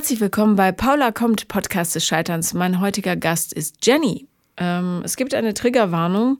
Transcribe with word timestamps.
Herzlich 0.00 0.22
willkommen 0.22 0.56
bei 0.56 0.72
Paula 0.72 1.12
kommt, 1.12 1.46
Podcast 1.48 1.94
des 1.94 2.06
Scheiterns. 2.06 2.54
Mein 2.54 2.80
heutiger 2.80 3.16
Gast 3.16 3.52
ist 3.52 3.84
Jenny. 3.84 4.26
Ähm, 4.56 5.02
es 5.04 5.14
gibt 5.14 5.34
eine 5.34 5.52
Triggerwarnung 5.52 6.38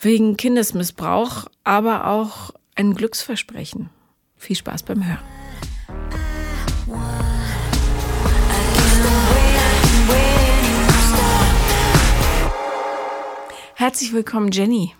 wegen 0.00 0.36
Kindesmissbrauch, 0.36 1.46
aber 1.64 2.06
auch 2.06 2.52
ein 2.76 2.94
Glücksversprechen. 2.94 3.90
Viel 4.36 4.54
Spaß 4.54 4.84
beim 4.84 5.04
Hören. 5.04 5.18
Herzlich 13.74 14.12
willkommen, 14.12 14.52
Jenny. 14.52 14.94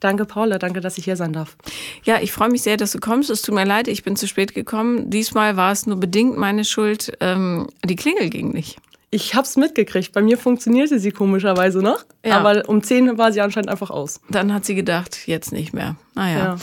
Danke, 0.00 0.24
Paula. 0.24 0.58
Danke, 0.58 0.80
dass 0.80 0.98
ich 0.98 1.04
hier 1.04 1.16
sein 1.16 1.32
darf. 1.32 1.56
Ja, 2.04 2.18
ich 2.20 2.32
freue 2.32 2.48
mich 2.48 2.62
sehr, 2.62 2.76
dass 2.76 2.92
du 2.92 2.98
kommst. 2.98 3.30
Es 3.30 3.42
tut 3.42 3.54
mir 3.54 3.66
leid, 3.66 3.86
ich 3.86 4.02
bin 4.02 4.16
zu 4.16 4.26
spät 4.26 4.54
gekommen. 4.54 5.10
Diesmal 5.10 5.56
war 5.56 5.72
es 5.72 5.86
nur 5.86 6.00
bedingt 6.00 6.36
meine 6.38 6.64
Schuld. 6.64 7.12
Ähm, 7.20 7.68
die 7.84 7.96
Klingel 7.96 8.30
ging 8.30 8.50
nicht. 8.50 8.78
Ich 9.10 9.34
habe 9.34 9.44
es 9.44 9.56
mitgekriegt. 9.56 10.12
Bei 10.12 10.22
mir 10.22 10.38
funktionierte 10.38 10.98
sie 10.98 11.10
komischerweise 11.10 11.80
noch. 11.80 12.04
Ja. 12.24 12.38
Aber 12.38 12.68
um 12.68 12.82
10 12.82 13.18
war 13.18 13.32
sie 13.32 13.40
anscheinend 13.40 13.68
einfach 13.68 13.90
aus. 13.90 14.20
Dann 14.30 14.54
hat 14.54 14.64
sie 14.64 14.74
gedacht, 14.74 15.26
jetzt 15.26 15.52
nicht 15.52 15.72
mehr. 15.72 15.96
Naja. 16.14 16.38
Ja. 16.38 16.56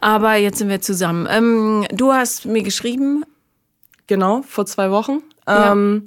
Aber 0.00 0.34
jetzt 0.34 0.58
sind 0.58 0.68
wir 0.68 0.80
zusammen. 0.80 1.28
Ähm, 1.30 1.86
du 1.92 2.12
hast 2.12 2.46
mir 2.46 2.62
geschrieben. 2.62 3.24
Genau, 4.08 4.42
vor 4.42 4.66
zwei 4.66 4.90
Wochen. 4.90 5.22
Ja. 5.46 5.72
Ähm, 5.72 6.04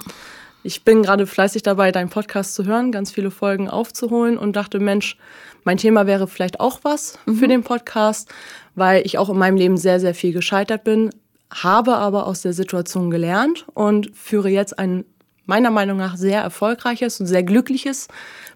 ich 0.66 0.84
bin 0.84 1.04
gerade 1.04 1.28
fleißig 1.28 1.62
dabei, 1.62 1.92
deinen 1.92 2.10
Podcast 2.10 2.55
zu 2.55 2.66
hören, 2.66 2.92
ganz 2.92 3.12
viele 3.12 3.30
Folgen 3.30 3.70
aufzuholen 3.70 4.36
und 4.38 4.55
dachte, 4.55 4.80
Mensch, 4.80 5.16
mein 5.64 5.78
Thema 5.78 6.08
wäre 6.08 6.28
vielleicht 6.28 6.60
auch 6.60 6.80
was 6.82 7.20
mhm. 7.28 7.36
für 7.36 7.48
den 7.48 7.64
Podcast, 7.64 8.34
weil 8.74 9.05
ich 9.05 9.20
auch 9.20 9.30
in 9.30 9.38
meinem 9.38 9.58
Leben 9.58 9.78
sehr, 9.78 10.00
sehr 10.00 10.16
viel 10.16 10.34
gescheitert 10.34 10.84
bin, 10.84 11.12
habe 11.54 11.96
aber 11.96 12.26
aus 12.26 12.41
der 12.41 12.54
Situation 12.54 13.12
gelernt 13.12 13.66
und 13.76 14.16
führe 14.16 14.50
jetzt 14.50 14.78
ein 14.80 15.05
meiner 15.46 15.70
Meinung 15.70 15.98
nach 15.98 16.18
sehr 16.18 16.41
erfolgreiches 16.41 17.20
und 17.20 17.27
sehr 17.27 17.44
glückliches 17.44 18.08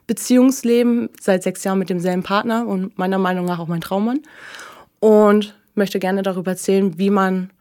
Beziehungsleben 0.08 1.10
seit 1.22 1.44
sechs 1.44 1.64
Jahren 1.64 1.78
mit 1.78 1.92
demselben 1.92 2.24
Partner 2.24 2.66
und 2.66 2.98
meiner 2.98 3.20
Meinung 3.20 3.46
nach 3.46 3.60
auch 3.60 3.68
mein 3.68 3.82
Traummann. 3.82 4.22
Und 5.00 5.56
möchte 5.76 6.00
gerne 6.00 6.24
darüber 6.24 6.52
erzählen, 6.52 6.98
wie 6.98 7.12
man 7.12 7.52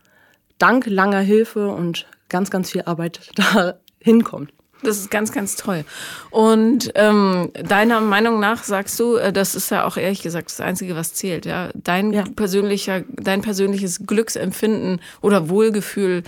dank 0.56 0.86
langer 0.86 1.20
Hilfe 1.20 1.68
und 1.68 2.06
ganz, 2.30 2.50
ganz 2.50 2.70
viel 2.70 2.82
Arbeit 2.86 3.30
da 3.34 3.74
hinkommt. 4.00 4.52
Das 4.82 4.98
ist 4.98 5.10
ganz, 5.10 5.32
ganz 5.32 5.56
toll. 5.56 5.84
Und 6.30 6.92
ähm, 6.94 7.50
deiner 7.54 8.00
Meinung 8.00 8.38
nach 8.38 8.62
sagst 8.62 8.98
du, 9.00 9.16
äh, 9.16 9.32
das 9.32 9.54
ist 9.56 9.70
ja 9.70 9.84
auch 9.84 9.96
ehrlich 9.96 10.22
gesagt 10.22 10.50
das 10.50 10.60
Einzige, 10.60 10.94
was 10.94 11.14
zählt, 11.14 11.46
ja. 11.46 11.70
Dein 11.74 12.12
ja. 12.12 12.24
persönlicher, 12.36 13.02
dein 13.08 13.42
persönliches 13.42 14.06
Glücksempfinden 14.06 15.00
oder 15.20 15.48
Wohlgefühl 15.48 16.22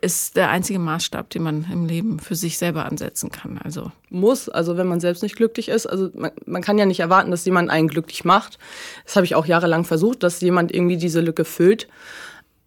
ist 0.00 0.36
der 0.36 0.50
einzige 0.50 0.78
Maßstab, 0.78 1.30
den 1.30 1.42
man 1.42 1.66
im 1.72 1.86
Leben 1.86 2.20
für 2.20 2.36
sich 2.36 2.58
selber 2.58 2.84
ansetzen 2.84 3.32
kann. 3.32 3.58
Also 3.58 3.90
muss, 4.10 4.48
also 4.48 4.76
wenn 4.76 4.86
man 4.86 5.00
selbst 5.00 5.22
nicht 5.22 5.36
glücklich 5.36 5.68
ist, 5.68 5.86
also 5.86 6.10
man, 6.14 6.30
man 6.44 6.62
kann 6.62 6.78
ja 6.78 6.86
nicht 6.86 7.00
erwarten, 7.00 7.30
dass 7.30 7.44
jemand 7.44 7.70
einen 7.70 7.88
glücklich 7.88 8.24
macht. 8.24 8.58
Das 9.04 9.16
habe 9.16 9.26
ich 9.26 9.34
auch 9.34 9.46
jahrelang 9.46 9.84
versucht, 9.84 10.22
dass 10.22 10.40
jemand 10.42 10.72
irgendwie 10.72 10.98
diese 10.98 11.20
Lücke 11.20 11.44
füllt. 11.44 11.88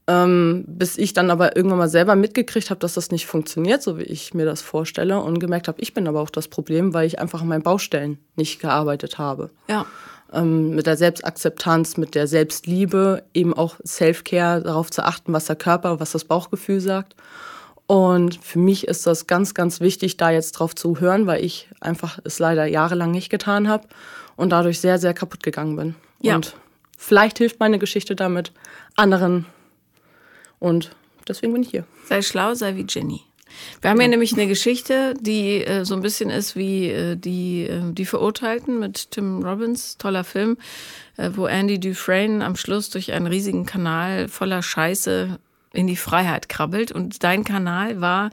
Ähm, 0.09 0.63
bis 0.65 0.97
ich 0.97 1.13
dann 1.13 1.29
aber 1.29 1.55
irgendwann 1.55 1.77
mal 1.77 1.87
selber 1.87 2.15
mitgekriegt 2.15 2.71
habe, 2.71 2.79
dass 2.79 2.95
das 2.95 3.11
nicht 3.11 3.27
funktioniert, 3.27 3.83
so 3.83 3.99
wie 3.99 4.03
ich 4.03 4.33
mir 4.33 4.43
das 4.43 4.63
vorstelle 4.63 5.21
und 5.21 5.39
gemerkt 5.39 5.67
habe, 5.67 5.79
ich 5.79 5.93
bin 5.93 6.07
aber 6.07 6.19
auch 6.21 6.31
das 6.31 6.47
Problem, 6.47 6.95
weil 6.95 7.05
ich 7.05 7.19
einfach 7.19 7.43
an 7.43 7.47
meinen 7.47 7.61
Baustellen 7.61 8.17
nicht 8.35 8.59
gearbeitet 8.59 9.19
habe. 9.19 9.51
Ja. 9.67 9.85
Ähm, 10.33 10.73
mit 10.73 10.87
der 10.87 10.97
Selbstakzeptanz, 10.97 11.97
mit 11.97 12.15
der 12.15 12.25
Selbstliebe, 12.25 13.21
eben 13.35 13.53
auch 13.53 13.75
Self-Care, 13.85 14.63
darauf 14.63 14.89
zu 14.89 15.03
achten, 15.05 15.31
was 15.31 15.45
der 15.45 15.57
Körper, 15.57 15.99
was 15.99 16.13
das 16.13 16.25
Bauchgefühl 16.25 16.79
sagt. 16.79 17.15
Und 17.85 18.43
für 18.43 18.57
mich 18.57 18.87
ist 18.87 19.05
das 19.05 19.27
ganz, 19.27 19.53
ganz 19.53 19.79
wichtig, 19.79 20.17
da 20.17 20.31
jetzt 20.31 20.53
drauf 20.53 20.73
zu 20.73 20.99
hören, 20.99 21.27
weil 21.27 21.45
ich 21.45 21.69
einfach 21.81 22.17
es 22.23 22.39
leider 22.39 22.65
jahrelang 22.65 23.11
nicht 23.11 23.29
getan 23.29 23.67
habe 23.67 23.87
und 24.35 24.49
dadurch 24.49 24.79
sehr, 24.79 24.97
sehr 24.97 25.13
kaputt 25.13 25.43
gegangen 25.43 25.75
bin. 25.75 25.95
Ja. 26.19 26.33
Und 26.33 26.55
vielleicht 26.97 27.37
hilft 27.37 27.59
meine 27.59 27.77
Geschichte 27.77 28.15
damit 28.15 28.53
anderen 28.95 29.45
und 30.59 30.91
deswegen 31.27 31.53
bin 31.53 31.63
ich 31.63 31.69
hier. 31.69 31.85
Sei 32.05 32.21
schlau, 32.21 32.53
sei 32.53 32.75
wie 32.75 32.85
Jenny. 32.87 33.21
Wir 33.81 33.89
haben 33.89 33.99
hier 33.99 34.09
nämlich 34.09 34.33
eine 34.33 34.47
Geschichte, 34.47 35.13
die 35.19 35.63
äh, 35.63 35.83
so 35.83 35.95
ein 35.95 36.01
bisschen 36.01 36.29
ist 36.29 36.55
wie 36.55 36.89
äh, 36.89 37.15
die, 37.15 37.63
äh, 37.63 37.91
die 37.91 38.05
Verurteilten 38.05 38.79
mit 38.79 39.11
Tim 39.11 39.43
Robbins, 39.43 39.97
toller 39.97 40.23
Film, 40.23 40.57
äh, 41.17 41.31
wo 41.33 41.47
Andy 41.47 41.79
Dufresne 41.79 42.45
am 42.45 42.55
Schluss 42.55 42.89
durch 42.89 43.11
einen 43.11 43.27
riesigen 43.27 43.65
Kanal 43.65 44.27
voller 44.27 44.61
Scheiße 44.61 45.39
in 45.73 45.87
die 45.87 45.95
Freiheit 45.95 46.49
krabbelt. 46.49 46.91
Und 46.91 47.23
dein 47.23 47.43
Kanal 47.43 48.01
war 48.01 48.31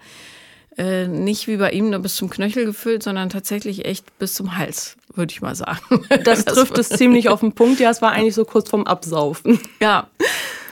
äh, 0.77 1.07
nicht 1.07 1.47
wie 1.49 1.57
bei 1.57 1.71
ihm 1.71 1.91
nur 1.91 2.01
bis 2.01 2.17
zum 2.17 2.29
Knöchel 2.29 2.67
gefüllt, 2.67 3.03
sondern 3.03 3.31
tatsächlich 3.31 3.85
echt 3.85 4.19
bis 4.19 4.35
zum 4.35 4.57
Hals, 4.57 4.97
würde 5.15 5.33
ich 5.33 5.41
mal 5.41 5.55
sagen. 5.55 6.05
Das, 6.25 6.45
das 6.45 6.55
trifft 6.55 6.79
es 6.79 6.89
ziemlich 6.89 7.29
auf 7.29 7.41
den 7.41 7.53
Punkt. 7.53 7.81
Ja, 7.81 7.91
es 7.91 8.03
war 8.03 8.13
eigentlich 8.13 8.35
so 8.35 8.45
kurz 8.45 8.69
vorm 8.71 8.85
Absaufen. 8.85 9.59
Ja, 9.81 10.09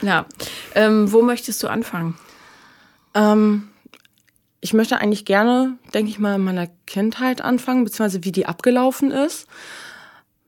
ja. 0.05 0.25
Ähm, 0.73 1.11
wo 1.11 1.21
möchtest 1.21 1.61
du 1.63 1.67
anfangen? 1.67 2.17
Ähm, 3.13 3.69
ich 4.61 4.73
möchte 4.73 4.97
eigentlich 4.97 5.25
gerne, 5.25 5.77
denke 5.93 6.09
ich 6.09 6.19
mal, 6.19 6.35
in 6.35 6.43
meiner 6.43 6.67
Kindheit 6.87 7.41
anfangen, 7.41 7.83
beziehungsweise 7.83 8.23
wie 8.23 8.31
die 8.31 8.45
abgelaufen 8.45 9.11
ist. 9.11 9.47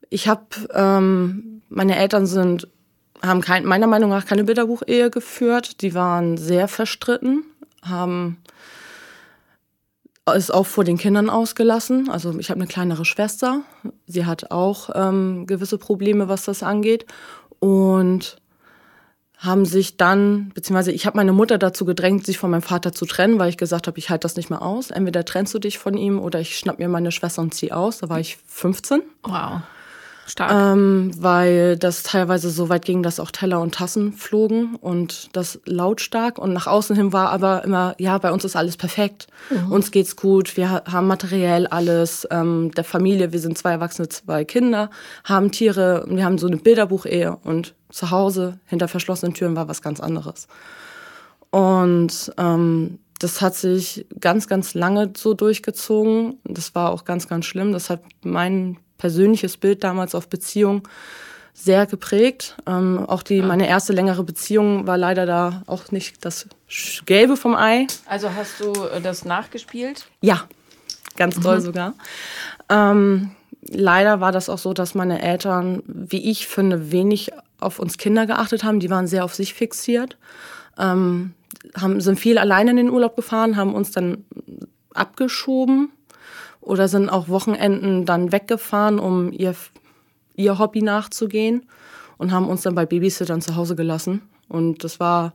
Ich 0.09 0.27
habe, 0.27 0.45
ähm, 0.73 1.61
meine 1.69 1.97
Eltern 1.97 2.25
sind, 2.25 2.67
haben 3.21 3.41
kein, 3.41 3.65
meiner 3.65 3.87
Meinung 3.87 4.09
nach 4.09 4.25
keine 4.25 4.43
Bilderbuchehe 4.43 5.09
geführt. 5.09 5.81
Die 5.81 5.93
waren 5.93 6.37
sehr 6.37 6.67
verstritten, 6.67 7.43
haben 7.83 8.37
ist 10.35 10.53
auch 10.53 10.65
vor 10.65 10.83
den 10.83 10.97
Kindern 10.97 11.29
ausgelassen. 11.29 12.09
Also 12.09 12.37
ich 12.37 12.49
habe 12.49 12.59
eine 12.59 12.67
kleinere 12.67 13.05
Schwester. 13.05 13.61
Sie 14.07 14.25
hat 14.25 14.51
auch 14.51 14.89
ähm, 14.93 15.45
gewisse 15.45 15.77
Probleme, 15.77 16.27
was 16.27 16.43
das 16.43 16.63
angeht. 16.63 17.05
Und 17.59 18.37
haben 19.37 19.65
sich 19.65 19.97
dann, 19.97 20.51
beziehungsweise 20.55 20.91
ich 20.91 21.05
habe 21.05 21.17
meine 21.17 21.31
Mutter 21.31 21.57
dazu 21.57 21.85
gedrängt, 21.85 22.25
sich 22.25 22.39
von 22.39 22.49
meinem 22.49 22.63
Vater 22.63 22.91
zu 22.91 23.05
trennen, 23.05 23.37
weil 23.37 23.49
ich 23.49 23.57
gesagt 23.57 23.85
habe, 23.87 23.99
ich 23.99 24.09
halte 24.09 24.23
das 24.23 24.35
nicht 24.35 24.49
mehr 24.49 24.63
aus. 24.63 24.89
Entweder 24.89 25.25
trennst 25.25 25.53
du 25.53 25.59
dich 25.59 25.77
von 25.77 25.95
ihm 25.95 26.19
oder 26.19 26.39
ich 26.39 26.57
schnapp 26.57 26.79
mir 26.79 26.89
meine 26.89 27.11
Schwester 27.11 27.43
und 27.43 27.53
zieh 27.53 27.71
aus. 27.71 27.99
Da 27.99 28.09
war 28.09 28.19
ich 28.19 28.37
15. 28.47 29.03
Wow. 29.23 29.61
Stark. 30.27 30.51
Ähm, 30.51 31.11
weil 31.17 31.77
das 31.77 32.03
teilweise 32.03 32.49
so 32.49 32.67
weit 32.67 32.83
ging, 32.83 33.01
dass 33.01 33.19
auch 33.19 33.31
Teller 33.31 33.61
und 33.61 33.75
Tassen 33.75 34.11
flogen 34.11 34.75
und 34.75 35.29
das 35.33 35.59
lautstark. 35.65 36.37
Und 36.37 36.51
nach 36.51 36.67
außen 36.67 36.95
hin 36.95 37.13
war 37.13 37.29
aber 37.31 37.63
immer, 37.63 37.95
ja, 37.97 38.17
bei 38.17 38.31
uns 38.31 38.43
ist 38.43 38.57
alles 38.57 38.75
perfekt. 38.75 39.27
Mhm. 39.49 39.71
Uns 39.71 39.91
geht's 39.91 40.17
gut, 40.17 40.57
wir 40.57 40.69
haben 40.69 41.07
materiell 41.07 41.65
alles, 41.67 42.27
ähm, 42.29 42.71
der 42.75 42.83
Familie, 42.83 43.31
wir 43.31 43.39
sind 43.39 43.57
zwei 43.57 43.71
Erwachsene, 43.71 44.09
zwei 44.09 44.43
Kinder, 44.43 44.89
haben 45.23 45.51
Tiere, 45.51 46.05
wir 46.09 46.25
haben 46.25 46.37
so 46.37 46.47
eine 46.47 46.57
Bilderbuchehe 46.57 47.37
und 47.43 47.73
zu 47.89 48.11
Hause 48.11 48.59
hinter 48.65 48.89
verschlossenen 48.89 49.33
Türen 49.33 49.55
war 49.55 49.69
was 49.69 49.81
ganz 49.81 50.01
anderes. 50.01 50.47
Und 51.51 52.33
ähm, 52.37 52.99
das 53.19 53.41
hat 53.41 53.55
sich 53.55 54.05
ganz, 54.19 54.47
ganz 54.47 54.73
lange 54.73 55.13
so 55.15 55.33
durchgezogen. 55.33 56.39
Das 56.43 56.75
war 56.75 56.91
auch 56.91 57.05
ganz, 57.05 57.27
ganz 57.27 57.45
schlimm. 57.45 57.71
Das 57.71 57.89
hat 57.89 58.01
mein 58.23 58.77
persönliches 58.97 59.57
Bild 59.57 59.83
damals 59.83 60.15
auf 60.15 60.27
Beziehung 60.27 60.87
sehr 61.53 61.87
geprägt. 61.87 62.55
Ähm, 62.67 63.03
auch 63.07 63.23
die, 63.23 63.41
meine 63.41 63.67
erste 63.67 63.91
längere 63.91 64.23
Beziehung 64.23 64.85
war 64.85 64.97
leider 64.97 65.25
da 65.25 65.63
auch 65.65 65.91
nicht 65.91 66.23
das 66.23 66.47
Gelbe 67.05 67.35
vom 67.35 67.55
Ei. 67.55 67.87
Also 68.05 68.33
hast 68.35 68.59
du 68.59 68.73
äh, 68.73 69.01
das 69.01 69.25
nachgespielt? 69.25 70.05
Ja, 70.21 70.43
ganz 71.15 71.39
toll 71.39 71.57
mhm. 71.57 71.61
sogar. 71.61 71.93
Ähm, 72.69 73.31
leider 73.61 74.21
war 74.21 74.31
das 74.31 74.49
auch 74.49 74.59
so, 74.59 74.73
dass 74.73 74.93
meine 74.93 75.21
Eltern, 75.21 75.81
wie 75.87 76.29
ich 76.29 76.47
finde, 76.47 76.91
wenig 76.91 77.31
auf 77.59 77.79
uns 77.79 77.97
Kinder 77.97 78.27
geachtet 78.27 78.63
haben. 78.63 78.79
Die 78.79 78.91
waren 78.91 79.07
sehr 79.07 79.25
auf 79.25 79.33
sich 79.33 79.55
fixiert, 79.55 80.15
ähm, 80.77 81.33
haben, 81.75 82.01
sind 82.01 82.19
viel 82.19 82.37
alleine 82.37 82.69
in 82.69 82.77
den 82.77 82.91
Urlaub 82.91 83.15
gefahren, 83.15 83.57
haben 83.57 83.73
uns 83.73 83.89
dann 83.89 84.25
abgeschoben 84.93 85.89
oder 86.67 86.89
sind 86.89 87.09
auch 87.09 87.29
Wochenenden 87.29 88.05
dann 88.05 88.33
weggefahren, 88.33 88.99
um 88.99 89.31
ihr, 89.31 89.55
ihr 90.35 90.59
Hobby 90.59 90.81
nachzugehen 90.81 91.65
und 92.17 92.31
haben 92.31 92.49
uns 92.49 92.61
dann 92.61 92.75
bei 92.75 92.85
Babysittern 92.85 93.41
zu 93.41 93.55
Hause 93.55 93.75
gelassen. 93.75 94.21
Und 94.49 94.83
das 94.83 94.99
war 94.99 95.33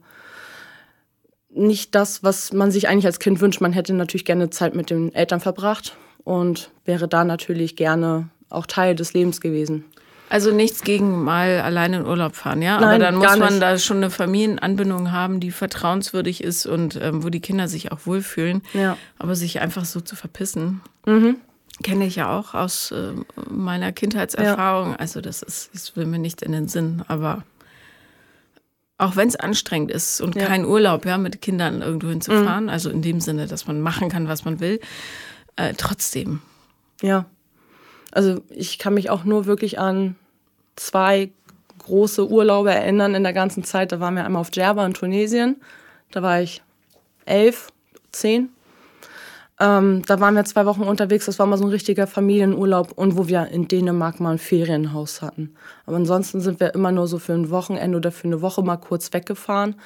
nicht 1.48 1.94
das, 1.94 2.22
was 2.22 2.52
man 2.52 2.70
sich 2.70 2.88
eigentlich 2.88 3.06
als 3.06 3.18
Kind 3.18 3.40
wünscht. 3.40 3.62
Man 3.62 3.72
hätte 3.72 3.94
natürlich 3.94 4.26
gerne 4.26 4.50
Zeit 4.50 4.74
mit 4.74 4.90
den 4.90 5.14
Eltern 5.14 5.40
verbracht 5.40 5.96
und 6.22 6.70
wäre 6.84 7.08
da 7.08 7.24
natürlich 7.24 7.76
gerne 7.76 8.28
auch 8.50 8.66
Teil 8.66 8.94
des 8.94 9.14
Lebens 9.14 9.40
gewesen. 9.40 9.86
Also 10.32 10.50
nichts 10.50 10.80
gegen 10.80 11.22
mal 11.22 11.60
alleine 11.60 11.98
in 11.98 12.06
Urlaub 12.06 12.36
fahren, 12.36 12.62
ja? 12.62 12.80
Nein, 12.80 12.84
Aber 12.88 12.98
dann 12.98 13.16
muss 13.16 13.38
man 13.38 13.60
da 13.60 13.76
schon 13.76 13.98
eine 13.98 14.08
Familienanbindung 14.08 15.12
haben, 15.12 15.40
die 15.40 15.50
vertrauenswürdig 15.50 16.42
ist 16.42 16.64
und 16.64 16.96
ähm, 16.96 17.22
wo 17.22 17.28
die 17.28 17.40
Kinder 17.40 17.68
sich 17.68 17.92
auch 17.92 18.06
wohlfühlen. 18.06 18.62
Ja. 18.72 18.96
Aber 19.18 19.36
sich 19.36 19.60
einfach 19.60 19.84
so 19.84 20.00
zu 20.00 20.16
verpissen, 20.16 20.80
mhm. 21.04 21.36
kenne 21.82 22.06
ich 22.06 22.16
ja 22.16 22.34
auch 22.34 22.54
aus 22.54 22.92
äh, 22.92 23.12
meiner 23.50 23.92
Kindheitserfahrung. 23.92 24.92
Ja. 24.92 24.96
Also 24.96 25.20
das 25.20 25.42
ist, 25.42 25.68
das 25.74 25.96
will 25.96 26.06
mir 26.06 26.18
nicht 26.18 26.40
in 26.40 26.52
den 26.52 26.66
Sinn, 26.66 27.02
aber 27.08 27.44
Auch 29.02 29.16
wenn 29.16 29.26
es 29.26 29.34
anstrengend 29.34 29.90
ist 29.90 30.20
und 30.20 30.36
ja. 30.36 30.46
kein 30.46 30.64
Urlaub, 30.64 31.04
ja, 31.06 31.18
mit 31.18 31.42
Kindern 31.42 31.82
irgendwo 31.82 32.08
hinzufahren, 32.08 32.64
mhm. 32.64 32.70
also 32.70 32.88
in 32.88 33.02
dem 33.02 33.20
Sinne, 33.20 33.48
dass 33.48 33.66
man 33.66 33.80
machen 33.80 34.08
kann, 34.08 34.28
was 34.28 34.44
man 34.44 34.60
will, 34.60 34.78
äh, 35.56 35.74
trotzdem. 35.76 36.40
Ja. 37.00 37.24
Also 38.12 38.42
ich 38.48 38.78
kann 38.78 38.94
mich 38.94 39.10
auch 39.10 39.24
nur 39.24 39.46
wirklich 39.46 39.80
an 39.80 40.14
zwei 40.76 41.30
große 41.78 42.28
Urlaube 42.28 42.72
erinnern 42.72 43.14
in 43.14 43.22
der 43.22 43.32
ganzen 43.32 43.64
Zeit. 43.64 43.92
Da 43.92 44.00
waren 44.00 44.14
wir 44.14 44.24
einmal 44.24 44.40
auf 44.40 44.50
Djerba 44.50 44.86
in 44.86 44.94
Tunesien. 44.94 45.60
Da 46.10 46.22
war 46.22 46.40
ich 46.40 46.62
elf, 47.24 47.68
zehn. 48.12 48.50
Ähm, 49.60 50.02
da 50.06 50.18
waren 50.18 50.34
wir 50.34 50.44
zwei 50.44 50.66
Wochen 50.66 50.82
unterwegs. 50.82 51.26
Das 51.26 51.38
war 51.38 51.46
mal 51.46 51.56
so 51.56 51.64
ein 51.64 51.70
richtiger 51.70 52.06
Familienurlaub 52.06 52.92
und 52.92 53.16
wo 53.16 53.28
wir 53.28 53.48
in 53.48 53.68
Dänemark 53.68 54.18
mal 54.18 54.32
ein 54.32 54.38
Ferienhaus 54.38 55.22
hatten. 55.22 55.54
Aber 55.86 55.96
ansonsten 55.96 56.40
sind 56.40 56.58
wir 56.58 56.74
immer 56.74 56.90
nur 56.90 57.06
so 57.06 57.18
für 57.18 57.32
ein 57.32 57.50
Wochenende 57.50 57.96
oder 57.96 58.10
für 58.10 58.26
eine 58.26 58.42
Woche 58.42 58.62
mal 58.62 58.76
kurz 58.76 59.12
weggefahren. 59.12 59.76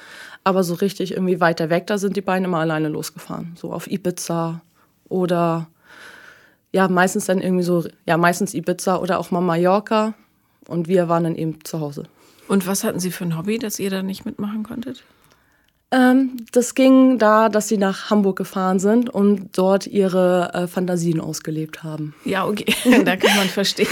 Aber 0.43 0.63
so 0.63 0.73
richtig 0.73 1.11
irgendwie 1.11 1.39
weiter 1.39 1.69
weg, 1.69 1.87
da 1.87 1.97
sind 1.97 2.15
die 2.15 2.21
beiden 2.21 2.45
immer 2.45 2.59
alleine 2.59 2.89
losgefahren. 2.89 3.55
So 3.55 3.71
auf 3.71 3.89
Ibiza 3.89 4.61
oder 5.09 5.67
ja, 6.71 6.87
meistens 6.87 7.25
dann 7.25 7.41
irgendwie 7.41 7.63
so, 7.63 7.85
ja, 8.05 8.17
meistens 8.17 8.53
Ibiza 8.53 8.97
oder 8.97 9.19
auch 9.19 9.31
mal 9.31 9.41
Mallorca. 9.41 10.13
Und 10.67 10.87
wir 10.87 11.09
waren 11.09 11.23
dann 11.23 11.35
eben 11.35 11.63
zu 11.63 11.79
Hause. 11.79 12.03
Und 12.47 12.67
was 12.67 12.83
hatten 12.83 12.99
Sie 12.99 13.11
für 13.11 13.25
ein 13.25 13.37
Hobby, 13.37 13.57
das 13.57 13.79
ihr 13.79 13.89
da 13.89 14.03
nicht 14.03 14.25
mitmachen 14.25 14.63
konntet? 14.63 15.03
Ähm, 15.89 16.45
das 16.51 16.75
ging 16.75 17.17
da, 17.17 17.47
dass 17.47 17.69
sie 17.69 17.77
nach 17.77 18.09
Hamburg 18.09 18.37
gefahren 18.37 18.77
sind 18.77 19.09
und 19.09 19.57
dort 19.57 19.87
ihre 19.87 20.51
äh, 20.53 20.67
Fantasien 20.67 21.21
ausgelebt 21.21 21.81
haben. 21.81 22.13
Ja, 22.25 22.45
okay, 22.45 22.65
da 23.05 23.15
kann 23.15 23.37
man 23.37 23.47
verstehen. 23.47 23.87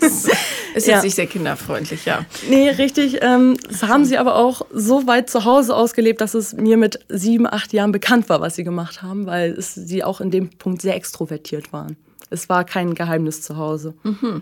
Das 0.00 0.26
ist 0.74 0.86
jetzt 0.86 1.04
nicht 1.04 1.14
sehr 1.14 1.26
kinderfreundlich, 1.26 2.06
ja. 2.06 2.24
Nee, 2.48 2.70
richtig. 2.70 3.18
Ähm, 3.20 3.58
das 3.68 3.82
haben 3.82 4.06
sie 4.06 4.16
aber 4.16 4.36
auch 4.36 4.62
so 4.72 5.06
weit 5.06 5.28
zu 5.28 5.44
Hause 5.44 5.76
ausgelebt, 5.76 6.22
dass 6.22 6.32
es 6.32 6.54
mir 6.54 6.78
mit 6.78 7.00
sieben, 7.10 7.46
acht 7.46 7.74
Jahren 7.74 7.92
bekannt 7.92 8.30
war, 8.30 8.40
was 8.40 8.56
sie 8.56 8.64
gemacht 8.64 9.02
haben, 9.02 9.26
weil 9.26 9.52
es, 9.52 9.74
sie 9.74 10.02
auch 10.02 10.22
in 10.22 10.30
dem 10.30 10.48
Punkt 10.48 10.80
sehr 10.80 10.96
extrovertiert 10.96 11.74
waren. 11.74 11.98
Es 12.30 12.48
war 12.48 12.64
kein 12.64 12.94
Geheimnis 12.94 13.42
zu 13.42 13.58
Hause. 13.58 13.92
Mhm. 14.02 14.40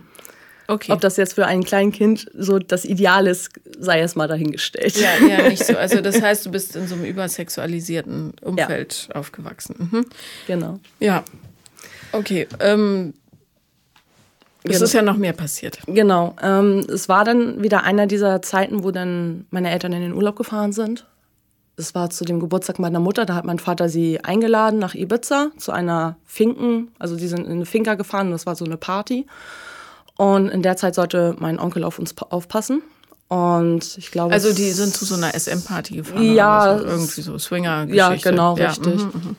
Okay. 0.68 0.92
Ob 0.92 1.00
das 1.00 1.16
jetzt 1.16 1.34
für 1.34 1.46
ein 1.46 1.64
Kleinkind 1.64 2.30
so 2.34 2.58
das 2.58 2.84
Ideal 2.84 3.26
ist, 3.26 3.50
sei 3.78 4.00
erst 4.00 4.16
mal 4.16 4.28
dahingestellt. 4.28 4.96
Ja, 4.96 5.26
ja, 5.26 5.48
nicht 5.48 5.64
so. 5.64 5.76
Also 5.76 6.00
das 6.00 6.22
heißt, 6.22 6.46
du 6.46 6.50
bist 6.50 6.76
in 6.76 6.86
so 6.86 6.94
einem 6.94 7.04
übersexualisierten 7.04 8.34
Umfeld 8.42 9.08
ja. 9.08 9.16
aufgewachsen. 9.16 9.90
Mhm. 9.90 10.06
Genau. 10.46 10.80
Ja. 11.00 11.24
Okay. 12.12 12.46
Ähm, 12.60 13.14
es 14.64 14.72
genau. 14.72 14.84
ist 14.84 14.92
ja 14.92 15.02
noch 15.02 15.16
mehr 15.16 15.32
passiert. 15.32 15.78
Genau. 15.86 16.36
Ähm, 16.40 16.86
es 16.88 17.08
war 17.08 17.24
dann 17.24 17.62
wieder 17.62 17.82
einer 17.82 18.06
dieser 18.06 18.42
Zeiten, 18.42 18.84
wo 18.84 18.92
dann 18.92 19.46
meine 19.50 19.70
Eltern 19.70 19.92
in 19.92 20.02
den 20.02 20.12
Urlaub 20.12 20.36
gefahren 20.36 20.72
sind. 20.72 21.06
Es 21.76 21.94
war 21.94 22.10
zu 22.10 22.24
dem 22.24 22.38
Geburtstag 22.38 22.78
meiner 22.78 23.00
Mutter, 23.00 23.24
da 23.24 23.34
hat 23.34 23.44
mein 23.44 23.58
Vater 23.58 23.88
sie 23.88 24.22
eingeladen 24.22 24.78
nach 24.78 24.94
Ibiza 24.94 25.50
zu 25.56 25.72
einer 25.72 26.16
Finken, 26.26 26.92
also 26.98 27.16
die 27.16 27.26
sind 27.26 27.46
in 27.46 27.52
eine 27.52 27.66
Finca 27.66 27.94
gefahren, 27.94 28.30
das 28.30 28.44
war 28.44 28.54
so 28.54 28.66
eine 28.66 28.76
Party. 28.76 29.26
Und 30.16 30.48
in 30.48 30.62
der 30.62 30.76
Zeit 30.76 30.94
sollte 30.94 31.36
mein 31.38 31.58
Onkel 31.58 31.84
auf 31.84 31.98
uns 31.98 32.14
aufpassen. 32.18 32.82
Und 33.28 33.96
ich 33.96 34.10
glaube. 34.10 34.34
Also 34.34 34.52
die 34.52 34.70
sind 34.72 34.94
zu 34.94 35.04
so 35.04 35.14
einer 35.14 35.32
SM-Party 35.32 35.96
gefahren. 35.96 36.34
Ja. 36.34 36.78
So, 36.78 36.84
irgendwie 36.84 37.22
so 37.22 37.38
swinger 37.38 37.84
-Geschichte. 37.84 37.94
Ja, 37.94 38.14
genau, 38.14 38.56
ja, 38.56 38.68
richtig. 38.68 38.96
Mhm, 38.96 39.10
mhm, 39.14 39.36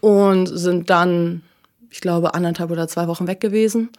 und 0.00 0.46
sind 0.46 0.90
dann, 0.90 1.42
ich 1.90 2.00
glaube, 2.00 2.34
anderthalb 2.34 2.70
oder 2.70 2.88
zwei 2.88 3.06
Wochen 3.06 3.26
weg 3.26 3.40
gewesen. 3.40 3.90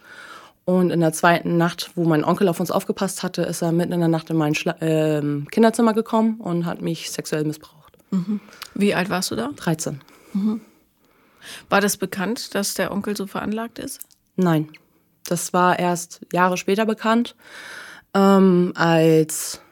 Und 0.64 0.90
in 0.90 1.00
der 1.00 1.12
zweiten 1.12 1.56
Nacht, 1.56 1.90
wo 1.96 2.04
mein 2.04 2.24
Onkel 2.24 2.48
auf 2.48 2.60
uns 2.60 2.70
aufgepasst 2.70 3.22
hatte, 3.24 3.42
ist 3.42 3.62
er 3.62 3.72
mitten 3.72 3.92
in 3.92 4.00
der 4.00 4.08
Nacht 4.08 4.30
in 4.30 4.36
mein 4.36 4.54
Schla 4.54 4.76
äh, 4.80 5.20
Kinderzimmer 5.50 5.92
gekommen 5.92 6.40
und 6.40 6.66
hat 6.66 6.80
mich 6.80 7.10
sexuell 7.10 7.44
missbraucht. 7.44 7.98
Mhm. 8.10 8.40
Wie 8.74 8.94
alt 8.94 9.10
warst 9.10 9.32
du 9.32 9.36
da? 9.36 9.50
13. 9.56 10.00
Mhm. 10.34 10.60
War 11.68 11.80
das 11.80 11.96
bekannt, 11.96 12.54
dass 12.54 12.74
der 12.74 12.92
Onkel 12.92 13.16
so 13.16 13.26
veranlagt 13.26 13.80
ist? 13.80 14.00
Nein. 14.36 14.68
Das 15.32 15.54
war 15.54 15.78
erst 15.78 16.20
Jahre 16.30 16.58
später 16.58 16.84
bekannt, 16.84 17.36
ähm, 18.12 18.72
als 18.74 19.62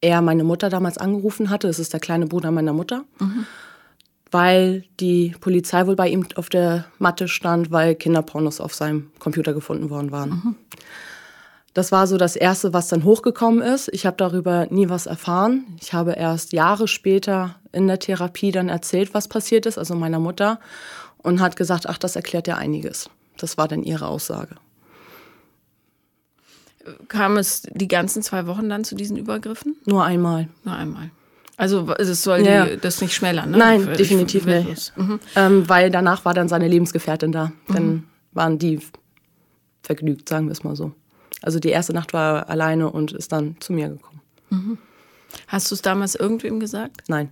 er 0.00 0.22
meine 0.22 0.44
Mutter 0.44 0.68
damals 0.70 0.96
angerufen 0.96 1.50
hatte. 1.50 1.66
Das 1.66 1.80
ist 1.80 1.92
der 1.92 1.98
kleine 1.98 2.28
Bruder 2.28 2.52
meiner 2.52 2.72
Mutter. 2.72 3.02
Mhm. 3.18 3.46
Weil 4.30 4.84
die 5.00 5.34
Polizei 5.40 5.88
wohl 5.88 5.96
bei 5.96 6.08
ihm 6.08 6.24
auf 6.36 6.50
der 6.50 6.84
Matte 7.00 7.26
stand, 7.26 7.72
weil 7.72 7.96
Kinderpornos 7.96 8.60
auf 8.60 8.74
seinem 8.74 9.10
Computer 9.18 9.54
gefunden 9.54 9.90
worden 9.90 10.12
waren. 10.12 10.30
Mhm. 10.30 10.56
Das 11.74 11.90
war 11.90 12.06
so 12.06 12.16
das 12.16 12.36
Erste, 12.36 12.72
was 12.72 12.86
dann 12.86 13.02
hochgekommen 13.02 13.62
ist. 13.62 13.88
Ich 13.92 14.06
habe 14.06 14.16
darüber 14.16 14.68
nie 14.70 14.88
was 14.88 15.06
erfahren. 15.06 15.64
Ich 15.80 15.92
habe 15.92 16.12
erst 16.12 16.52
Jahre 16.52 16.86
später 16.86 17.56
in 17.72 17.88
der 17.88 17.98
Therapie 17.98 18.52
dann 18.52 18.68
erzählt, 18.68 19.14
was 19.14 19.26
passiert 19.26 19.66
ist, 19.66 19.78
also 19.78 19.96
meiner 19.96 20.20
Mutter, 20.20 20.60
und 21.18 21.40
hat 21.40 21.56
gesagt, 21.56 21.88
ach, 21.88 21.98
das 21.98 22.14
erklärt 22.14 22.46
ja 22.46 22.56
einiges. 22.56 23.10
Das 23.36 23.58
war 23.58 23.66
dann 23.66 23.82
ihre 23.82 24.06
Aussage 24.06 24.54
kam 27.08 27.36
es 27.36 27.62
die 27.62 27.88
ganzen 27.88 28.22
zwei 28.22 28.46
Wochen 28.46 28.68
dann 28.68 28.84
zu 28.84 28.94
diesen 28.94 29.16
Übergriffen? 29.16 29.76
Nur 29.84 30.04
einmal. 30.04 30.48
Nur 30.64 30.74
einmal. 30.74 31.10
Also 31.56 31.90
es 31.92 32.22
soll 32.22 32.40
ja. 32.40 32.66
die, 32.66 32.76
das 32.76 33.00
nicht 33.00 33.14
schmälern, 33.14 33.50
ne? 33.50 33.56
Nein, 33.56 33.80
Für, 33.82 33.92
definitiv 33.92 34.44
nicht. 34.44 34.92
Mhm. 34.96 35.20
Ähm, 35.34 35.68
weil 35.68 35.90
danach 35.90 36.24
war 36.24 36.34
dann 36.34 36.48
seine 36.48 36.68
Lebensgefährtin 36.68 37.32
da. 37.32 37.52
Dann 37.68 37.86
mhm. 37.86 38.04
waren 38.32 38.58
die 38.58 38.80
vergnügt, 39.82 40.28
sagen 40.28 40.46
wir 40.46 40.52
es 40.52 40.64
mal 40.64 40.76
so. 40.76 40.92
Also 41.42 41.58
die 41.58 41.70
erste 41.70 41.94
Nacht 41.94 42.12
war 42.12 42.38
er 42.38 42.50
alleine 42.50 42.90
und 42.90 43.12
ist 43.12 43.32
dann 43.32 43.56
zu 43.60 43.72
mir 43.72 43.88
gekommen. 43.88 44.20
Mhm. 44.50 44.78
Hast 45.48 45.70
du 45.70 45.74
es 45.74 45.82
damals 45.82 46.14
irgendwem 46.14 46.60
gesagt? 46.60 47.04
Nein. 47.08 47.30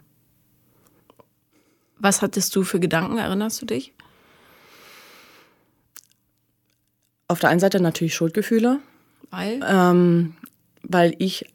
Was 1.98 2.22
hattest 2.22 2.54
du 2.56 2.64
für 2.64 2.80
Gedanken, 2.80 3.18
erinnerst 3.18 3.60
du 3.60 3.66
dich? 3.66 3.92
Auf 7.28 7.40
der 7.40 7.50
einen 7.50 7.60
Seite 7.60 7.80
natürlich 7.80 8.14
Schuldgefühle, 8.14 8.80
weil? 9.34 9.60
Ähm, 9.68 10.34
weil 10.82 11.14
ich 11.18 11.46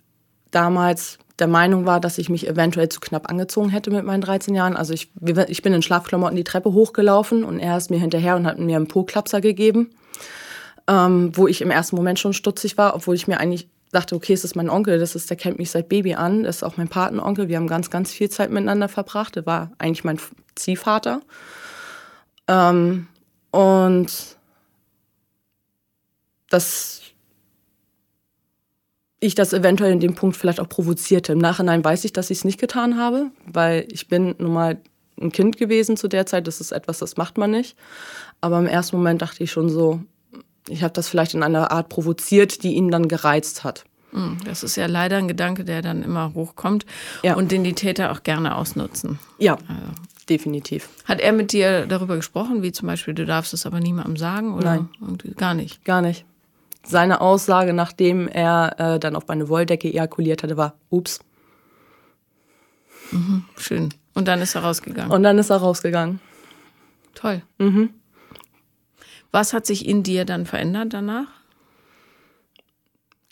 damals 0.51 1.19
der 1.39 1.47
Meinung 1.47 1.85
war, 1.85 1.99
dass 1.99 2.17
ich 2.17 2.29
mich 2.29 2.47
eventuell 2.47 2.89
zu 2.89 2.99
knapp 2.99 3.29
angezogen 3.29 3.69
hätte 3.69 3.91
mit 3.91 4.03
meinen 4.03 4.21
13 4.21 4.53
Jahren. 4.53 4.75
Also 4.75 4.93
ich, 4.93 5.11
ich 5.47 5.61
bin 5.61 5.73
in 5.73 5.81
Schlafklamotten 5.81 6.35
die 6.35 6.43
Treppe 6.43 6.73
hochgelaufen 6.73 7.43
und 7.43 7.59
er 7.59 7.77
ist 7.77 7.89
mir 7.89 7.99
hinterher 7.99 8.35
und 8.35 8.45
hat 8.45 8.59
mir 8.59 8.75
einen 8.75 8.87
Po-Klapser 8.87 9.39
gegeben, 9.39 9.91
ähm, 10.87 11.31
wo 11.35 11.47
ich 11.47 11.61
im 11.61 11.71
ersten 11.71 11.95
Moment 11.95 12.19
schon 12.19 12.33
stutzig 12.33 12.77
war, 12.77 12.95
obwohl 12.95 13.15
ich 13.15 13.27
mir 13.27 13.39
eigentlich 13.39 13.69
dachte, 13.91 14.15
okay, 14.15 14.33
es 14.33 14.43
ist 14.43 14.55
mein 14.55 14.69
Onkel, 14.69 14.99
das 14.99 15.15
ist, 15.15 15.29
der 15.29 15.37
kennt 15.37 15.57
mich 15.57 15.71
seit 15.71 15.89
Baby 15.89 16.13
an, 16.15 16.43
das 16.43 16.57
ist 16.57 16.63
auch 16.63 16.77
mein 16.77 16.89
Patenonkel, 16.89 17.47
wir 17.47 17.57
haben 17.57 17.67
ganz, 17.67 17.89
ganz 17.89 18.11
viel 18.11 18.29
Zeit 18.29 18.51
miteinander 18.51 18.87
verbracht, 18.87 19.35
der 19.35 19.45
war 19.45 19.71
eigentlich 19.79 20.03
mein 20.03 20.19
Ziehvater. 20.55 21.21
Ähm, 22.47 23.07
und 23.51 24.37
das 26.49 27.01
ich 29.19 29.35
das 29.35 29.53
eventuell 29.53 29.91
in 29.91 29.99
dem 29.99 30.15
Punkt 30.15 30.37
vielleicht 30.37 30.59
auch 30.59 30.69
provozierte. 30.69 31.33
Im 31.33 31.39
Nachhinein 31.39 31.83
weiß 31.83 32.05
ich, 32.05 32.13
dass 32.13 32.29
ich 32.29 32.39
es 32.39 32.45
nicht 32.45 32.59
getan 32.59 32.97
habe, 32.97 33.31
weil 33.45 33.85
ich 33.91 34.07
bin 34.07 34.35
nun 34.37 34.53
mal 34.53 34.77
ein 35.19 35.31
Kind 35.31 35.57
gewesen 35.57 35.97
zu 35.97 36.07
der 36.07 36.25
Zeit. 36.25 36.47
Das 36.47 36.61
ist 36.61 36.71
etwas, 36.71 36.99
das 36.99 37.17
macht 37.17 37.37
man 37.37 37.51
nicht. 37.51 37.75
Aber 38.39 38.59
im 38.59 38.67
ersten 38.67 38.95
Moment 38.95 39.21
dachte 39.21 39.43
ich 39.43 39.51
schon 39.51 39.69
so, 39.69 40.01
ich 40.69 40.83
habe 40.83 40.93
das 40.93 41.09
vielleicht 41.09 41.33
in 41.33 41.43
einer 41.43 41.71
Art 41.71 41.89
provoziert, 41.89 42.63
die 42.63 42.75
ihn 42.75 42.89
dann 42.89 43.07
gereizt 43.09 43.63
hat. 43.63 43.83
Hm, 44.11 44.37
das 44.45 44.63
ist 44.63 44.77
ja 44.77 44.85
leider 44.85 45.17
ein 45.17 45.27
Gedanke, 45.27 45.65
der 45.65 45.81
dann 45.81 46.01
immer 46.01 46.33
hochkommt 46.33 46.85
ja. 47.21 47.35
und 47.35 47.51
den 47.51 47.63
die 47.63 47.73
Täter 47.73 48.11
auch 48.11 48.23
gerne 48.23 48.55
ausnutzen. 48.55 49.19
Ja, 49.37 49.53
also. 49.55 49.91
definitiv. 50.29 50.89
Hat 51.05 51.19
er 51.19 51.33
mit 51.33 51.51
dir 51.51 51.85
darüber 51.85 52.15
gesprochen, 52.15 52.63
wie 52.63 52.71
zum 52.71 52.87
Beispiel, 52.87 53.13
du 53.13 53.25
darfst 53.25 53.53
es 53.53 53.65
aber 53.65 53.79
niemandem 53.79 54.15
sagen? 54.15 54.53
Oder 54.55 54.87
Nein. 55.01 55.17
Gar 55.35 55.53
nicht? 55.53 55.83
Gar 55.83 56.01
nicht 56.01 56.25
seine 56.89 57.21
Aussage, 57.21 57.73
nachdem 57.73 58.27
er 58.27 58.75
äh, 58.77 58.99
dann 58.99 59.15
auf 59.15 59.27
meine 59.27 59.47
Wolldecke 59.47 59.87
ejakuliert 59.87 60.43
hatte, 60.43 60.57
war, 60.57 60.75
ups. 60.89 61.19
Mhm, 63.11 63.45
schön. 63.57 63.93
Und 64.13 64.27
dann 64.27 64.41
ist 64.41 64.55
er 64.55 64.61
rausgegangen. 64.61 65.11
Und 65.11 65.23
dann 65.23 65.37
ist 65.37 65.49
er 65.49 65.57
rausgegangen. 65.57 66.19
Toll. 67.13 67.41
Mhm. 67.57 67.91
Was 69.31 69.53
hat 69.53 69.65
sich 69.65 69.87
in 69.87 70.03
dir 70.03 70.25
dann 70.25 70.45
verändert 70.45 70.93
danach? 70.93 71.27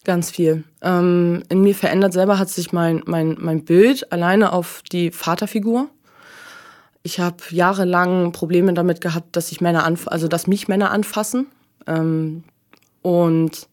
Ganz 0.04 0.32
viel. 0.32 0.64
Ähm, 0.82 1.44
in 1.50 1.62
mir 1.62 1.76
verändert 1.76 2.14
selber 2.14 2.40
hat 2.40 2.50
sich 2.50 2.72
mein, 2.72 3.02
mein, 3.06 3.36
mein 3.40 3.66
Bild 3.66 4.12
alleine 4.12 4.54
auf 4.54 4.82
die 4.92 5.12
Vaterfigur. 5.12 5.90
Ich 7.04 7.20
habe 7.20 7.38
jahrelang 7.50 8.32
Probleme 8.32 8.74
damit 8.74 9.02
gehabt, 9.02 9.36
dass 9.36 9.52
ich 9.52 9.62
Männer 9.62 9.84
anf 9.84 10.08
also 10.08 10.28
dass 10.28 10.48
mich 10.48 10.68
Männer 10.68 10.92
anfassen. 10.92 11.48
Ähm, 11.88 12.44
und 13.08 13.70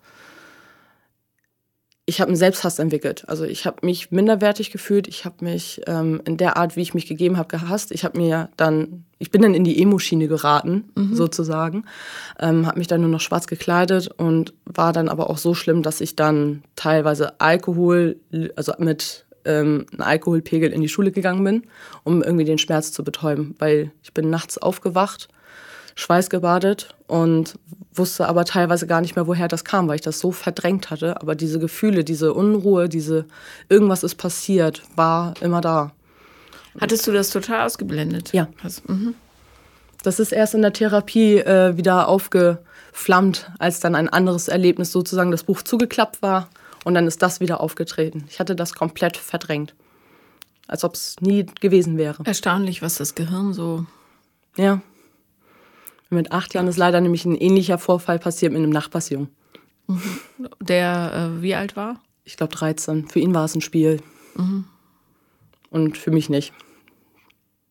ich 2.07 2.21
habe 2.21 2.29
einen 2.29 2.37
Selbsthass 2.37 2.79
entwickelt. 2.79 3.25
Also 3.29 3.45
ich 3.45 3.67
habe 3.67 3.85
mich 3.85 4.13
minderwertig 4.13 4.71
gefühlt. 4.71 5.09
Ich 5.09 5.25
habe 5.25 5.45
mich 5.45 5.81
ähm, 5.89 6.23
in 6.25 6.37
der 6.37 6.57
Art, 6.57 6.77
wie 6.77 6.83
ich 6.83 6.95
mich 6.95 7.07
gegeben 7.07 7.37
habe, 7.37 7.49
gehasst. 7.49 7.91
Ich 7.91 8.05
habe 8.05 8.17
mir 8.17 8.49
dann, 8.57 9.07
ich 9.19 9.33
bin 9.33 9.43
dann 9.43 9.55
in 9.55 9.65
die 9.65 9.83
Emo-Schiene 9.83 10.29
geraten, 10.29 10.85
mhm. 10.95 11.17
sozusagen. 11.17 11.85
Ähm, 12.39 12.65
habe 12.69 12.79
mich 12.79 12.87
dann 12.87 13.01
nur 13.01 13.11
noch 13.11 13.21
schwarz 13.21 13.49
gekleidet 13.49 14.09
und 14.17 14.55
war 14.67 14.93
dann 14.93 15.09
aber 15.09 15.29
auch 15.31 15.39
so 15.39 15.53
schlimm, 15.53 15.83
dass 15.83 16.01
ich 16.01 16.15
dann 16.15 16.63
teilweise 16.77 17.41
Alkohol, 17.41 18.21
also 18.55 18.73
mit 18.79 19.27
ähm, 19.45 19.87
einen 19.91 20.03
Alkoholpegel 20.03 20.73
in 20.73 20.81
die 20.81 20.89
Schule 20.89 21.11
gegangen 21.11 21.43
bin, 21.43 21.63
um 22.05 22.23
irgendwie 22.23 22.45
den 22.45 22.59
Schmerz 22.59 22.93
zu 22.93 23.03
betäuben, 23.03 23.57
weil 23.59 23.91
ich 24.05 24.15
bin 24.15 24.31
nachts 24.31 24.59
aufgewacht, 24.59 25.29
schweißgebadet 25.95 26.95
und 27.07 27.59
wusste 27.95 28.29
aber 28.29 28.45
teilweise 28.45 28.87
gar 28.87 29.01
nicht 29.01 29.17
mehr, 29.17 29.27
woher 29.27 29.49
das 29.49 29.65
kam, 29.65 29.89
weil 29.89 29.97
ich 29.97 30.01
das 30.01 30.19
so 30.19 30.33
verdrängt 30.33 30.91
hatte. 30.91 31.21
Aber 31.21 31.35
diese 31.35 31.59
Gefühle, 31.59 32.05
diese 32.05 32.35
Unruhe, 32.35 32.89
diese 32.89 33.27
irgendwas 33.69 34.03
ist 34.03 34.17
passiert, 34.17 34.83
war 34.97 35.35
immer 35.41 35.61
da. 35.61 35.93
Hattest 36.81 37.07
du 37.07 37.13
das 37.13 37.31
total 37.31 37.67
ausgeblendet? 37.67 38.33
Ja. 38.33 38.49
Also. 38.63 38.83
Das 40.03 40.19
ist 40.21 40.33
erst 40.33 40.55
in 40.55 40.63
der 40.63 40.73
Therapie 40.73 41.39
äh, 41.39 41.77
wieder 41.77 42.09
aufgeflammt, 42.09 43.51
als 43.59 43.81
dann 43.81 43.95
ein 43.95 44.09
anderes 44.09 44.49
Erlebnis 44.49 44.93
sozusagen 44.93 45.31
das 45.31 45.45
Buch 45.45 45.63
zugeklappt 45.63 46.21
war 46.21 46.49
und 46.85 46.95
dann 46.95 47.07
ist 47.07 47.23
das 47.23 47.41
wieder 47.41 47.61
aufgetreten. 47.61 48.25
Ich 48.29 48.41
hatte 48.41 48.57
das 48.57 48.75
komplett 48.75 49.17
verdrängt, 49.17 49.75
als 50.67 50.85
ob 50.85 50.95
es 50.95 51.17
nie 51.21 51.47
gewesen 51.61 51.97
wäre. 51.97 52.23
Erstaunlich, 52.25 52.83
was 52.83 52.97
das 52.97 53.15
Gehirn 53.15 53.55
so. 53.55 53.87
Ja. 54.57 54.83
Mit 56.15 56.33
acht 56.33 56.55
Jahren 56.55 56.69
ist 56.69 56.77
leider 56.77 57.01
nämlich 57.01 57.25
ein 57.25 57.37
ähnlicher 57.37 57.79
Vorfall 57.79 58.19
passiert 58.19 58.53
mit 58.53 58.63
einem 58.63 58.71
Nachbarsjungen. 58.71 59.29
Der 60.61 61.13
äh, 61.37 61.43
wie 61.43 61.55
alt 61.55 61.77
war? 61.77 62.01
Ich 62.25 62.37
glaube 62.37 62.55
13. 62.55 63.09
Für 63.09 63.19
ihn 63.19 63.35
war 63.35 63.45
es 63.45 63.55
ein 63.55 63.61
Spiel. 63.61 64.01
Mhm. 64.37 64.65
Und 65.71 65.99
für 65.99 66.11
mich 66.11 66.31
nicht 66.31 66.53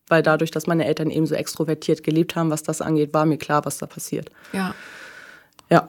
weil 0.08 0.22
dadurch, 0.22 0.50
dass 0.50 0.66
meine 0.66 0.84
Eltern 0.84 1.10
eben 1.10 1.26
so 1.26 1.34
extrovertiert 1.34 2.02
gelebt 2.02 2.36
haben, 2.36 2.50
was 2.50 2.62
das 2.62 2.80
angeht, 2.80 3.14
war 3.14 3.24
mir 3.24 3.38
klar, 3.38 3.64
was 3.64 3.78
da 3.78 3.86
passiert. 3.86 4.30
Ja. 4.52 4.74
Ja. 5.70 5.88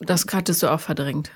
Das 0.00 0.24
hattest 0.32 0.62
du 0.62 0.68
auch 0.72 0.80
verdrängt? 0.80 1.30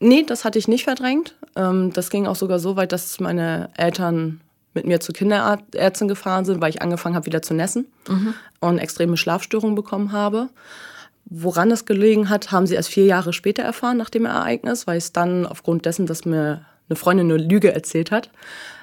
Nee, 0.00 0.24
das 0.24 0.44
hatte 0.44 0.58
ich 0.58 0.68
nicht 0.68 0.84
verdrängt. 0.84 1.34
Ähm, 1.56 1.92
das 1.92 2.10
ging 2.10 2.26
auch 2.26 2.36
sogar 2.36 2.58
so 2.58 2.76
weit, 2.76 2.92
dass 2.92 3.18
meine 3.20 3.70
Eltern 3.76 4.40
mit 4.74 4.86
mir 4.86 5.00
zur 5.00 5.14
Kinderärztin 5.14 6.08
gefahren 6.08 6.44
sind, 6.44 6.60
weil 6.60 6.70
ich 6.70 6.82
angefangen 6.82 7.14
habe, 7.14 7.26
wieder 7.26 7.42
zu 7.42 7.54
nässen 7.54 7.86
mhm. 8.08 8.34
und 8.60 8.78
extreme 8.78 9.16
Schlafstörungen 9.16 9.74
bekommen 9.74 10.12
habe. 10.12 10.48
Woran 11.26 11.70
das 11.70 11.86
gelegen 11.86 12.28
hat, 12.28 12.52
haben 12.52 12.66
sie 12.66 12.74
erst 12.74 12.90
vier 12.90 13.06
Jahre 13.06 13.32
später 13.32 13.62
erfahren, 13.62 13.96
nach 13.96 14.10
dem 14.10 14.26
Ereignis, 14.26 14.86
weil 14.86 14.98
es 14.98 15.12
dann 15.12 15.46
aufgrund 15.46 15.86
dessen, 15.86 16.06
dass 16.06 16.24
mir 16.24 16.66
eine 16.88 16.96
Freundin 16.96 17.30
eine 17.30 17.42
Lüge 17.42 17.72
erzählt 17.72 18.10
hat, 18.10 18.30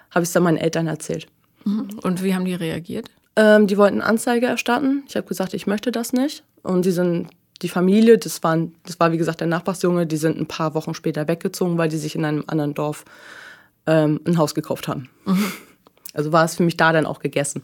habe 0.09 0.23
ich 0.23 0.29
es 0.29 0.33
dann 0.33 0.43
meinen 0.43 0.57
Eltern 0.57 0.87
erzählt. 0.87 1.27
Mhm. 1.65 1.99
Und 2.01 2.23
wie 2.23 2.33
haben 2.33 2.45
die 2.45 2.55
reagiert? 2.55 3.11
Ähm, 3.35 3.67
die 3.67 3.77
wollten 3.77 4.01
Anzeige 4.01 4.47
erstatten. 4.47 5.03
Ich 5.07 5.15
habe 5.15 5.27
gesagt, 5.27 5.53
ich 5.53 5.67
möchte 5.67 5.91
das 5.91 6.13
nicht. 6.13 6.43
Und 6.63 6.85
die 6.85 6.91
sind 6.91 7.29
die 7.61 7.69
Familie, 7.69 8.17
das, 8.17 8.43
waren, 8.43 8.73
das 8.85 8.99
war 8.99 9.11
wie 9.11 9.17
gesagt 9.17 9.39
der 9.39 9.47
Nachbarsjunge, 9.47 10.07
die 10.07 10.17
sind 10.17 10.39
ein 10.39 10.47
paar 10.47 10.73
Wochen 10.73 10.93
später 10.93 11.27
weggezogen, 11.27 11.77
weil 11.77 11.89
die 11.89 11.97
sich 11.97 12.15
in 12.15 12.25
einem 12.25 12.43
anderen 12.47 12.73
Dorf 12.73 13.05
ähm, 13.85 14.19
ein 14.25 14.37
Haus 14.37 14.55
gekauft 14.55 14.87
haben. 14.87 15.09
Mhm. 15.25 15.51
Also 16.13 16.31
war 16.31 16.45
es 16.45 16.55
für 16.55 16.63
mich 16.63 16.77
da 16.77 16.91
dann 16.91 17.05
auch 17.05 17.19
gegessen. 17.19 17.63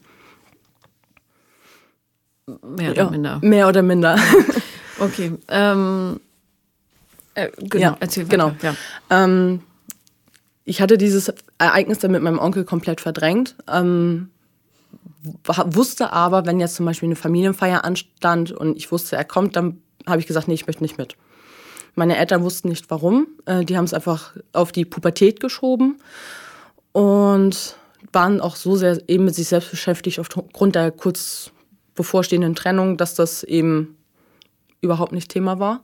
Mehr 2.47 2.91
oder 2.91 3.03
ja, 3.03 3.09
minder. 3.09 3.39
Mehr 3.41 3.67
oder 3.67 3.81
minder. 3.81 4.17
Okay. 4.99 5.33
Ähm, 5.49 6.19
äh, 7.35 7.49
genau, 7.57 7.81
ja, 7.81 7.97
erzähl 7.99 8.25
weiter. 8.25 8.31
Genau. 8.31 8.55
Ja. 8.61 8.75
Ähm, 9.09 9.61
ich 10.65 10.81
hatte 10.81 10.97
dieses 10.97 11.33
Ereignis 11.57 11.99
dann 11.99 12.11
mit 12.11 12.21
meinem 12.21 12.39
Onkel 12.39 12.65
komplett 12.65 12.99
verdrängt. 12.99 13.55
Ähm, 13.71 14.29
wusste 15.45 16.13
aber, 16.13 16.45
wenn 16.45 16.59
jetzt 16.59 16.75
zum 16.75 16.85
Beispiel 16.85 17.07
eine 17.07 17.15
Familienfeier 17.15 17.85
anstand 17.85 18.51
und 18.51 18.75
ich 18.75 18.91
wusste, 18.91 19.15
er 19.15 19.25
kommt, 19.25 19.55
dann 19.55 19.81
habe 20.05 20.19
ich 20.19 20.27
gesagt, 20.27 20.47
nee, 20.47 20.55
ich 20.55 20.67
möchte 20.67 20.83
nicht 20.83 20.97
mit. 20.97 21.15
Meine 21.95 22.17
Eltern 22.17 22.43
wussten 22.43 22.69
nicht 22.69 22.89
warum. 22.89 23.27
Äh, 23.45 23.65
die 23.65 23.77
haben 23.77 23.85
es 23.85 23.93
einfach 23.93 24.35
auf 24.53 24.71
die 24.71 24.85
Pubertät 24.85 25.39
geschoben 25.39 25.99
und 26.91 27.75
waren 28.13 28.41
auch 28.41 28.55
so 28.55 28.75
sehr 28.75 29.01
eben 29.07 29.25
mit 29.25 29.35
sich 29.35 29.47
selbst 29.47 29.71
beschäftigt 29.71 30.19
aufgrund 30.19 30.75
der 30.75 30.91
kurz 30.91 31.51
bevorstehenden 31.95 32.55
Trennung, 32.55 32.97
dass 32.97 33.15
das 33.15 33.43
eben 33.43 33.97
überhaupt 34.81 35.11
nicht 35.11 35.29
Thema 35.29 35.59
war. 35.59 35.81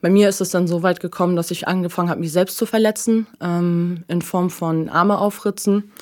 Bei 0.00 0.10
mir 0.10 0.28
ist 0.28 0.40
es 0.40 0.50
dann 0.50 0.66
so 0.66 0.82
weit 0.82 0.98
gekommen, 0.98 1.36
dass 1.36 1.52
ich 1.52 1.68
angefangen 1.68 2.10
habe, 2.10 2.20
mich 2.20 2.32
selbst 2.32 2.56
zu 2.56 2.66
verletzen, 2.66 3.26
ähm, 3.40 4.04
in 4.08 4.20
Form 4.20 4.50
von 4.50 4.88
Arme 4.88 5.18
aufritzen. 5.18 5.92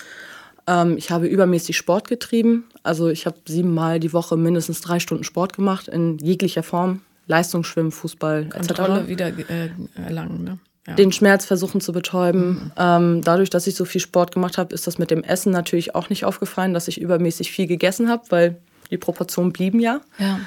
Ähm, 0.67 0.97
ich 0.97 1.11
habe 1.11 1.27
übermäßig 1.27 1.77
Sport 1.77 2.09
getrieben. 2.09 2.65
Also 2.83 3.09
ich 3.09 3.27
habe 3.27 3.37
siebenmal 3.47 4.01
die 4.01 4.15
Woche 4.15 4.39
mindestens 4.39 4.81
drei 4.81 5.01
Stunden 5.01 5.25
Sport 5.25 5.55
gemacht, 5.55 5.89
in 5.89 6.17
jeglicher 6.19 6.63
Form. 6.63 7.03
Leistungsschwimmen, 7.27 7.93
Fußball 7.93 8.49
etc. 8.55 8.67
Kontrolle 8.67 9.09
wieder 9.09 9.29
äh, 9.29 9.71
erlangen, 9.95 10.45
ne? 10.45 10.59
Ja. 10.87 10.95
Den 10.95 11.13
Schmerz 11.13 11.45
versuchen 11.45 11.81
zu 11.81 11.93
betäuben. 11.93 12.49
Mhm. 12.49 12.73
Ähm, 12.77 13.23
dadurch, 13.23 13.51
dass 13.51 13.67
ich 13.67 13.75
so 13.75 13.85
viel 13.85 14.01
Sport 14.01 14.33
gemacht 14.33 14.57
habe, 14.57 14.75
ist 14.75 14.87
das 14.87 14.99
mit 14.99 15.11
dem 15.11 15.23
Essen 15.23 15.53
natürlich 15.53 15.95
auch 15.95 16.09
nicht 16.09 16.25
aufgefallen, 16.25 16.73
dass 16.73 16.89
ich 16.89 17.01
übermäßig 17.01 17.53
viel 17.53 17.67
gegessen 17.67 18.09
habe, 18.09 18.25
weil 18.31 18.57
die 18.91 18.99
Proportionen 18.99 19.53
blieben 19.53 19.79
ja. 19.79 20.01
Ja. 20.19 20.41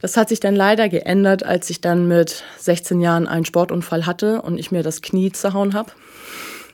Das 0.00 0.16
hat 0.16 0.28
sich 0.28 0.40
dann 0.40 0.54
leider 0.54 0.88
geändert, 0.88 1.42
als 1.44 1.70
ich 1.70 1.80
dann 1.80 2.06
mit 2.06 2.44
16 2.58 3.00
Jahren 3.00 3.26
einen 3.26 3.44
Sportunfall 3.44 4.06
hatte 4.06 4.42
und 4.42 4.58
ich 4.58 4.70
mir 4.70 4.82
das 4.82 5.02
Knie 5.02 5.32
zerhauen 5.32 5.74
habe. 5.74 5.90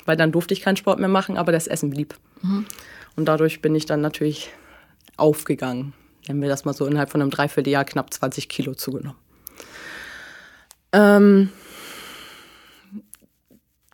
Weil 0.04 0.16
dann 0.16 0.32
durfte 0.32 0.54
ich 0.54 0.60
keinen 0.60 0.76
Sport 0.76 0.98
mehr 0.98 1.08
machen, 1.08 1.38
aber 1.38 1.52
das 1.52 1.68
Essen 1.68 1.90
blieb. 1.90 2.16
Mhm. 2.42 2.66
Und 3.16 3.26
dadurch 3.26 3.62
bin 3.62 3.74
ich 3.74 3.86
dann 3.86 4.00
natürlich 4.00 4.50
aufgegangen. 5.16 5.92
Nennen 6.26 6.42
wir 6.42 6.48
das 6.48 6.64
mal 6.64 6.72
so 6.72 6.86
innerhalb 6.86 7.10
von 7.10 7.20
einem 7.20 7.30
Dreivierteljahr 7.30 7.84
knapp 7.84 8.12
20 8.12 8.48
Kilo 8.48 8.74
zugenommen. 8.74 9.18
Ähm, 10.92 11.50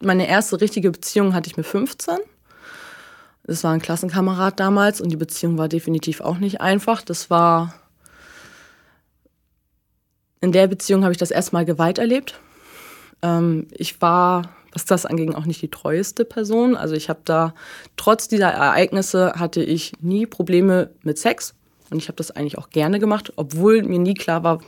meine 0.01 0.29
erste 0.29 0.61
richtige 0.61 0.91
Beziehung 0.91 1.35
hatte 1.35 1.49
ich 1.49 1.57
mit 1.57 1.67
15. 1.67 2.17
Das 3.45 3.65
war 3.65 3.73
ein 3.73 3.81
Klassenkamerad 3.81 4.61
damals 4.61 5.01
und 5.01 5.09
die 5.09 5.17
Beziehung 5.17 5.57
war 5.59 5.69
definitiv 5.69 6.21
auch 6.21 6.39
nicht 6.39 6.61
einfach. 6.61 7.03
Das 7.03 7.31
war 7.31 7.75
in 10.41 10.53
der 10.53 10.67
Beziehung 10.69 11.03
habe 11.03 11.13
ich 11.13 11.19
das 11.19 11.31
erstmal 11.31 11.65
Gewalt 11.65 11.99
erlebt. 11.99 12.39
Ähm, 13.23 13.67
ich 13.73 14.01
war, 14.01 14.51
was 14.73 14.85
das 14.85 15.07
anging, 15.07 15.35
auch 15.35 15.47
nicht 15.47 15.63
die 15.63 15.71
treueste 15.71 16.25
Person. 16.25 16.77
Also 16.77 16.95
ich 16.95 17.09
habe 17.09 17.21
da, 17.25 17.55
trotz 17.97 18.29
dieser 18.29 18.51
Ereignisse, 18.51 19.33
hatte 19.37 19.63
ich 19.63 19.93
nie 20.01 20.27
Probleme 20.27 20.91
mit 21.03 21.19
Sex. 21.19 21.55
Und 21.91 21.99
ich 21.99 22.09
habe 22.09 22.17
das 22.17 22.31
eigentlich 22.31 22.59
auch 22.59 22.71
gerne 22.71 22.99
gemacht, 23.01 23.33
obwohl 23.37 23.83
mir 23.83 23.99
nie 23.99 24.15
klar 24.15 24.45
war, 24.45 24.61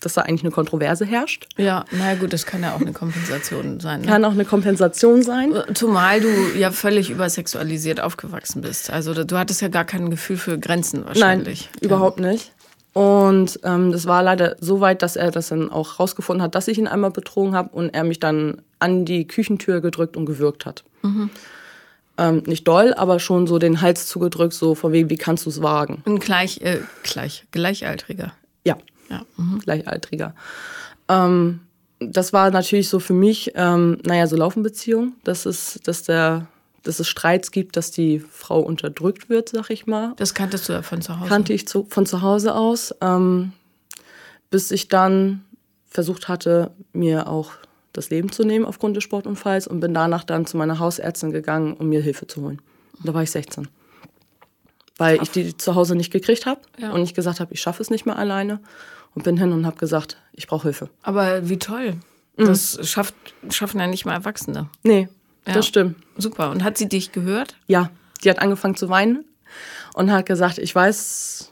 dass 0.00 0.14
da 0.14 0.22
eigentlich 0.22 0.42
eine 0.42 0.50
Kontroverse 0.50 1.04
herrscht. 1.04 1.46
Ja, 1.56 1.84
na 1.90 2.14
gut, 2.14 2.32
das 2.32 2.46
kann 2.46 2.62
ja 2.62 2.74
auch 2.74 2.80
eine 2.80 2.92
Kompensation 2.92 3.80
sein. 3.80 4.02
Ne? 4.02 4.06
Kann 4.06 4.24
auch 4.24 4.32
eine 4.32 4.44
Kompensation 4.44 5.22
sein. 5.22 5.52
Zumal 5.74 6.20
du 6.20 6.28
ja 6.56 6.70
völlig 6.70 7.10
übersexualisiert 7.10 8.00
aufgewachsen 8.00 8.62
bist. 8.62 8.90
Also 8.90 9.24
du 9.24 9.38
hattest 9.38 9.62
ja 9.62 9.68
gar 9.68 9.84
kein 9.84 10.10
Gefühl 10.10 10.36
für 10.36 10.58
Grenzen 10.58 11.04
wahrscheinlich. 11.04 11.68
Nein, 11.72 11.84
überhaupt 11.84 12.20
nicht. 12.20 12.52
Und 12.92 13.60
ähm, 13.62 13.92
das 13.92 14.06
war 14.06 14.22
leider 14.22 14.56
so 14.60 14.80
weit, 14.80 15.02
dass 15.02 15.16
er 15.16 15.30
das 15.30 15.48
dann 15.48 15.70
auch 15.70 16.00
rausgefunden 16.00 16.42
hat, 16.42 16.54
dass 16.54 16.66
ich 16.66 16.78
ihn 16.78 16.88
einmal 16.88 17.10
betrogen 17.10 17.54
habe 17.54 17.70
und 17.70 17.90
er 17.90 18.04
mich 18.04 18.18
dann 18.18 18.62
an 18.80 19.04
die 19.04 19.26
Küchentür 19.26 19.80
gedrückt 19.80 20.16
und 20.16 20.26
gewürgt 20.26 20.66
hat. 20.66 20.82
Mhm. 21.02 21.30
Ähm, 22.18 22.42
nicht 22.46 22.66
doll, 22.66 22.92
aber 22.94 23.20
schon 23.20 23.46
so 23.46 23.58
den 23.58 23.80
Hals 23.80 24.06
zugedrückt, 24.06 24.54
so 24.54 24.74
von 24.74 24.92
wegen, 24.92 25.08
wie 25.08 25.16
kannst 25.16 25.46
du 25.46 25.50
es 25.50 25.62
wagen? 25.62 26.02
Ein 26.04 26.18
gleich, 26.18 26.60
äh, 26.62 26.80
gleich, 27.02 27.46
Gleichaltriger. 27.52 28.32
Ja, 28.64 28.76
ja. 29.10 29.22
Mhm. 29.36 29.58
Gleichaltriger. 29.58 30.34
Ähm, 31.08 31.60
das 31.98 32.32
war 32.32 32.50
natürlich 32.50 32.88
so 32.88 32.98
für 32.98 33.12
mich, 33.12 33.52
ähm, 33.56 33.98
naja, 34.04 34.26
so 34.26 34.36
Laufenbeziehung. 34.36 35.12
Das 35.24 35.44
ist, 35.44 35.86
dass 35.86 36.02
der 36.04 36.46
dass 36.82 36.98
es 36.98 37.08
Streits 37.08 37.50
gibt, 37.50 37.76
dass 37.76 37.90
die 37.90 38.20
Frau 38.20 38.60
unterdrückt 38.60 39.28
wird, 39.28 39.50
sag 39.50 39.70
ich 39.70 39.86
mal. 39.86 40.14
Das 40.16 40.34
kanntest 40.34 40.68
du 40.68 40.72
ja 40.72 40.82
von 40.82 41.02
zu 41.02 41.18
Hause? 41.18 41.28
Kannte 41.28 41.52
ich 41.52 41.68
zu, 41.68 41.84
von 41.88 42.06
zu 42.06 42.22
Hause 42.22 42.54
aus, 42.54 42.94
ähm, 43.00 43.52
bis 44.50 44.70
ich 44.70 44.88
dann 44.88 45.44
versucht 45.88 46.28
hatte, 46.28 46.70
mir 46.92 47.28
auch 47.28 47.52
das 47.92 48.10
Leben 48.10 48.30
zu 48.30 48.44
nehmen 48.44 48.64
aufgrund 48.64 48.96
des 48.96 49.04
Sportunfalls 49.04 49.66
und 49.66 49.80
bin 49.80 49.92
danach 49.92 50.24
dann 50.24 50.46
zu 50.46 50.56
meiner 50.56 50.78
Hausärztin 50.78 51.32
gegangen, 51.32 51.74
um 51.74 51.88
mir 51.88 52.00
Hilfe 52.00 52.26
zu 52.26 52.42
holen. 52.42 52.62
Und 52.98 53.08
da 53.08 53.14
war 53.14 53.22
ich 53.22 53.30
16. 53.30 53.68
Weil 54.96 55.20
ich 55.22 55.30
die 55.30 55.56
zu 55.56 55.74
Hause 55.74 55.96
nicht 55.96 56.12
gekriegt 56.12 56.46
habe 56.46 56.60
ja. 56.78 56.92
und 56.92 57.02
ich 57.02 57.14
gesagt 57.14 57.40
habe, 57.40 57.52
ich 57.52 57.60
schaffe 57.60 57.82
es 57.82 57.90
nicht 57.90 58.06
mehr 58.06 58.16
alleine 58.16 58.60
und 59.14 59.24
bin 59.24 59.36
hin 59.36 59.52
und 59.52 59.66
habe 59.66 59.76
gesagt, 59.76 60.16
ich 60.32 60.46
brauche 60.46 60.64
Hilfe. 60.64 60.90
Aber 61.02 61.48
wie 61.48 61.58
toll. 61.58 61.96
Mhm. 62.36 62.46
Das 62.46 62.78
schafft, 62.88 63.14
schaffen 63.50 63.80
ja 63.80 63.86
nicht 63.86 64.04
mal 64.04 64.14
Erwachsene. 64.14 64.68
Nee, 64.82 65.08
ja. 65.46 65.54
Das 65.54 65.66
stimmt. 65.66 65.96
Super. 66.16 66.50
Und 66.50 66.64
hat 66.64 66.78
sie 66.78 66.88
dich 66.88 67.12
gehört? 67.12 67.56
Ja, 67.66 67.90
die 68.22 68.30
hat 68.30 68.40
angefangen 68.40 68.76
zu 68.76 68.88
weinen 68.88 69.24
und 69.94 70.10
hat 70.10 70.26
gesagt, 70.26 70.58
ich 70.58 70.74
weiß, 70.74 71.50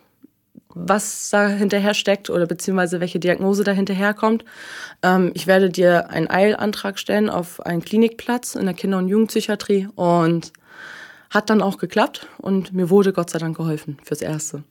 was 0.68 1.30
da 1.30 1.48
hinterher 1.48 1.94
steckt 1.94 2.30
oder 2.30 2.46
beziehungsweise 2.46 3.00
welche 3.00 3.18
Diagnose 3.18 3.64
da 3.64 3.72
hinterher 3.72 4.14
kommt. 4.14 4.44
Ähm, 5.02 5.32
ich 5.34 5.46
werde 5.46 5.70
dir 5.70 6.10
einen 6.10 6.30
Eilantrag 6.30 6.98
stellen 6.98 7.28
auf 7.30 7.60
einen 7.66 7.82
Klinikplatz 7.82 8.54
in 8.54 8.66
der 8.66 8.74
Kinder- 8.74 8.98
und 8.98 9.08
Jugendpsychiatrie 9.08 9.88
und 9.96 10.52
hat 11.30 11.50
dann 11.50 11.62
auch 11.62 11.78
geklappt 11.78 12.28
und 12.38 12.72
mir 12.72 12.90
wurde 12.90 13.12
Gott 13.12 13.30
sei 13.30 13.38
Dank 13.38 13.56
geholfen 13.56 13.98
fürs 14.02 14.22
Erste. 14.22 14.62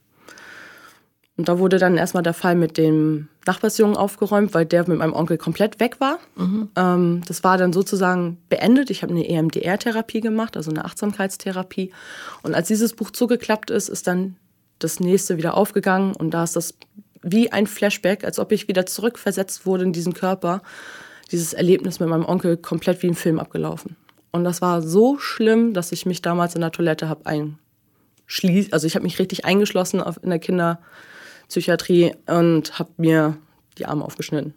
Und 1.37 1.47
da 1.47 1.59
wurde 1.59 1.77
dann 1.77 1.97
erstmal 1.97 2.23
der 2.23 2.33
Fall 2.33 2.55
mit 2.55 2.77
dem 2.77 3.27
Nachbarsjungen 3.45 3.95
aufgeräumt, 3.95 4.55
weil 4.55 4.65
der 4.65 4.87
mit 4.89 4.97
meinem 4.97 5.13
Onkel 5.13 5.37
komplett 5.37 5.79
weg 5.79 5.99
war. 5.99 6.17
Mhm. 6.35 6.69
Ähm, 6.75 7.21
das 7.27 7.43
war 7.43 7.59
dann 7.59 7.71
sozusagen 7.73 8.39
beendet. 8.49 8.89
Ich 8.89 9.03
habe 9.03 9.13
eine 9.13 9.29
EMDR-Therapie 9.29 10.19
gemacht, 10.21 10.57
also 10.57 10.71
eine 10.71 10.83
Achtsamkeitstherapie. 10.83 11.91
Und 12.41 12.55
als 12.55 12.67
dieses 12.67 12.93
Buch 12.93 13.11
zugeklappt 13.11 13.69
ist, 13.69 13.87
ist 13.87 14.07
dann 14.07 14.35
das 14.79 14.99
nächste 14.99 15.37
wieder 15.37 15.55
aufgegangen. 15.55 16.15
Und 16.15 16.31
da 16.31 16.43
ist 16.43 16.55
das 16.55 16.73
wie 17.21 17.51
ein 17.51 17.67
Flashback, 17.67 18.23
als 18.23 18.39
ob 18.39 18.51
ich 18.51 18.67
wieder 18.67 18.87
zurückversetzt 18.87 19.67
wurde 19.67 19.83
in 19.83 19.93
diesen 19.93 20.13
Körper. 20.13 20.63
Dieses 21.31 21.53
Erlebnis 21.53 21.99
mit 21.99 22.09
meinem 22.09 22.25
Onkel 22.25 22.57
komplett 22.57 23.03
wie 23.03 23.07
im 23.07 23.15
Film 23.15 23.39
abgelaufen. 23.39 23.95
Und 24.31 24.43
das 24.43 24.59
war 24.63 24.81
so 24.81 25.19
schlimm, 25.19 25.75
dass 25.75 25.91
ich 25.91 26.07
mich 26.07 26.23
damals 26.23 26.55
in 26.55 26.61
der 26.61 26.71
Toilette 26.71 27.09
habe 27.09 27.27
einschließen. 27.27 28.73
Also 28.73 28.87
ich 28.87 28.95
habe 28.95 29.03
mich 29.03 29.19
richtig 29.19 29.45
eingeschlossen 29.45 30.03
in 30.23 30.31
der 30.31 30.39
Kinder- 30.39 30.79
Psychiatrie 31.49 32.13
und 32.25 32.77
habe 32.79 32.91
mir 32.97 33.37
die 33.77 33.85
Arme 33.85 34.03
aufgeschnitten. 34.03 34.53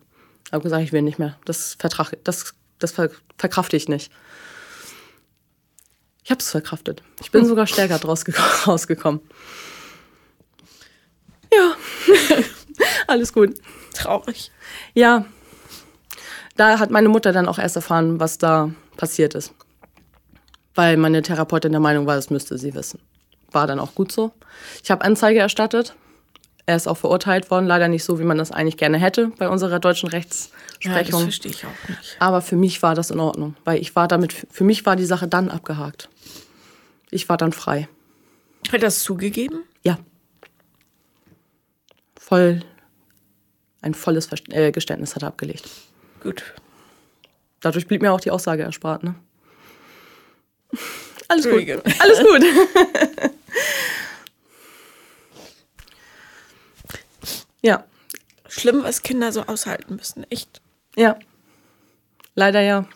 Habe 0.52 0.62
gesagt, 0.62 0.82
ich 0.82 0.92
will 0.92 1.02
nicht 1.02 1.18
mehr. 1.18 1.38
Das, 1.44 1.74
vertrag, 1.78 2.12
das, 2.24 2.54
das 2.78 2.92
ver, 2.92 3.10
verkrafte 3.38 3.76
ich 3.76 3.88
nicht. 3.88 4.10
Ich 6.24 6.30
habe 6.30 6.40
es 6.40 6.50
verkraftet. 6.50 7.02
Ich 7.20 7.30
bin 7.30 7.42
hm. 7.42 7.48
sogar 7.48 7.66
stärker 7.66 7.98
draus 7.98 8.24
rausgekommen. 8.66 9.20
Ja, 11.52 11.74
alles 13.06 13.32
gut. 13.32 13.56
Traurig. 13.94 14.50
Ja, 14.94 15.24
da 16.56 16.78
hat 16.78 16.90
meine 16.90 17.08
Mutter 17.08 17.32
dann 17.32 17.48
auch 17.48 17.58
erst 17.58 17.76
erfahren, 17.76 18.20
was 18.20 18.38
da 18.38 18.70
passiert 18.96 19.34
ist. 19.34 19.52
Weil 20.74 20.96
meine 20.96 21.22
Therapeutin 21.22 21.72
der 21.72 21.80
Meinung 21.80 22.06
war, 22.06 22.16
das 22.16 22.30
müsste 22.30 22.58
sie 22.58 22.74
wissen. 22.74 23.00
War 23.50 23.66
dann 23.66 23.80
auch 23.80 23.94
gut 23.94 24.12
so. 24.12 24.32
Ich 24.82 24.90
habe 24.90 25.04
Anzeige 25.04 25.40
erstattet 25.40 25.94
er 26.70 26.76
ist 26.76 26.86
auch 26.86 26.96
verurteilt 26.96 27.50
worden, 27.50 27.66
leider 27.66 27.88
nicht 27.88 28.04
so, 28.04 28.20
wie 28.20 28.24
man 28.24 28.38
das 28.38 28.52
eigentlich 28.52 28.76
gerne 28.76 28.96
hätte 28.96 29.32
bei 29.38 29.48
unserer 29.48 29.80
deutschen 29.80 30.08
Rechtsprechung. 30.08 30.94
Ja, 30.94 31.02
das 31.02 31.22
verstehe 31.22 31.50
ich 31.50 31.66
auch 31.66 31.88
nicht. 31.88 32.16
Aber 32.20 32.40
für 32.42 32.54
mich 32.54 32.80
war 32.80 32.94
das 32.94 33.10
in 33.10 33.18
Ordnung, 33.18 33.56
weil 33.64 33.80
ich 33.80 33.96
war 33.96 34.06
damit, 34.06 34.46
für 34.50 34.62
mich 34.62 34.86
war 34.86 34.94
die 34.94 35.04
Sache 35.04 35.26
dann 35.26 35.48
abgehakt. 35.48 36.08
Ich 37.10 37.28
war 37.28 37.36
dann 37.36 37.52
frei. 37.52 37.88
Hat 38.68 38.74
er 38.74 38.78
das 38.78 39.00
zugegeben? 39.00 39.64
Ja. 39.82 39.98
Voll, 42.16 42.60
ein 43.82 43.94
volles 43.94 44.28
äh, 44.50 44.70
Geständnis 44.70 45.16
hat 45.16 45.22
er 45.22 45.28
abgelegt. 45.28 45.68
Gut. 46.22 46.54
Dadurch 47.58 47.88
blieb 47.88 48.00
mir 48.00 48.12
auch 48.12 48.20
die 48.20 48.30
Aussage 48.30 48.62
erspart, 48.62 49.02
ne? 49.02 49.16
Alles 51.26 51.48
gut. 51.48 51.82
Alles 51.98 52.20
gut. 52.20 52.44
Ja. 57.62 57.84
Schlimm, 58.50 58.82
was 58.82 59.02
Kinder 59.02 59.30
so 59.32 59.42
aushalten 59.42 59.96
müssen, 59.96 60.24
echt. 60.30 60.60
Ja. 60.96 61.16
Leider 62.34 62.60
ja. 62.60 62.86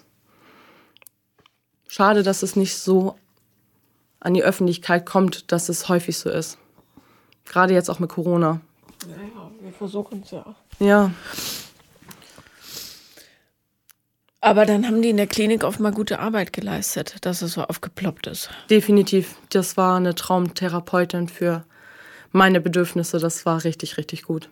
Schade, 1.87 2.25
dass 2.25 2.43
es 2.43 2.57
nicht 2.57 2.77
so 2.77 3.17
an 4.19 4.35
die 4.35 4.43
Öffentlichkeit 4.43 5.07
kommt, 5.07 5.53
dass 5.53 5.69
es 5.69 5.89
häufig 5.89 6.19
so 6.19 6.29
ist. 6.29 6.59
Gerade 7.45 7.73
jetzt 7.73 7.89
auch 7.89 8.01
mit 8.01 8.11
Corona. 8.11 8.61
Ja, 9.07 9.17
ja, 9.17 9.51
wir 9.61 9.73
versuchen 9.73 10.23
es 10.25 10.33
ja. 10.33 10.57
Ja. 10.81 11.11
Aber 14.41 14.67
dann 14.67 14.87
haben 14.87 15.03
die 15.03 15.11
in 15.11 15.17
der 15.17 15.27
Klinik 15.29 15.63
offenbar 15.63 15.93
gute 15.93 16.19
Arbeit 16.19 16.53
geleistet, 16.53 17.17
dass 17.21 17.43
es 17.43 17.53
so 17.53 17.63
aufgeploppt 17.63 18.27
ist. 18.27 18.51
Definitiv. 18.69 19.37
Das 19.51 19.77
war 19.77 19.97
eine 19.97 20.15
Traumtherapeutin 20.15 21.29
für 21.29 21.65
meine 22.33 22.61
Bedürfnisse. 22.61 23.21
Das 23.21 23.47
war 23.47 23.63
richtig, 23.63 23.97
richtig 23.99 24.25
gut. 24.25 24.51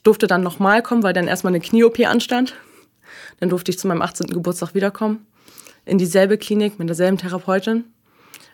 Ich 0.00 0.04
durfte 0.04 0.26
dann 0.26 0.42
nochmal 0.42 0.82
kommen, 0.82 1.02
weil 1.02 1.12
dann 1.12 1.28
erstmal 1.28 1.50
eine 1.50 1.60
Knie-OP 1.60 2.00
anstand. 2.06 2.54
Dann 3.38 3.50
durfte 3.50 3.70
ich 3.70 3.78
zu 3.78 3.86
meinem 3.86 4.00
18. 4.00 4.28
Geburtstag 4.28 4.74
wiederkommen. 4.74 5.26
In 5.84 5.98
dieselbe 5.98 6.38
Klinik 6.38 6.78
mit 6.78 6.88
derselben 6.88 7.18
Therapeutin. 7.18 7.84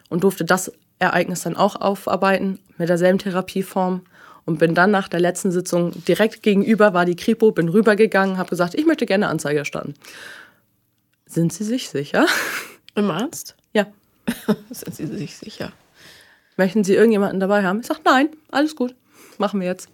Und 0.09 0.25
durfte 0.25 0.45
das 0.45 0.73
Ereignis 0.99 1.43
dann 1.43 1.55
auch 1.55 1.81
aufarbeiten 1.81 2.59
mit 2.79 2.89
derselben 2.89 3.21
Therapieform. 3.21 4.01
Und 4.45 4.59
bin 4.59 4.75
dann 4.75 4.91
nach 4.91 5.07
der 5.07 5.21
letzten 5.21 5.53
Sitzung 5.53 5.93
direkt 6.07 6.43
gegenüber, 6.43 6.95
war 6.95 7.05
die 7.05 7.15
Kripo, 7.15 7.53
bin 7.53 7.69
rübergegangen, 7.69 8.39
habe 8.39 8.51
gesagt, 8.51 8.75
ich 8.75 8.85
möchte 8.85 9.07
gerne 9.07 9.29
Anzeige 9.29 9.61
erstatten. 9.61 9.95
Sind 11.27 11.53
Sie 11.53 11.63
sich 11.63 11.89
sicher? 11.91 12.27
Im 12.97 13.09
Ernst? 13.09 13.55
Ja. 13.73 13.87
Sind 14.71 14.97
Sie 14.97 15.07
sich 15.07 15.37
sicher? 15.37 15.71
Möchten 16.57 16.83
Sie 16.83 16.95
irgendjemanden 16.95 17.39
dabei 17.39 17.63
haben? 17.63 17.79
Ich 17.83 17.87
sage, 17.87 18.01
nein, 18.05 18.31
alles 18.51 18.75
gut. 18.75 18.97
Machen 19.39 19.61
wir 19.61 19.69
jetzt. 19.69 19.89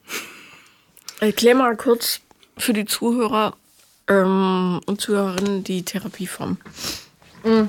Erklär 1.22 1.54
mal 1.54 1.76
kurz 1.76 2.18
für 2.58 2.72
die 2.72 2.84
Zuhörer 2.84 3.54
ähm, 4.08 4.80
und 4.86 5.00
Zuhörerinnen 5.00 5.62
die 5.62 5.84
Therapieform. 5.84 6.56
Mm. 7.44 7.68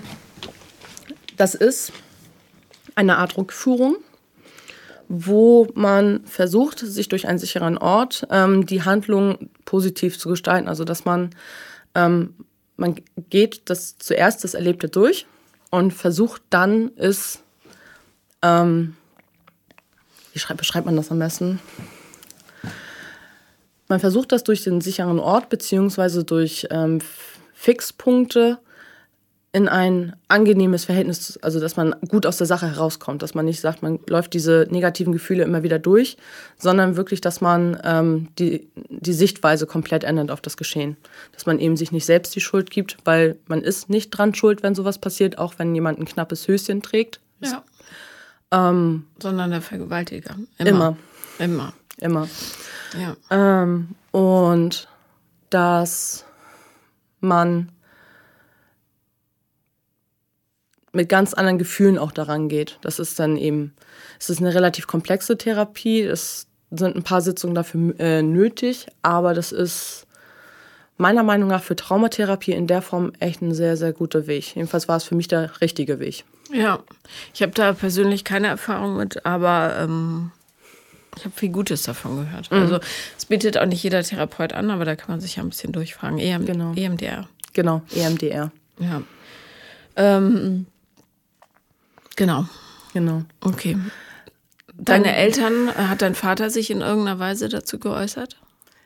Das 1.37 1.53
ist 1.53 1.93
eine 2.95 3.17
Art 3.17 3.37
Rückführung, 3.37 3.97
wo 5.07 5.67
man 5.75 6.25
versucht, 6.25 6.79
sich 6.79 7.09
durch 7.09 7.27
einen 7.27 7.37
sicheren 7.37 7.77
Ort 7.77 8.25
ähm, 8.31 8.65
die 8.65 8.81
Handlung 8.81 9.51
positiv 9.65 10.17
zu 10.17 10.29
gestalten. 10.29 10.67
Also 10.67 10.83
dass 10.83 11.05
man, 11.05 11.29
ähm, 11.93 12.33
man 12.75 12.95
geht 13.29 13.69
das 13.69 13.99
zuerst 13.99 14.43
das 14.43 14.55
Erlebte 14.55 14.89
durch 14.89 15.27
und 15.69 15.91
versucht 15.91 16.41
dann 16.49 16.89
es 16.95 17.43
ähm, 18.41 18.95
wie 20.33 20.39
schreib, 20.39 20.57
beschreibt 20.57 20.87
man 20.87 20.95
das 20.95 21.11
am 21.11 21.19
besten? 21.19 21.59
Man 23.93 23.99
versucht 23.99 24.32
das 24.32 24.43
durch 24.43 24.63
den 24.63 24.82
sicheren 24.82 25.19
Ort 25.19 25.49
beziehungsweise 25.49 26.23
durch 26.23 26.65
ähm, 26.71 26.97
Fixpunkte 27.53 28.58
in 29.51 29.67
ein 29.67 30.15
angenehmes 30.27 30.86
Verhältnis, 30.86 31.38
also 31.43 31.60
dass 31.60 31.75
man 31.75 31.93
gut 32.08 32.25
aus 32.25 32.38
der 32.38 32.47
Sache 32.47 32.65
herauskommt, 32.65 33.21
dass 33.21 33.36
man 33.36 33.45
nicht 33.45 33.62
sagt, 33.62 33.84
man 33.84 33.99
läuft 34.10 34.34
diese 34.34 34.65
negativen 34.71 35.13
Gefühle 35.13 35.43
immer 35.43 35.62
wieder 35.62 35.77
durch, 35.77 36.17
sondern 36.58 36.95
wirklich, 36.95 37.21
dass 37.21 37.39
man 37.39 37.79
ähm, 37.84 38.29
die, 38.39 38.67
die 38.89 39.13
Sichtweise 39.13 39.67
komplett 39.67 40.03
ändert 40.03 40.32
auf 40.32 40.41
das 40.41 40.58
Geschehen. 40.58 40.97
Dass 41.34 41.45
man 41.45 41.60
eben 41.60 41.77
sich 41.77 41.91
nicht 41.91 42.08
selbst 42.08 42.36
die 42.36 42.41
Schuld 42.41 42.71
gibt, 42.71 42.97
weil 43.06 43.38
man 43.45 43.62
ist 43.62 43.91
nicht 43.91 44.10
dran 44.10 44.34
schuld, 44.34 44.63
wenn 44.63 44.73
sowas 44.73 44.97
passiert, 44.97 45.38
auch 45.38 45.53
wenn 45.60 45.75
jemand 45.75 45.99
ein 45.99 46.06
knappes 46.06 46.47
Höschen 46.47 46.82
trägt. 46.82 47.19
Ja. 47.41 47.63
Ähm, 48.49 49.06
Sondern 49.21 49.51
der 49.51 49.62
Vergewaltiger. 49.62 50.36
Immer. 50.58 50.67
Immer. 50.67 50.97
Immer. 51.38 51.73
Ja. 52.97 53.15
Ähm, 53.29 53.95
und 54.12 54.88
dass 55.49 56.25
man 57.19 57.71
mit 60.91 61.10
ganz 61.10 61.34
anderen 61.34 61.58
Gefühlen 61.58 61.97
auch 61.97 62.12
daran 62.12 62.49
geht. 62.49 62.77
Das 62.82 62.99
ist 62.99 63.19
dann 63.19 63.36
eben, 63.38 63.73
es 64.19 64.29
ist 64.29 64.39
eine 64.39 64.53
relativ 64.53 64.88
komplexe 64.88 65.38
Therapie. 65.38 66.01
Es 66.01 66.47
sind 66.69 66.95
ein 66.95 67.03
paar 67.03 67.21
Sitzungen 67.21 67.56
dafür 67.56 67.99
äh, 67.99 68.21
nötig, 68.21 68.88
aber 69.01 69.34
das 69.34 69.51
ist 69.51 70.06
meiner 70.97 71.23
Meinung 71.23 71.49
nach 71.49 71.63
für 71.63 71.75
Traumatherapie 71.75 72.51
in 72.51 72.67
der 72.67 72.82
Form 72.82 73.12
echt 73.19 73.41
ein 73.41 73.53
sehr, 73.53 73.75
sehr 73.75 73.93
guter 73.93 74.27
Weg. 74.27 74.56
Jedenfalls 74.56 74.88
war 74.88 74.97
es 74.97 75.03
für 75.03 75.15
mich 75.15 75.27
der 75.27 75.62
richtige 75.62 75.99
Weg. 75.99 76.23
Ja, 76.51 76.79
ich 77.34 77.41
habe 77.41 77.51
da 77.53 77.73
persönlich 77.73 78.23
keine 78.23 78.47
Erfahrung 78.47 78.97
mit, 78.97 79.25
aber 79.25 79.75
ähm, 79.79 80.32
ich 81.17 81.26
habe 81.26 81.36
viel 81.36 81.49
Gutes 81.49 81.84
davon 81.84 82.17
gehört. 82.17 82.52
Mhm. 82.52 82.58
Also 82.58 82.80
es 83.17 83.26
bietet 83.26 83.58
auch 83.58 83.65
nicht 83.65 83.84
jeder 83.84 84.04
Therapeut 84.04 84.54
an, 84.54 84.71
aber 84.71 84.86
da 84.86 84.95
kann 84.95 85.12
man 85.12 85.21
sich 85.21 85.36
ja 85.36 85.43
ein 85.43 85.49
bisschen 85.49 85.71
durchfragen. 85.71 86.19
EM, 86.19 86.45
genau. 86.45 86.73
EMDR. 86.73 87.28
Genau, 87.54 87.82
EMDR. 87.95 88.52
Ja. 88.80 89.04
Ähm, 89.95 90.65
genau. 92.15 92.47
Genau. 92.93 93.23
Okay. 93.41 93.78
Deine 94.76 95.06
Dann, 95.06 95.13
Eltern, 95.13 95.76
hat 95.76 96.02
dein 96.02 96.15
Vater 96.15 96.49
sich 96.49 96.71
in 96.71 96.82
irgendeiner 96.82 97.19
Weise 97.19 97.49
dazu 97.49 97.80
geäußert? 97.80 98.38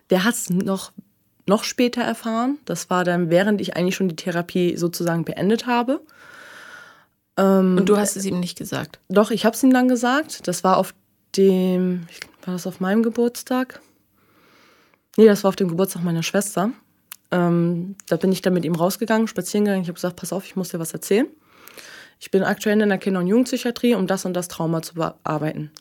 Der 0.10 0.24
hat 0.24 0.36
es 0.36 0.50
noch, 0.50 0.92
noch 1.46 1.64
später 1.64 2.02
erfahren. 2.02 2.58
Das 2.66 2.90
war 2.90 3.04
dann, 3.04 3.30
während 3.30 3.62
ich 3.62 3.76
eigentlich 3.76 3.96
schon 3.96 4.10
die 4.10 4.16
Therapie 4.16 4.76
sozusagen 4.78 5.24
beendet 5.24 5.66
habe. 5.66 6.02
Ähm, 7.38 7.78
Und 7.78 7.88
du 7.88 7.98
hast 7.98 8.18
es 8.18 8.26
ihm 8.26 8.40
nicht 8.40 8.58
gesagt? 8.58 9.00
Doch, 9.08 9.32
ich 9.32 9.46
habe 9.46 9.56
es 9.56 9.64
ihm 9.64 9.72
dann 9.72 9.88
gesagt. 9.88 10.48
Das 10.48 10.64
war 10.64 10.78
auf 10.78 10.94
dem, 11.38 12.08
war 12.44 12.54
das 12.54 12.68
auf 12.68 12.80
meinem 12.80 13.04
Geburtstag? 13.04 13.82
Nee, 15.16 15.26
das 15.26 15.44
war 15.44 15.50
auf 15.50 15.56
dem 15.56 15.70
Geburtstag 15.70 16.04
meiner 16.04 16.24
Schwester. 16.24 16.72
Ähm, 17.32 17.96
da 18.08 18.16
bin 18.16 18.32
ich 18.32 18.42
dann 18.42 18.54
mit 18.54 18.66
ihm 18.66 18.76
rausgegangen, 18.76 19.28
spazieren 19.28 19.66
gegangen. 19.66 19.82
Ich 19.82 19.88
habe 19.88 19.96
gesagt, 19.96 20.16
pass 20.16 20.34
auf, 20.34 20.46
ich 20.46 20.56
muss 20.56 20.70
dir 20.70 20.80
was 20.80 20.94
erzählen. 20.94 21.28
Ich 22.20 22.32
bin 22.32 22.44
aktuell 22.44 22.80
in 22.82 22.90
der 22.90 22.98
Kinder- 22.98 23.20
und 23.20 23.28
Jugendpsychiatrie, 23.28 23.96
um 23.96 24.08
das 24.08 24.26
und 24.26 24.34
das 24.34 24.48
Trauma 24.48 24.82
zu 24.82 24.96
bearbeiten. 24.96 25.72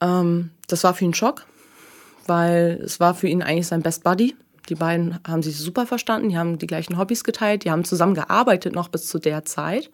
Ähm, 0.00 0.50
das 0.66 0.84
war 0.84 0.94
für 0.94 1.04
ihn 1.04 1.10
ein 1.10 1.14
Schock, 1.14 1.46
weil 2.26 2.80
es 2.84 3.00
war 3.00 3.14
für 3.14 3.28
ihn 3.28 3.42
eigentlich 3.42 3.66
sein 3.66 3.82
Best 3.82 4.04
Buddy. 4.04 4.36
Die 4.68 4.74
beiden 4.74 5.18
haben 5.26 5.42
sich 5.42 5.56
super 5.56 5.86
verstanden, 5.86 6.28
die 6.28 6.36
haben 6.36 6.58
die 6.58 6.66
gleichen 6.66 6.98
Hobbys 6.98 7.24
geteilt, 7.24 7.64
die 7.64 7.70
haben 7.70 7.84
zusammen 7.84 8.14
gearbeitet 8.14 8.74
noch 8.74 8.88
bis 8.88 9.06
zu 9.06 9.18
der 9.18 9.44
Zeit. 9.44 9.90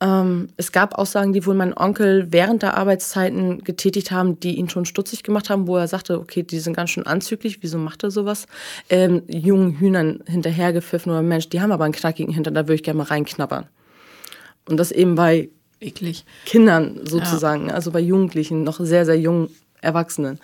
Ähm, 0.00 0.48
es 0.56 0.72
gab 0.72 0.94
Aussagen, 0.94 1.32
die 1.32 1.44
wohl 1.44 1.54
mein 1.54 1.76
Onkel 1.76 2.28
während 2.30 2.62
der 2.62 2.76
Arbeitszeiten 2.76 3.62
getätigt 3.64 4.10
haben, 4.10 4.40
die 4.40 4.56
ihn 4.56 4.70
schon 4.70 4.86
stutzig 4.86 5.22
gemacht 5.22 5.50
haben, 5.50 5.66
wo 5.66 5.76
er 5.76 5.88
sagte, 5.88 6.18
okay, 6.18 6.42
die 6.42 6.58
sind 6.58 6.74
ganz 6.74 6.90
schön 6.90 7.06
anzüglich, 7.06 7.62
wieso 7.62 7.76
macht 7.78 8.02
er 8.02 8.10
sowas? 8.10 8.46
Ähm, 8.88 9.22
jungen 9.26 9.78
Hühnern 9.78 10.22
hinterhergepfiffen 10.26 11.12
oder 11.12 11.22
Mensch, 11.22 11.50
die 11.50 11.60
haben 11.60 11.72
aber 11.72 11.84
einen 11.84 11.94
knackigen 11.94 12.32
Hintern, 12.32 12.54
da 12.54 12.62
würde 12.62 12.76
ich 12.76 12.82
gerne 12.82 12.98
mal 12.98 13.04
reinknabbern. 13.04 13.66
Und 14.68 14.78
das 14.78 14.90
eben 14.90 15.16
bei 15.16 15.50
Eklig. 15.80 16.24
Kindern 16.44 17.00
sozusagen, 17.04 17.68
ja. 17.68 17.74
also 17.74 17.90
bei 17.90 18.00
Jugendlichen, 18.00 18.64
noch 18.64 18.80
sehr, 18.80 19.04
sehr 19.04 19.18
jungen 19.18 19.48
Erwachsenen, 19.80 20.38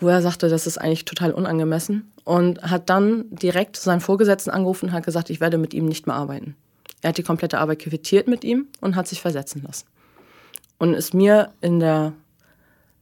wo 0.00 0.08
er 0.08 0.22
sagte, 0.22 0.48
das 0.48 0.66
ist 0.66 0.78
eigentlich 0.78 1.04
total 1.04 1.32
unangemessen 1.32 2.10
und 2.24 2.62
hat 2.62 2.88
dann 2.88 3.24
direkt 3.30 3.76
seinen 3.76 4.00
Vorgesetzten 4.00 4.50
angerufen 4.50 4.86
und 4.86 4.92
hat 4.92 5.04
gesagt, 5.04 5.30
ich 5.30 5.40
werde 5.40 5.58
mit 5.58 5.74
ihm 5.74 5.86
nicht 5.86 6.06
mehr 6.06 6.16
arbeiten. 6.16 6.56
Er 7.02 7.10
hat 7.10 7.18
die 7.18 7.22
komplette 7.22 7.58
Arbeit 7.58 7.80
quittiert 7.80 8.28
mit 8.28 8.44
ihm 8.44 8.66
und 8.80 8.96
hat 8.96 9.06
sich 9.08 9.20
versetzen 9.20 9.62
lassen. 9.62 9.86
Und 10.78 10.94
ist 10.94 11.14
mir 11.14 11.52
in 11.60 11.80
der 11.80 12.12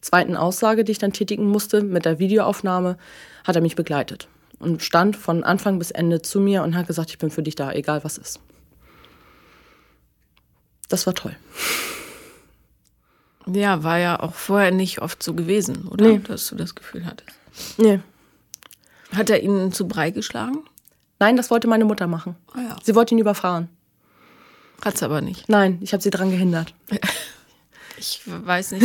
zweiten 0.00 0.36
Aussage, 0.36 0.84
die 0.84 0.92
ich 0.92 0.98
dann 0.98 1.12
tätigen 1.12 1.46
musste, 1.46 1.82
mit 1.82 2.04
der 2.04 2.18
Videoaufnahme, 2.18 2.96
hat 3.44 3.56
er 3.56 3.62
mich 3.62 3.76
begleitet 3.76 4.28
und 4.58 4.82
stand 4.82 5.16
von 5.16 5.44
Anfang 5.44 5.78
bis 5.78 5.90
Ende 5.90 6.22
zu 6.22 6.40
mir 6.40 6.62
und 6.62 6.76
hat 6.76 6.86
gesagt, 6.86 7.10
ich 7.10 7.18
bin 7.18 7.30
für 7.30 7.42
dich 7.42 7.54
da, 7.54 7.72
egal 7.72 8.04
was 8.04 8.18
ist. 8.18 8.40
Das 10.88 11.06
war 11.06 11.14
toll. 11.14 11.36
Ja, 13.46 13.82
war 13.82 13.98
ja 13.98 14.20
auch 14.20 14.34
vorher 14.34 14.70
nicht 14.70 15.02
oft 15.02 15.22
so 15.22 15.34
gewesen, 15.34 15.86
oder? 15.88 16.06
Nee. 16.06 16.18
Dass 16.18 16.48
du 16.48 16.56
das 16.56 16.74
Gefühl 16.74 17.06
hattest. 17.06 17.30
Nee. 17.78 18.00
Hat 19.12 19.30
er 19.30 19.42
ihn 19.42 19.72
zu 19.72 19.86
Brei 19.86 20.10
geschlagen? 20.10 20.58
Nein, 21.18 21.36
das 21.36 21.50
wollte 21.50 21.68
meine 21.68 21.84
Mutter 21.84 22.06
machen. 22.06 22.36
Ah, 22.52 22.60
ja. 22.60 22.76
Sie 22.82 22.94
wollte 22.94 23.14
ihn 23.14 23.18
überfahren. 23.18 23.68
Hat's 24.84 25.02
aber 25.02 25.20
nicht. 25.20 25.48
Nein, 25.48 25.78
ich 25.80 25.92
habe 25.92 26.02
sie 26.02 26.10
daran 26.10 26.30
gehindert. 26.30 26.74
Ich 27.98 28.20
weiß 28.26 28.72
nicht. 28.72 28.84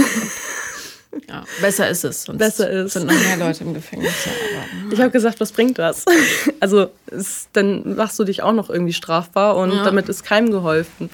Ja, 1.27 1.43
besser 1.59 1.89
ist 1.89 2.05
es. 2.05 2.23
Sonst 2.23 2.39
besser 2.39 2.69
ist. 2.69 2.93
sind 2.93 3.07
noch 3.07 3.13
mehr 3.13 3.37
Leute 3.37 3.63
im 3.63 3.73
Gefängnis. 3.73 4.13
Aber, 4.25 4.93
ich 4.93 4.99
habe 5.01 5.11
gesagt, 5.11 5.39
was 5.39 5.51
bringt 5.51 5.77
das? 5.77 6.05
Also 6.61 6.91
ist, 7.07 7.49
dann 7.53 7.95
machst 7.95 8.17
du 8.19 8.23
dich 8.23 8.41
auch 8.43 8.53
noch 8.53 8.69
irgendwie 8.69 8.93
strafbar 8.93 9.57
und 9.57 9.73
ja. 9.73 9.83
damit 9.83 10.07
ist 10.09 10.23
keinem 10.23 10.51
geholfen. 10.51 11.09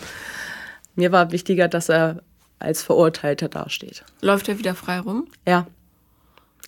Mir 0.96 1.12
war 1.12 1.32
wichtiger, 1.32 1.68
dass 1.68 1.90
er 1.90 2.22
als 2.60 2.84
Verurteilter 2.84 3.48
dasteht. 3.48 4.04
Läuft 4.22 4.50
er 4.50 4.60
wieder 4.60 4.76
frei 4.76 5.00
rum? 5.00 5.28
Ja. 5.48 5.68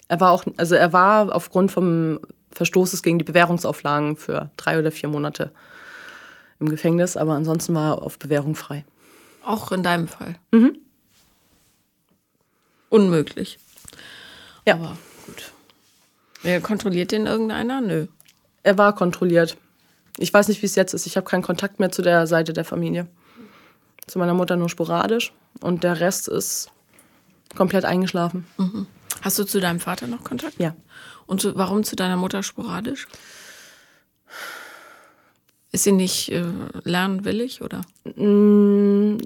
Er 0.08 0.20
war 0.20 0.32
auch, 0.32 0.46
also 0.58 0.76
er 0.76 0.94
war 0.94 1.36
aufgrund 1.36 1.72
vom 1.72 2.20
Verstoßes 2.52 3.04
gegen 3.04 3.20
die 3.20 3.26
Bewährungsauflagen 3.26 4.16
für 4.16 4.50
drei 4.58 4.80
oder 4.80 4.92
vier 4.92 5.10
Monate 5.10 5.52
im 6.60 6.70
Gefängnis, 6.70 7.18
aber 7.18 7.34
ansonsten 7.34 7.74
war 7.74 7.96
er 7.96 8.04
auf 8.04 8.20
Bewährung 8.20 8.56
frei. 8.56 8.86
Auch 9.44 9.72
in 9.72 9.84
deinem 9.84 10.08
Fall? 10.08 10.36
Mhm. 10.52 10.78
Unmöglich. 12.90 13.60
Ja. 14.66 14.76
Aber 14.76 14.98
gut. 15.26 15.52
Ja, 16.44 16.60
kontrolliert 16.60 17.12
den 17.12 17.26
irgendeiner? 17.26 17.82
Nö. 17.82 18.08
Er 18.64 18.78
war 18.78 18.94
kontrolliert. 18.94 19.58
Ich 20.18 20.34
weiß 20.34 20.48
nicht, 20.48 20.62
wie 20.62 20.66
es 20.66 20.76
jetzt 20.76 20.94
ist. 20.94 21.06
Ich 21.06 21.16
habe 21.16 21.26
keinen 21.26 21.44
Kontakt 21.44 21.80
mehr 21.80 21.92
zu 21.92 22.02
der 22.02 22.28
Seite 22.28 22.54
der 22.54 22.66
Familie. 22.66 23.08
Zu 24.08 24.20
meiner 24.20 24.34
Mutter 24.34 24.56
nur 24.56 24.70
sporadisch. 24.70 25.32
Und 25.62 25.84
der 25.84 26.00
Rest 26.00 26.28
ist 26.28 26.72
komplett 27.56 27.86
eingeschlafen. 27.86 28.46
Mhm. 28.58 28.88
Hast 29.22 29.40
du 29.40 29.44
zu 29.44 29.60
deinem 29.60 29.80
Vater 29.80 30.08
noch 30.08 30.24
Kontakt? 30.24 30.60
Ja. 30.60 30.76
Und 31.26 31.42
zu, 31.42 31.56
warum 31.56 31.84
zu 31.84 31.96
deiner 31.96 32.18
Mutter 32.18 32.44
sporadisch? 32.44 33.08
Ist 35.72 35.84
sie 35.84 35.92
nicht 35.92 36.32
äh, 36.32 36.44
lernwillig 36.84 37.62
oder? 37.62 37.82
Mm, 38.16 39.18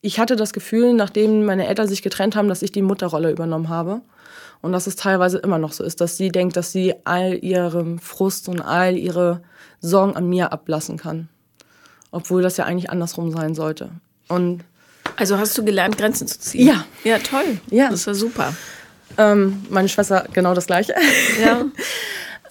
ich 0.00 0.18
hatte 0.18 0.36
das 0.36 0.52
Gefühl, 0.52 0.92
nachdem 0.94 1.44
meine 1.44 1.66
Eltern 1.66 1.88
sich 1.88 2.02
getrennt 2.02 2.36
haben, 2.36 2.48
dass 2.48 2.62
ich 2.62 2.72
die 2.72 2.82
Mutterrolle 2.82 3.30
übernommen 3.30 3.68
habe. 3.68 4.02
Und 4.60 4.72
dass 4.72 4.86
es 4.86 4.94
teilweise 4.94 5.38
immer 5.38 5.58
noch 5.58 5.72
so 5.72 5.82
ist, 5.82 6.00
dass 6.00 6.16
sie 6.16 6.28
denkt, 6.28 6.56
dass 6.56 6.70
sie 6.70 6.94
all 7.04 7.34
ihren 7.42 7.98
Frust 7.98 8.48
und 8.48 8.60
all 8.60 8.96
ihre 8.96 9.42
Sorgen 9.80 10.14
an 10.14 10.28
mir 10.28 10.52
ablassen 10.52 10.96
kann. 10.96 11.28
Obwohl 12.12 12.42
das 12.42 12.56
ja 12.56 12.64
eigentlich 12.64 12.90
andersrum 12.90 13.32
sein 13.32 13.56
sollte. 13.56 13.90
Und 14.28 14.62
also 15.16 15.36
hast 15.38 15.58
du 15.58 15.64
gelernt, 15.64 15.98
Grenzen 15.98 16.28
zu 16.28 16.38
ziehen? 16.38 16.68
Ja. 16.68 16.84
Ja, 17.02 17.18
toll. 17.18 17.58
Ja. 17.70 17.90
Das 17.90 18.06
war 18.06 18.14
super. 18.14 18.54
Ähm, 19.18 19.66
meine 19.68 19.88
Schwester 19.88 20.26
genau 20.32 20.54
das 20.54 20.66
Gleiche. 20.66 20.94
Ja. 21.42 21.64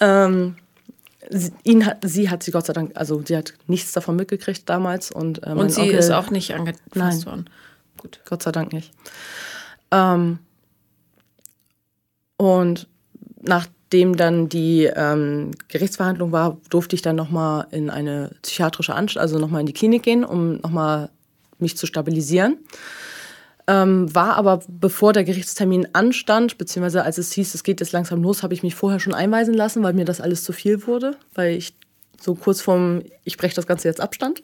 ähm, 0.00 0.56
sie, 1.30 1.52
ihn 1.64 1.86
hat, 1.86 1.98
sie 2.02 2.30
hat 2.30 2.42
sie 2.42 2.50
Gott 2.50 2.66
sei 2.66 2.72
Dank, 2.72 2.92
also 2.94 3.22
sie 3.24 3.36
hat 3.36 3.54
nichts 3.66 3.92
davon 3.92 4.16
mitgekriegt 4.16 4.68
damals. 4.68 5.10
Und, 5.10 5.46
äh, 5.46 5.50
und 5.50 5.70
sie 5.70 5.82
Onkel, 5.82 5.98
ist 5.98 6.10
auch 6.10 6.30
nicht 6.30 6.54
angefasst 6.54 7.26
worden. 7.26 7.48
Gut. 7.96 8.20
Gott 8.24 8.42
sei 8.42 8.52
Dank 8.52 8.72
nicht. 8.72 8.92
Ähm, 9.90 10.38
und 12.36 12.88
nachdem 13.40 14.16
dann 14.16 14.48
die 14.48 14.84
ähm, 14.84 15.52
Gerichtsverhandlung 15.68 16.32
war, 16.32 16.58
durfte 16.70 16.96
ich 16.96 17.02
dann 17.02 17.16
nochmal 17.16 17.66
in 17.70 17.90
eine 17.90 18.32
psychiatrische 18.42 18.94
Anstalt, 18.94 19.22
also 19.22 19.38
nochmal 19.38 19.60
in 19.60 19.66
die 19.66 19.72
Klinik 19.72 20.02
gehen, 20.02 20.24
um 20.24 20.56
nochmal 20.56 21.10
mich 21.58 21.76
zu 21.76 21.86
stabilisieren. 21.86 22.58
Ähm, 23.68 24.12
war 24.12 24.34
aber, 24.34 24.60
bevor 24.68 25.12
der 25.12 25.22
Gerichtstermin 25.22 25.88
anstand, 25.92 26.58
beziehungsweise 26.58 27.04
als 27.04 27.18
es 27.18 27.32
hieß, 27.32 27.54
es 27.54 27.62
geht 27.62 27.80
jetzt 27.80 27.92
langsam 27.92 28.22
los, 28.22 28.42
habe 28.42 28.54
ich 28.54 28.62
mich 28.62 28.74
vorher 28.74 28.98
schon 28.98 29.14
einweisen 29.14 29.54
lassen, 29.54 29.82
weil 29.82 29.92
mir 29.92 30.04
das 30.04 30.20
alles 30.20 30.42
zu 30.42 30.52
viel 30.52 30.86
wurde, 30.86 31.16
weil 31.34 31.56
ich 31.56 31.74
so 32.20 32.34
kurz 32.34 32.60
vorm, 32.60 33.02
ich 33.24 33.36
breche 33.36 33.54
das 33.54 33.66
Ganze 33.66 33.88
jetzt 33.88 34.00
Abstand. 34.00 34.42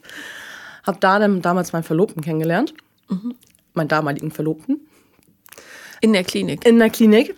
Habe 0.84 0.98
da 1.00 1.18
dann 1.18 1.42
damals 1.42 1.72
meinen 1.72 1.82
Verlobten 1.82 2.22
kennengelernt, 2.22 2.74
mhm. 3.08 3.34
meinen 3.74 3.88
damaligen 3.88 4.30
Verlobten. 4.30 4.80
In 6.00 6.12
der 6.12 6.24
Klinik? 6.24 6.64
In 6.64 6.78
der 6.78 6.90
Klinik. 6.90 7.34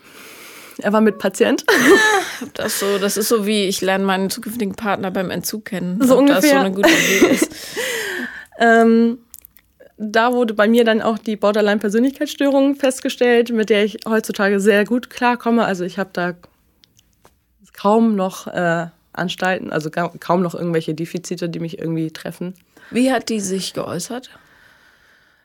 Er 0.78 0.92
war 0.92 1.00
mit 1.00 1.18
Patient. 1.18 1.64
das, 2.54 2.78
so, 2.78 2.98
das 2.98 3.16
ist 3.16 3.28
so 3.28 3.46
wie, 3.46 3.64
ich 3.64 3.80
lerne 3.80 4.04
meinen 4.04 4.30
zukünftigen 4.30 4.74
Partner 4.74 5.10
beim 5.10 5.30
Entzug 5.30 5.66
kennen. 5.66 6.02
So 6.02 6.18
ungefähr. 6.18 6.40
Das 6.40 6.50
so 6.50 6.56
eine 6.56 6.72
gute 6.72 6.88
Idee 6.88 7.26
ist. 7.26 7.50
ähm, 8.58 9.18
da 10.02 10.32
wurde 10.32 10.54
bei 10.54 10.66
mir 10.66 10.84
dann 10.84 11.02
auch 11.02 11.18
die 11.18 11.36
Borderline-Persönlichkeitsstörung 11.36 12.74
festgestellt, 12.74 13.52
mit 13.52 13.68
der 13.68 13.84
ich 13.84 13.98
heutzutage 14.08 14.58
sehr 14.58 14.86
gut 14.86 15.10
klarkomme. 15.10 15.66
Also 15.66 15.84
ich 15.84 15.98
habe 15.98 16.08
da 16.14 16.32
kaum 17.74 18.16
noch 18.16 18.46
äh, 18.46 18.86
Anstalten, 19.12 19.70
also 19.70 19.90
kaum 19.90 20.40
noch 20.40 20.54
irgendwelche 20.54 20.94
Defizite, 20.94 21.50
die 21.50 21.60
mich 21.60 21.78
irgendwie 21.78 22.10
treffen. 22.10 22.54
Wie 22.90 23.12
hat 23.12 23.28
die 23.28 23.40
sich 23.40 23.74
geäußert? 23.74 24.30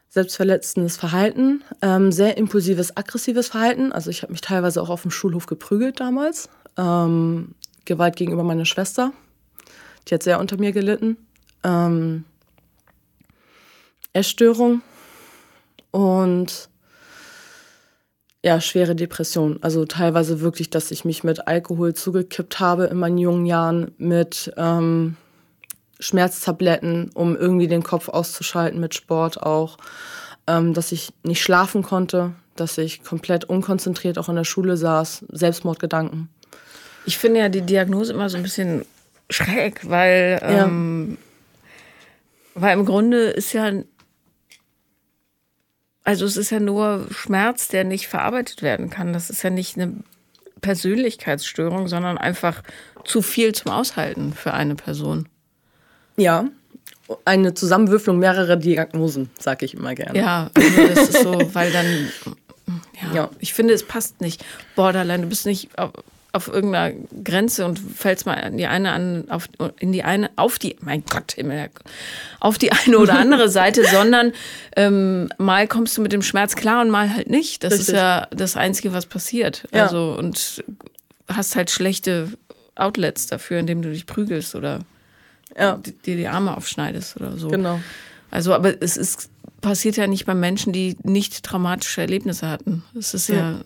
Selbstverletzendes 0.07 0.95
Verhalten, 0.95 1.61
ähm, 1.81 2.13
sehr 2.13 2.37
impulsives, 2.37 2.95
aggressives 2.95 3.49
Verhalten. 3.49 3.91
Also 3.91 4.09
ich 4.09 4.23
habe 4.23 4.31
mich 4.31 4.41
teilweise 4.41 4.81
auch 4.81 4.89
auf 4.89 5.01
dem 5.01 5.11
Schulhof 5.11 5.47
geprügelt 5.47 5.99
damals. 5.99 6.47
Ähm, 6.77 7.55
Gewalt 7.83 8.15
gegenüber 8.15 8.43
meiner 8.43 8.65
Schwester. 8.65 9.11
Die 10.07 10.13
hat 10.13 10.23
sehr 10.23 10.39
unter 10.39 10.55
mir 10.55 10.71
gelitten. 10.71 11.17
Ähm, 11.65 12.23
Essstörung 14.15 14.81
und 15.91 16.69
ja, 18.43 18.61
schwere 18.61 18.95
Depression. 18.95 19.57
Also 19.61 19.85
teilweise 19.85 20.39
wirklich, 20.39 20.69
dass 20.69 20.91
ich 20.91 21.03
mich 21.03 21.23
mit 21.23 21.47
Alkohol 21.47 21.95
zugekippt 21.95 22.59
habe 22.59 22.85
in 22.85 22.97
meinen 22.97 23.17
jungen 23.17 23.47
Jahren, 23.47 23.91
mit 23.97 24.53
ähm, 24.55 25.17
Schmerztabletten, 25.99 27.09
um 27.15 27.35
irgendwie 27.35 27.67
den 27.67 27.81
Kopf 27.81 28.07
auszuschalten, 28.07 28.79
mit 28.79 28.93
Sport 28.93 29.41
auch, 29.41 29.77
ähm, 30.45 30.75
dass 30.75 30.91
ich 30.91 31.11
nicht 31.23 31.41
schlafen 31.41 31.81
konnte, 31.81 32.33
dass 32.55 32.77
ich 32.77 33.03
komplett 33.03 33.45
unkonzentriert 33.45 34.19
auch 34.19 34.29
in 34.29 34.35
der 34.35 34.43
Schule 34.43 34.77
saß, 34.77 35.25
Selbstmordgedanken. 35.29 36.29
Ich 37.05 37.17
finde 37.17 37.39
ja 37.39 37.49
die 37.49 37.61
Diagnose 37.61 38.13
immer 38.13 38.29
so 38.29 38.37
ein 38.37 38.43
bisschen 38.43 38.85
schräg, 39.29 39.89
weil, 39.89 40.39
ähm, 40.43 41.17
ja. 42.53 42.61
weil 42.61 42.77
im 42.77 42.85
Grunde 42.85 43.29
ist 43.29 43.53
ja 43.53 43.71
also 46.05 46.25
es 46.25 46.37
ist 46.37 46.51
ja 46.51 46.59
nur 46.59 47.07
Schmerz, 47.11 47.67
der 47.67 47.83
nicht 47.83 48.07
verarbeitet 48.07 48.61
werden 48.61 48.89
kann. 48.89 49.11
Das 49.11 49.29
ist 49.29 49.43
ja 49.43 49.49
nicht 49.49 49.75
eine 49.75 49.93
Persönlichkeitsstörung, 50.61 51.87
sondern 51.87 52.17
einfach 52.17 52.61
zu 53.03 53.21
viel 53.21 53.53
zum 53.53 53.71
Aushalten 53.71 54.33
für 54.33 54.53
eine 54.53 54.75
Person. 54.75 55.27
Ja, 56.15 56.45
eine 57.25 57.53
Zusammenwürfelung 57.53 58.19
mehrerer 58.19 58.55
Diagnosen, 58.55 59.29
sage 59.37 59.65
ich 59.65 59.73
immer 59.73 59.95
gerne. 59.95 60.17
Ja, 60.17 60.49
also 60.53 60.87
das 60.87 61.09
ist 61.09 61.23
so, 61.23 61.53
weil 61.53 61.71
dann, 61.71 61.85
ja, 63.01 63.13
ja, 63.13 63.29
ich 63.39 63.53
finde, 63.53 63.73
es 63.73 63.85
passt 63.85 64.21
nicht. 64.21 64.45
Borderline, 64.75 65.23
du 65.23 65.29
bist 65.29 65.45
nicht 65.45 65.69
auf 66.35 66.47
irgendeiner 66.47 66.95
Grenze 67.23 67.65
und 67.65 67.79
fällst 67.79 68.25
mal 68.25 68.33
in 68.33 68.57
die 68.57 68.67
eine 68.67 68.91
an, 68.91 69.29
auf, 69.29 69.47
in 69.79 69.91
die 69.91 70.03
eine, 70.03 70.29
auf 70.35 70.59
die, 70.59 70.75
mein 70.81 71.03
Gott, 71.09 71.35
auf 72.39 72.57
die 72.57 72.71
eine 72.71 72.97
oder 72.97 73.17
andere 73.17 73.49
Seite, 73.49 73.85
sondern 73.85 74.33
ähm, 74.75 75.29
mal 75.37 75.67
kommst 75.67 75.97
du 75.97 76.01
mit 76.01 76.11
dem 76.11 76.21
Schmerz 76.21 76.55
klar 76.55 76.81
und 76.81 76.89
mal 76.89 77.13
halt 77.13 77.29
nicht. 77.29 77.63
Das 77.63 77.73
Richtig. 77.73 77.89
ist 77.89 77.95
ja 77.95 78.27
das 78.31 78.57
Einzige, 78.57 78.93
was 78.93 79.05
passiert. 79.05 79.67
Ja. 79.73 79.83
Also 79.83 80.15
und 80.17 80.63
hast 81.27 81.55
halt 81.55 81.71
schlechte 81.71 82.29
Outlets 82.75 83.27
dafür, 83.27 83.59
indem 83.59 83.81
du 83.81 83.89
dich 83.91 84.05
prügelst 84.05 84.55
oder 84.55 84.79
ja. 85.57 85.79
dir 86.05 86.17
die 86.17 86.27
Arme 86.27 86.55
aufschneidest 86.55 87.15
oder 87.15 87.37
so. 87.37 87.47
Genau. 87.47 87.79
Also, 88.29 88.53
aber 88.53 88.81
es 88.81 88.97
ist 88.97 89.29
passiert 89.65 89.97
ja 89.97 90.05
nicht 90.05 90.25
bei 90.25 90.35
Menschen, 90.35 90.73
die 90.73 90.95
nicht 91.01 91.43
traumatische 91.43 92.01
Erlebnisse 92.01 92.47
hatten. 92.47 92.83
Es 92.93 93.15
ist 93.15 93.29
ja, 93.29 93.35
ja 93.35 93.59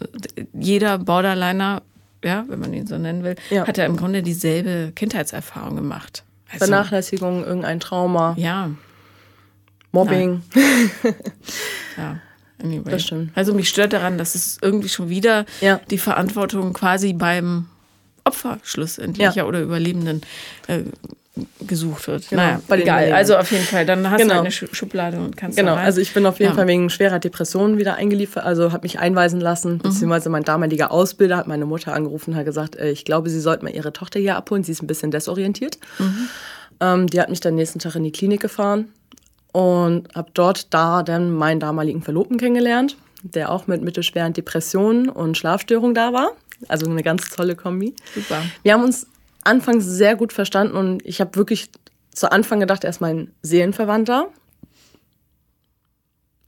jeder 0.53 0.97
Borderliner, 0.97 1.81
ja, 2.23 2.45
wenn 2.47 2.59
man 2.59 2.73
ihn 2.73 2.87
so 2.87 2.97
nennen 2.97 3.23
will, 3.23 3.35
ja. 3.49 3.67
hat 3.67 3.77
ja 3.77 3.85
im 3.85 3.97
Grunde 3.97 4.23
dieselbe 4.23 4.91
Kindheitserfahrung 4.95 5.75
gemacht. 5.75 6.23
Also, 6.51 6.65
Vernachlässigung, 6.65 7.45
irgendein 7.45 7.79
Trauma. 7.79 8.35
Ja. 8.37 8.71
Mobbing. 9.91 10.43
ja. 11.97 12.19
Anyway. 12.61 12.91
Das 12.91 13.03
stimmt. 13.03 13.31
Also 13.35 13.53
mich 13.53 13.69
stört 13.69 13.93
daran, 13.93 14.17
dass 14.17 14.35
es 14.35 14.57
irgendwie 14.61 14.89
schon 14.89 15.09
wieder 15.09 15.45
ja. 15.61 15.79
die 15.89 15.97
Verantwortung 15.97 16.73
quasi 16.73 17.13
beim 17.13 17.67
Opfer 18.25 18.59
schlussendlich 18.63 19.35
ja. 19.35 19.45
oder 19.45 19.61
Überlebenden 19.61 20.21
äh, 20.67 20.83
gesucht 21.65 22.07
wird. 22.07 22.29
Genau, 22.29 22.41
naja, 22.41 22.59
egal. 22.69 23.13
Also 23.13 23.35
auf 23.37 23.51
jeden 23.51 23.63
Fall, 23.63 23.85
dann 23.85 24.09
hast 24.09 24.21
genau. 24.21 24.35
du 24.35 24.39
eine 24.41 24.51
Schublade 24.51 25.17
und 25.17 25.37
kannst 25.37 25.57
Genau, 25.57 25.75
also 25.75 26.01
ich 26.01 26.13
bin 26.13 26.25
auf 26.25 26.39
jeden 26.39 26.51
ja. 26.51 26.55
Fall 26.55 26.67
wegen 26.67 26.89
schwerer 26.89 27.19
Depressionen 27.19 27.77
wieder 27.77 27.95
eingeliefert, 27.95 28.45
also 28.45 28.71
habe 28.71 28.83
mich 28.83 28.99
einweisen 28.99 29.39
lassen, 29.39 29.73
mhm. 29.73 29.79
beziehungsweise 29.79 30.29
mein 30.29 30.43
damaliger 30.43 30.91
Ausbilder 30.91 31.37
hat 31.37 31.47
meine 31.47 31.65
Mutter 31.65 31.93
angerufen 31.93 32.31
und 32.31 32.37
hat 32.37 32.45
gesagt, 32.45 32.75
äh, 32.75 32.91
ich 32.91 33.05
glaube, 33.05 33.29
sie 33.29 33.39
sollte 33.39 33.63
mal 33.63 33.73
ihre 33.73 33.93
Tochter 33.93 34.19
hier 34.19 34.35
abholen, 34.35 34.63
sie 34.63 34.71
ist 34.71 34.81
ein 34.81 34.87
bisschen 34.87 35.11
desorientiert. 35.11 35.77
Mhm. 35.97 36.29
Ähm, 36.79 37.07
die 37.07 37.19
hat 37.19 37.29
mich 37.29 37.39
dann 37.39 37.55
nächsten 37.55 37.79
Tag 37.79 37.95
in 37.95 38.03
die 38.03 38.11
Klinik 38.11 38.41
gefahren 38.41 38.89
und 39.51 40.13
habe 40.15 40.29
dort 40.33 40.73
da 40.73 41.03
dann 41.03 41.31
meinen 41.31 41.59
damaligen 41.59 42.01
Verlobten 42.01 42.37
kennengelernt, 42.37 42.97
der 43.23 43.51
auch 43.51 43.67
mit 43.67 43.81
mittelschweren 43.81 44.33
Depressionen 44.33 45.09
und 45.09 45.37
Schlafstörungen 45.37 45.95
da 45.95 46.13
war. 46.13 46.31
Also 46.67 46.89
eine 46.89 47.03
ganz 47.03 47.29
tolle 47.29 47.55
Kombi. 47.55 47.95
Super. 48.13 48.41
Wir 48.63 48.73
haben 48.73 48.83
uns 48.83 49.07
anfangs 49.43 49.85
sehr 49.85 50.15
gut 50.15 50.33
verstanden 50.33 50.75
und 50.75 51.05
ich 51.05 51.21
habe 51.21 51.35
wirklich 51.35 51.69
zu 52.11 52.31
Anfang 52.31 52.59
gedacht, 52.59 52.83
er 52.83 52.89
ist 52.89 53.01
mein 53.01 53.31
Seelenverwandter. 53.41 54.29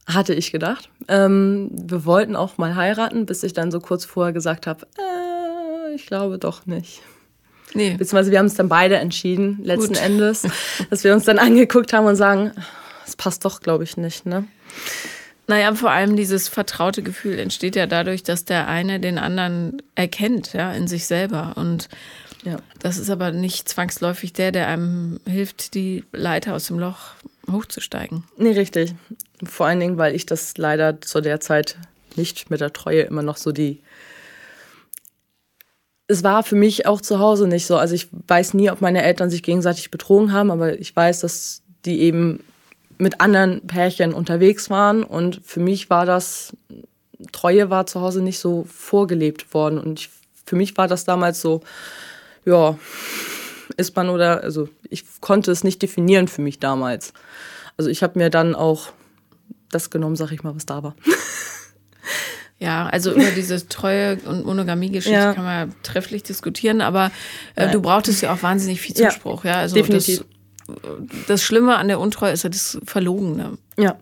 Hatte 0.08 0.34
ich 0.34 0.52
gedacht. 0.52 0.90
Ähm, 1.08 1.70
wir 1.72 2.06
wollten 2.06 2.36
auch 2.36 2.58
mal 2.58 2.76
heiraten, 2.76 3.26
bis 3.26 3.44
ich 3.44 3.54
dann 3.54 3.72
so 3.72 3.80
kurz 3.80 4.04
vorher 4.04 4.34
gesagt 4.34 4.68
habe, 4.68 4.86
äh, 4.98 5.96
ich 5.96 6.08
glaube 6.08 6.38
doch 6.38 6.66
nicht. 6.66 7.02
Nee. 7.74 7.92
Beziehungsweise 7.92 8.32
wir 8.32 8.40
haben 8.40 8.48
es 8.48 8.56
dann 8.56 8.68
beide 8.68 8.98
entschieden, 8.98 9.60
letzten 9.64 9.94
gut. 9.94 10.04
Endes, 10.04 10.48
dass 10.90 11.04
wir 11.04 11.14
uns 11.14 11.26
dann 11.26 11.40
angeguckt 11.40 11.94
haben 11.94 12.06
und 12.06 12.16
sagen, 12.16 12.52
es 13.06 13.16
passt 13.16 13.46
doch, 13.46 13.62
glaube 13.62 13.84
ich, 13.84 13.98
nicht, 13.98 14.26
ne? 14.26 14.46
Naja, 15.48 15.74
vor 15.76 15.92
allem 15.92 16.16
dieses 16.16 16.48
vertraute 16.48 17.02
Gefühl 17.02 17.38
entsteht 17.38 17.76
ja 17.76 17.86
dadurch, 17.86 18.24
dass 18.24 18.46
der 18.46 18.68
eine 18.68 19.00
den 19.00 19.18
anderen 19.18 19.82
erkennt, 19.96 20.54
ja, 20.54 20.72
in 20.72 20.88
sich 20.88 21.08
selber. 21.08 21.54
Und 21.56 21.90
ja. 22.44 22.58
Das 22.80 22.98
ist 22.98 23.10
aber 23.10 23.32
nicht 23.32 23.70
zwangsläufig 23.70 24.34
der, 24.34 24.52
der 24.52 24.68
einem 24.68 25.20
hilft, 25.26 25.74
die 25.74 26.04
Leiter 26.12 26.56
aus 26.56 26.68
dem 26.68 26.80
Loch 26.80 27.14
hochzusteigen. 27.52 28.24
Nee, 28.38 28.52
richtig. 28.52 28.94
Vor 29.44 29.66
allen 29.68 29.80
Dingen, 29.80 29.98
weil 29.98 30.16
ich 30.16 30.26
das 30.26 30.58
leider 30.58 31.02
zu 31.02 31.22
der 31.22 31.40
Zeit 31.40 31.78
nicht 32.16 32.50
mit 32.50 32.62
der 32.62 32.74
Treue 32.74 33.02
immer 33.02 33.24
noch 33.24 33.38
so 33.38 33.52
die. 33.52 33.82
Es 36.08 36.24
war 36.24 36.44
für 36.44 36.56
mich 36.56 36.86
auch 36.86 37.02
zu 37.02 37.20
Hause 37.20 37.48
nicht 37.48 37.66
so. 37.66 37.78
Also 37.78 37.96
ich 37.96 38.10
weiß 38.28 38.54
nie, 38.54 38.70
ob 38.70 38.82
meine 38.82 39.04
Eltern 39.04 39.30
sich 39.30 39.44
gegenseitig 39.44 39.92
betrogen 39.92 40.34
haben, 40.34 40.52
aber 40.52 40.78
ich 40.80 40.96
weiß, 40.96 41.22
dass 41.22 41.62
die 41.86 42.02
eben 42.02 42.44
mit 42.98 43.22
anderen 43.22 43.66
Pärchen 43.66 44.14
unterwegs 44.14 44.70
waren. 44.70 45.04
Und 45.04 45.42
für 45.44 45.60
mich 45.60 45.90
war 45.90 46.06
das, 46.06 46.56
Treue 47.32 47.70
war 47.70 47.88
zu 47.88 48.02
Hause 48.02 48.22
nicht 48.22 48.40
so 48.40 48.66
vorgelebt 48.66 49.54
worden. 49.54 49.80
Und 49.80 50.02
ich, 50.02 50.10
für 50.46 50.56
mich 50.56 50.78
war 50.78 50.88
das 50.88 51.06
damals 51.06 51.42
so, 51.42 51.62
ja, 52.46 52.78
ist 53.78 53.96
man 53.96 54.10
oder, 54.10 54.44
also 54.44 54.70
ich 54.90 55.06
konnte 55.22 55.52
es 55.52 55.64
nicht 55.64 55.82
definieren 55.82 56.28
für 56.28 56.42
mich 56.42 56.60
damals. 56.60 57.14
Also 57.78 57.90
ich 57.90 58.04
habe 58.04 58.20
mir 58.20 58.30
dann 58.30 58.56
auch 58.56 58.92
das 59.70 59.90
genommen, 59.90 60.16
sag 60.16 60.32
ich 60.32 60.44
mal, 60.44 60.56
was 60.56 60.66
da 60.66 60.84
war. 60.84 60.96
Ja, 62.62 62.86
also 62.86 63.12
über 63.12 63.32
diese 63.32 63.68
Treue- 63.68 64.18
und 64.18 64.46
Monogamie-Geschichte 64.46 65.18
ja. 65.18 65.34
kann 65.34 65.44
man 65.44 65.70
ja 65.70 65.76
trefflich 65.82 66.22
diskutieren, 66.22 66.82
aber 66.82 67.10
äh, 67.56 67.72
du 67.72 67.82
brauchtest 67.82 68.22
ja 68.22 68.32
auch 68.32 68.44
wahnsinnig 68.44 68.80
viel 68.80 68.96
Zuspruch. 68.96 69.44
Ja, 69.44 69.54
ja 69.54 69.60
also 69.62 69.74
definitiv. 69.74 70.24
Das, 70.68 70.76
das 71.26 71.44
Schlimme 71.44 71.78
an 71.78 71.88
der 71.88 72.00
Untreue 72.00 72.32
ist 72.32 72.44
ja 72.44 72.52
das 72.52 72.78
Verlogene. 72.86 73.58
Ja. 73.80 73.98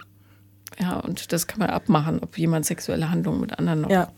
Ja, 0.77 0.97
und 0.97 1.31
das 1.31 1.47
kann 1.47 1.59
man 1.59 1.69
abmachen, 1.69 2.19
ob 2.19 2.37
jemand 2.37 2.65
sexuelle 2.65 3.09
Handlungen 3.09 3.39
mit 3.39 3.57
anderen 3.57 3.79
noch 3.79 3.89
ja. 3.89 4.11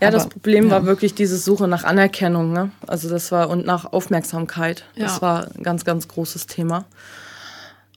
Ja, 0.00 0.08
Aber, 0.08 0.16
das 0.16 0.28
Problem 0.28 0.66
ja. 0.66 0.70
war 0.70 0.86
wirklich 0.86 1.14
diese 1.14 1.38
Suche 1.38 1.66
nach 1.66 1.84
Anerkennung, 1.84 2.52
ne? 2.52 2.70
Also 2.86 3.08
das 3.08 3.32
war 3.32 3.50
und 3.50 3.66
nach 3.66 3.92
Aufmerksamkeit. 3.92 4.84
Das 4.96 5.16
ja. 5.16 5.22
war 5.22 5.48
ein 5.56 5.62
ganz, 5.62 5.84
ganz 5.84 6.06
großes 6.06 6.46
Thema. 6.46 6.84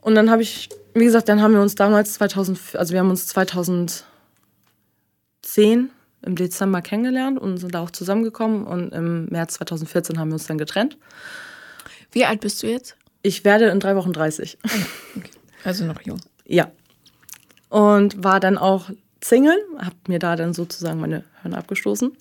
Und 0.02 0.16
dann 0.16 0.32
habe 0.32 0.42
ich, 0.42 0.70
wie 0.96 1.06
gesagt, 1.06 1.30
dann 1.30 1.42
haben 1.42 1.54
wir 1.54 1.62
uns 1.62 1.76
damals 1.76 2.14
2000, 2.14 2.60
also 2.76 2.94
wir 2.94 3.00
haben 3.00 3.12
uns 3.12 3.28
2010 3.28 4.04
im 6.24 6.36
Dezember 6.36 6.82
kennengelernt 6.82 7.40
und 7.40 7.58
sind 7.58 7.76
da 7.76 7.82
auch 7.82 7.92
zusammengekommen 7.92 8.66
und 8.66 8.94
im 8.94 9.26
März 9.26 9.56
2014 9.56 10.20
haben 10.20 10.30
wir 10.30 10.36
uns 10.36 10.48
dann 10.48 10.58
getrennt. 10.58 10.98
Wie 12.12 12.26
alt 12.26 12.42
bist 12.42 12.62
du 12.64 12.68
jetzt? 12.68 12.96
Ich 13.22 13.46
werde 13.46 13.66
in 13.70 13.80
drei 13.80 13.96
Wochen 13.96 14.14
30. 14.14 14.58
Ah 14.64 14.70
okay. 15.18 15.30
Also 15.64 15.86
noch 15.86 16.02
jung. 16.02 16.20
Ja. 16.46 16.72
Und 17.70 18.24
war 18.24 18.40
dann 18.40 18.58
auch 18.58 18.90
Single, 19.24 19.58
habe 19.78 19.96
mir 20.08 20.18
da 20.18 20.36
dann 20.36 20.54
sozusagen 20.54 21.00
meine 21.00 21.24
Hörner 21.44 21.58
abgestoßen. 21.58 22.12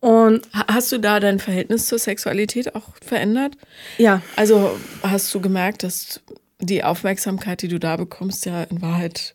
Und 0.00 0.46
hast 0.52 0.92
du 0.92 0.98
da 0.98 1.20
dein 1.20 1.38
Verhältnis 1.38 1.86
zur 1.86 1.98
Sexualität 1.98 2.74
auch 2.74 2.90
verändert? 3.02 3.56
Ja. 3.98 4.22
Also 4.36 4.78
hast 5.02 5.34
du 5.34 5.40
gemerkt, 5.40 5.82
dass 5.82 6.20
die 6.60 6.84
Aufmerksamkeit, 6.84 7.62
die 7.62 7.68
du 7.68 7.78
da 7.78 7.96
bekommst, 7.96 8.46
ja 8.46 8.62
in 8.64 8.82
Wahrheit 8.82 9.34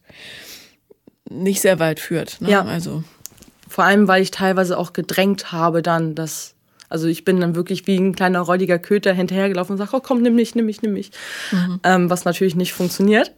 nicht 1.29 1.61
sehr 1.61 1.79
weit 1.79 1.99
führt. 1.99 2.41
Ne? 2.41 2.51
Ja. 2.51 2.63
Also 2.63 3.03
vor 3.67 3.85
allem, 3.85 4.07
weil 4.07 4.21
ich 4.21 4.31
teilweise 4.31 4.77
auch 4.77 4.93
gedrängt 4.93 5.51
habe, 5.51 5.81
dann 5.81 6.15
dass 6.15 6.55
also 6.91 7.07
ich 7.07 7.23
bin 7.23 7.39
dann 7.39 7.55
wirklich 7.55 7.87
wie 7.87 7.97
ein 7.97 8.13
kleiner 8.13 8.41
räudiger 8.41 8.77
Köter 8.77 9.13
hinterhergelaufen 9.13 9.73
und 9.73 9.77
sage, 9.77 9.91
oh 9.93 10.01
komm, 10.01 10.21
nimm 10.21 10.35
mich, 10.35 10.55
nimm 10.55 10.65
mich, 10.65 10.81
nimm 10.81 10.91
mich. 10.91 11.11
Mhm. 11.51 11.79
Ähm, 11.83 12.09
was 12.09 12.25
natürlich 12.25 12.55
nicht 12.55 12.73
funktioniert. 12.73 13.31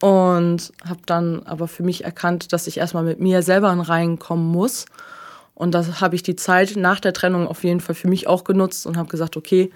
Und 0.00 0.72
habe 0.86 1.00
dann 1.06 1.42
aber 1.44 1.68
für 1.68 1.82
mich 1.82 2.04
erkannt, 2.04 2.52
dass 2.52 2.66
ich 2.66 2.78
erstmal 2.78 3.04
mit 3.04 3.20
mir 3.20 3.42
selber 3.42 3.70
reinkommen 3.70 4.46
muss. 4.46 4.86
Und 5.54 5.72
das 5.72 6.00
habe 6.00 6.16
ich 6.16 6.22
die 6.22 6.36
Zeit 6.36 6.74
nach 6.76 7.00
der 7.00 7.12
Trennung 7.12 7.46
auf 7.46 7.64
jeden 7.64 7.80
Fall 7.80 7.94
für 7.94 8.08
mich 8.08 8.26
auch 8.26 8.44
genutzt 8.44 8.86
und 8.86 8.96
habe 8.96 9.08
gesagt, 9.08 9.36
okay, 9.36 9.70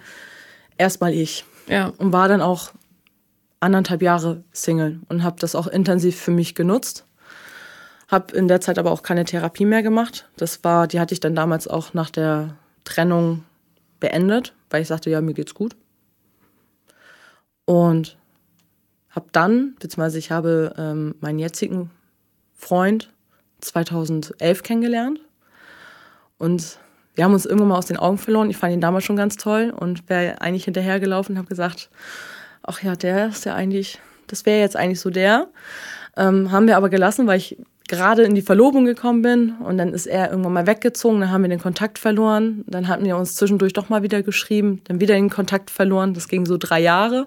erstmal 0.76 1.12
ich. 1.12 1.44
Ja. 1.68 1.92
Und 1.98 2.12
war 2.12 2.28
dann 2.28 2.40
auch 2.40 2.72
anderthalb 3.60 4.02
Jahre 4.02 4.42
Single 4.52 5.00
und 5.08 5.22
habe 5.22 5.36
das 5.38 5.54
auch 5.54 5.66
intensiv 5.66 6.18
für 6.20 6.30
mich 6.30 6.54
genutzt. 6.54 7.04
Habe 8.08 8.34
in 8.34 8.48
der 8.48 8.60
Zeit 8.60 8.78
aber 8.78 8.90
auch 8.90 9.02
keine 9.02 9.24
Therapie 9.24 9.66
mehr 9.66 9.82
gemacht. 9.82 10.28
Das 10.36 10.64
war, 10.64 10.86
die 10.86 10.98
hatte 10.98 11.14
ich 11.14 11.20
dann 11.20 11.34
damals 11.34 11.68
auch 11.68 11.94
nach 11.94 12.10
der 12.10 12.56
Trennung 12.84 13.44
beendet, 14.00 14.54
weil 14.70 14.82
ich 14.82 14.88
sagte, 14.88 15.10
ja, 15.10 15.20
mir 15.20 15.34
geht's 15.34 15.54
gut. 15.54 15.76
Und 17.66 18.17
habe 19.10 19.26
dann, 19.32 19.74
beziehungsweise 19.80 20.18
ich 20.18 20.30
habe 20.30 20.74
ähm, 20.76 21.14
meinen 21.20 21.38
jetzigen 21.38 21.90
Freund 22.56 23.10
2011 23.60 24.62
kennengelernt 24.62 25.20
und 26.38 26.78
wir 27.14 27.24
haben 27.24 27.32
uns 27.32 27.46
irgendwann 27.46 27.68
mal 27.68 27.78
aus 27.78 27.86
den 27.86 27.96
Augen 27.96 28.16
verloren. 28.16 28.48
Ich 28.48 28.56
fand 28.56 28.72
ihn 28.72 28.80
damals 28.80 29.04
schon 29.04 29.16
ganz 29.16 29.36
toll 29.36 29.74
und 29.76 30.08
wäre 30.08 30.40
eigentlich 30.40 30.64
hinterhergelaufen 30.64 31.34
und 31.34 31.38
habe 31.38 31.48
gesagt, 31.48 31.90
ach 32.62 32.82
ja, 32.82 32.94
der 32.94 33.28
ist 33.28 33.44
ja 33.44 33.54
eigentlich, 33.54 33.98
das 34.28 34.46
wäre 34.46 34.60
jetzt 34.60 34.76
eigentlich 34.76 35.00
so 35.00 35.10
der. 35.10 35.48
Ähm, 36.16 36.52
haben 36.52 36.68
wir 36.68 36.76
aber 36.76 36.88
gelassen, 36.90 37.26
weil 37.26 37.38
ich 37.38 37.58
gerade 37.88 38.22
in 38.22 38.36
die 38.36 38.42
Verlobung 38.42 38.84
gekommen 38.84 39.22
bin 39.22 39.56
und 39.64 39.78
dann 39.78 39.92
ist 39.92 40.06
er 40.06 40.30
irgendwann 40.30 40.52
mal 40.52 40.66
weggezogen, 40.68 41.20
dann 41.20 41.32
haben 41.32 41.42
wir 41.42 41.48
den 41.48 41.58
Kontakt 41.58 41.98
verloren, 41.98 42.62
dann 42.68 42.86
hatten 42.86 43.04
wir 43.04 43.16
uns 43.16 43.34
zwischendurch 43.34 43.72
doch 43.72 43.88
mal 43.88 44.02
wieder 44.02 44.22
geschrieben, 44.22 44.82
dann 44.84 45.00
wieder 45.00 45.14
den 45.14 45.30
Kontakt 45.30 45.70
verloren, 45.70 46.14
das 46.14 46.28
ging 46.28 46.46
so 46.46 46.56
drei 46.56 46.80
Jahre 46.80 47.26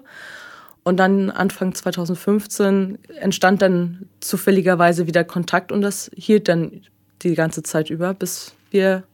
und 0.84 0.96
dann 0.96 1.30
Anfang 1.30 1.74
2015 1.74 2.98
entstand 3.20 3.62
dann 3.62 4.08
zufälligerweise 4.20 5.06
wieder 5.06 5.24
Kontakt 5.24 5.70
und 5.70 5.82
das 5.82 6.10
hielt 6.14 6.48
dann 6.48 6.82
die 7.22 7.34
ganze 7.34 7.62
Zeit 7.62 7.90
über, 7.90 8.14
bis 8.14 8.54
wir 8.70 9.04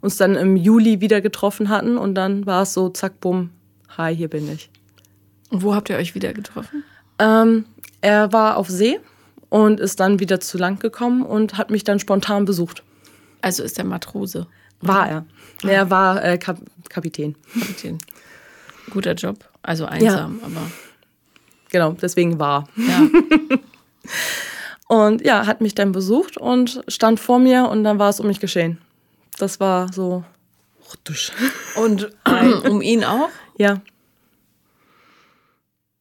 uns 0.00 0.16
dann 0.16 0.34
im 0.34 0.56
Juli 0.56 1.00
wieder 1.00 1.20
getroffen 1.20 1.70
hatten 1.70 1.96
und 1.98 2.14
dann 2.14 2.46
war 2.46 2.62
es 2.62 2.74
so, 2.74 2.90
zack, 2.90 3.20
bumm, 3.20 3.50
hi, 3.96 4.14
hier 4.14 4.28
bin 4.28 4.50
ich. 4.52 4.70
Und 5.50 5.62
wo 5.62 5.74
habt 5.74 5.88
ihr 5.88 5.96
euch 5.96 6.14
wieder 6.14 6.32
getroffen? 6.34 6.84
Ähm, 7.18 7.64
er 8.00 8.32
war 8.32 8.56
auf 8.56 8.68
See 8.68 9.00
und 9.48 9.80
ist 9.80 9.98
dann 10.00 10.20
wieder 10.20 10.40
zu 10.40 10.58
Land 10.58 10.80
gekommen 10.80 11.22
und 11.22 11.56
hat 11.56 11.70
mich 11.70 11.84
dann 11.84 11.98
spontan 11.98 12.44
besucht. 12.44 12.82
Also 13.40 13.62
ist 13.62 13.78
er 13.78 13.84
Matrose? 13.84 14.46
War 14.80 15.08
er. 15.08 15.26
Ah. 15.64 15.68
Er 15.68 15.90
war 15.90 16.24
äh, 16.24 16.38
Kap 16.38 16.58
Kapitän. 16.88 17.34
Kapitän. 17.58 17.98
Guter 18.90 19.14
Job. 19.14 19.44
Also 19.62 19.86
einsam, 19.86 20.38
ja. 20.40 20.46
aber 20.46 20.70
genau, 21.70 21.92
deswegen 21.92 22.38
war. 22.38 22.68
Ja. 22.76 23.08
und 24.88 25.24
ja, 25.24 25.46
hat 25.46 25.60
mich 25.60 25.74
dann 25.74 25.92
besucht 25.92 26.36
und 26.36 26.82
stand 26.88 27.20
vor 27.20 27.38
mir 27.38 27.68
und 27.68 27.84
dann 27.84 27.98
war 27.98 28.08
es 28.10 28.20
um 28.20 28.26
mich 28.26 28.40
geschehen. 28.40 28.78
Das 29.38 29.60
war 29.60 29.92
so. 29.92 30.24
Und 31.76 32.10
um 32.66 32.80
ihn 32.80 33.04
auch? 33.04 33.28
Ja. 33.58 33.82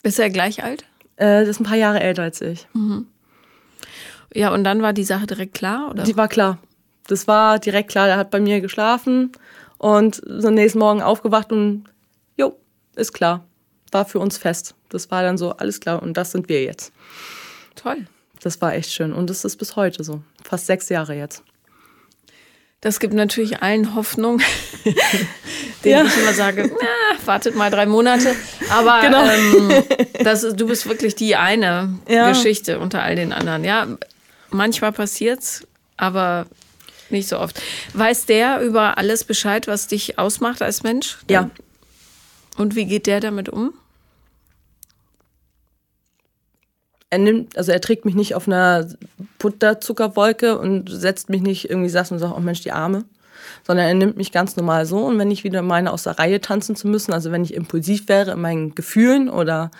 Ist 0.01 0.17
er 0.17 0.29
gleich 0.29 0.63
alt? 0.63 0.85
Äh, 1.17 1.41
das 1.41 1.49
ist 1.49 1.59
ein 1.59 1.65
paar 1.65 1.75
Jahre 1.75 1.99
älter 1.99 2.23
als 2.23 2.39
ich. 2.39 2.67
Mhm. 2.73 3.07
Ja, 4.33 4.53
und 4.53 4.63
dann 4.63 4.81
war 4.81 4.93
die 4.93 5.03
Sache 5.03 5.27
direkt 5.27 5.55
klar, 5.55 5.89
oder? 5.89 6.03
Die 6.03 6.15
war 6.15 6.29
klar. 6.29 6.59
Das 7.07 7.27
war 7.27 7.59
direkt 7.59 7.89
klar. 7.89 8.07
Er 8.07 8.17
hat 8.17 8.31
bei 8.31 8.39
mir 8.39 8.61
geschlafen 8.61 9.31
und 9.77 10.21
so 10.25 10.49
nächsten 10.49 10.79
Morgen 10.79 11.01
aufgewacht 11.01 11.51
und 11.51 11.85
jo, 12.37 12.57
ist 12.95 13.13
klar. 13.13 13.43
War 13.97 14.05
für 14.05 14.19
uns 14.19 14.37
fest. 14.37 14.75
Das 14.89 15.09
war 15.09 15.23
dann 15.23 15.39
so, 15.39 15.53
alles 15.53 15.79
klar 15.79 16.03
und 16.03 16.15
das 16.15 16.31
sind 16.31 16.49
wir 16.49 16.63
jetzt. 16.63 16.91
Toll. 17.73 18.05
Das 18.41 18.61
war 18.61 18.75
echt 18.75 18.91
schön 18.91 19.11
und 19.11 19.27
das 19.27 19.43
ist 19.43 19.57
bis 19.57 19.75
heute 19.75 20.03
so. 20.03 20.21
Fast 20.43 20.67
sechs 20.67 20.89
Jahre 20.89 21.15
jetzt. 21.15 21.41
Das 22.79 22.99
gibt 22.99 23.15
natürlich 23.15 23.63
allen 23.63 23.95
Hoffnung, 23.95 24.39
denen 25.83 26.05
ja. 26.05 26.05
ich 26.05 26.15
immer 26.15 26.33
sage, 26.33 26.69
na, 26.79 27.25
wartet 27.25 27.55
mal 27.55 27.71
drei 27.71 27.87
Monate. 27.87 28.35
Aber 28.69 29.01
genau. 29.01 29.27
ähm, 29.27 29.83
das 30.23 30.43
ist, 30.43 30.59
du 30.59 30.67
bist 30.67 30.87
wirklich 30.87 31.15
die 31.15 31.35
eine 31.35 31.97
ja. 32.07 32.29
Geschichte 32.29 32.77
unter 32.77 33.01
all 33.01 33.15
den 33.15 33.33
anderen. 33.33 33.63
Ja, 33.63 33.87
manchmal 34.51 34.91
passiert's, 34.91 35.65
aber 35.97 36.45
nicht 37.09 37.27
so 37.27 37.39
oft. 37.39 37.59
Weiß 37.93 38.27
der 38.27 38.61
über 38.61 38.99
alles 38.99 39.23
Bescheid, 39.23 39.65
was 39.65 39.87
dich 39.87 40.19
ausmacht 40.19 40.61
als 40.61 40.83
Mensch? 40.83 41.17
Ja. 41.31 41.49
Und 42.57 42.75
wie 42.75 42.85
geht 42.85 43.07
der 43.07 43.21
damit 43.21 43.49
um? 43.49 43.73
Er 47.09 47.19
nimmt, 47.19 47.57
also 47.57 47.71
er 47.71 47.81
trägt 47.81 48.05
mich 48.05 48.15
nicht 48.15 48.35
auf 48.35 48.47
einer 48.47 48.87
Butterzuckerwolke 49.39 50.57
und 50.57 50.89
setzt 50.89 51.29
mich 51.29 51.41
nicht 51.41 51.69
irgendwie 51.69 51.89
saß 51.89 52.11
und 52.11 52.19
sagt, 52.19 52.35
oh 52.35 52.41
Mensch, 52.41 52.61
die 52.61 52.71
Arme. 52.71 53.05
Sondern 53.65 53.87
er 53.87 53.93
nimmt 53.93 54.17
mich 54.17 54.31
ganz 54.31 54.57
normal 54.57 54.85
so 54.85 55.05
und 55.05 55.17
wenn 55.19 55.31
ich 55.31 55.43
wieder 55.43 55.61
meine, 55.61 55.93
aus 55.93 56.03
der 56.03 56.19
Reihe 56.19 56.41
tanzen 56.41 56.75
zu 56.75 56.87
müssen, 56.87 57.13
also 57.13 57.31
wenn 57.31 57.43
ich 57.43 57.53
impulsiv 57.53 58.09
wäre 58.09 58.31
in 58.31 58.41
meinen 58.41 58.75
Gefühlen 58.75 59.29
oder 59.29 59.71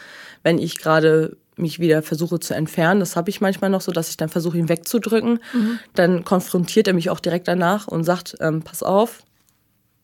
wenn 0.43 0.57
ich 0.57 0.77
gerade 0.77 1.35
mich 1.57 1.79
wieder 1.79 2.01
versuche 2.01 2.39
zu 2.39 2.53
entfernen, 2.53 2.99
das 2.99 3.15
habe 3.15 3.29
ich 3.29 3.41
manchmal 3.41 3.69
noch 3.69 3.81
so, 3.81 3.91
dass 3.91 4.09
ich 4.09 4.17
dann 4.17 4.29
versuche, 4.29 4.57
ihn 4.57 4.69
wegzudrücken, 4.69 5.39
mhm. 5.53 5.79
dann 5.95 6.23
konfrontiert 6.23 6.87
er 6.87 6.93
mich 6.93 7.09
auch 7.09 7.19
direkt 7.19 7.47
danach 7.47 7.87
und 7.87 8.03
sagt, 8.03 8.37
ähm, 8.39 8.61
pass 8.61 8.83
auf, 8.83 9.23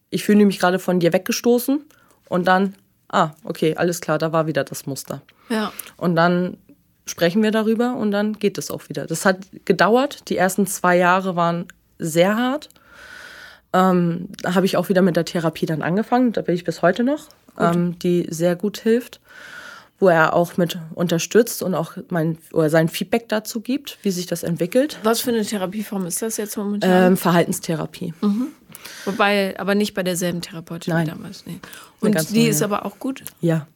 ich 0.10 0.24
fühle 0.24 0.46
mich 0.46 0.60
gerade 0.60 0.80
von 0.80 1.00
dir 1.00 1.14
weggestoßen 1.14 1.82
und 2.28 2.48
dann, 2.48 2.76
ah, 3.10 3.32
okay, 3.44 3.76
alles 3.76 4.02
klar, 4.02 4.18
da 4.18 4.32
war 4.32 4.48
wieder 4.48 4.64
das 4.64 4.86
Muster. 4.86 5.22
Ja. 5.50 5.72
Und 5.98 6.16
dann 6.16 6.58
sprechen 7.06 7.44
wir 7.44 7.52
darüber 7.52 7.96
und 7.96 8.12
dann 8.12 8.34
geht 8.34 8.58
es 8.58 8.72
auch 8.72 8.90
wieder. 8.90 9.06
Das 9.06 9.26
hat 9.26 9.38
gedauert. 9.66 10.30
Die 10.30 10.38
ersten 10.38 10.68
zwei 10.68 10.98
Jahre 10.98 11.36
waren 11.36 11.68
sehr 12.00 12.38
hart. 12.38 12.70
Ähm, 13.74 14.30
da 14.42 14.56
habe 14.56 14.66
ich 14.66 14.78
auch 14.78 14.90
wieder 14.90 15.02
mit 15.02 15.16
der 15.16 15.26
Therapie 15.26 15.66
dann 15.66 15.82
angefangen. 15.82 16.32
Da 16.32 16.42
bin 16.42 16.56
ich 16.56 16.64
bis 16.64 16.82
heute 16.82 17.04
noch, 17.04 17.28
ähm, 17.60 17.98
die 18.00 18.28
sehr 18.30 18.56
gut 18.56 18.78
hilft, 18.78 19.20
wo 20.00 20.10
er 20.10 20.34
auch 20.34 20.58
mit 20.58 20.78
unterstützt 20.94 21.64
und 21.64 21.74
auch 21.74 21.98
mein 22.10 22.38
oder 22.52 22.70
sein 22.70 22.88
Feedback 22.88 23.28
dazu 23.30 23.62
gibt, 23.62 23.98
wie 24.04 24.12
sich 24.12 24.28
das 24.28 24.44
entwickelt. 24.44 25.00
Was 25.04 25.22
für 25.22 25.32
eine 25.32 25.44
Therapieform 25.44 26.06
ist 26.06 26.22
das 26.22 26.38
jetzt 26.38 26.56
momentan? 26.56 27.14
Ähm, 27.14 27.18
Verhaltenstherapie. 27.18 28.14
Mhm. 28.22 28.48
Wobei, 29.06 29.60
aber 29.60 29.76
nicht 29.76 29.94
bei 29.94 30.04
derselben 30.04 30.42
Therapeutin 30.42 30.94
Nein. 30.94 31.08
wie 31.08 31.12
damals. 31.12 31.46
Nee. 31.46 31.60
Und 32.00 32.32
die 32.32 32.48
ist 32.48 32.62
aber 32.62 32.86
auch 32.86 33.00
gut? 33.00 33.24
Ja. 33.42 33.68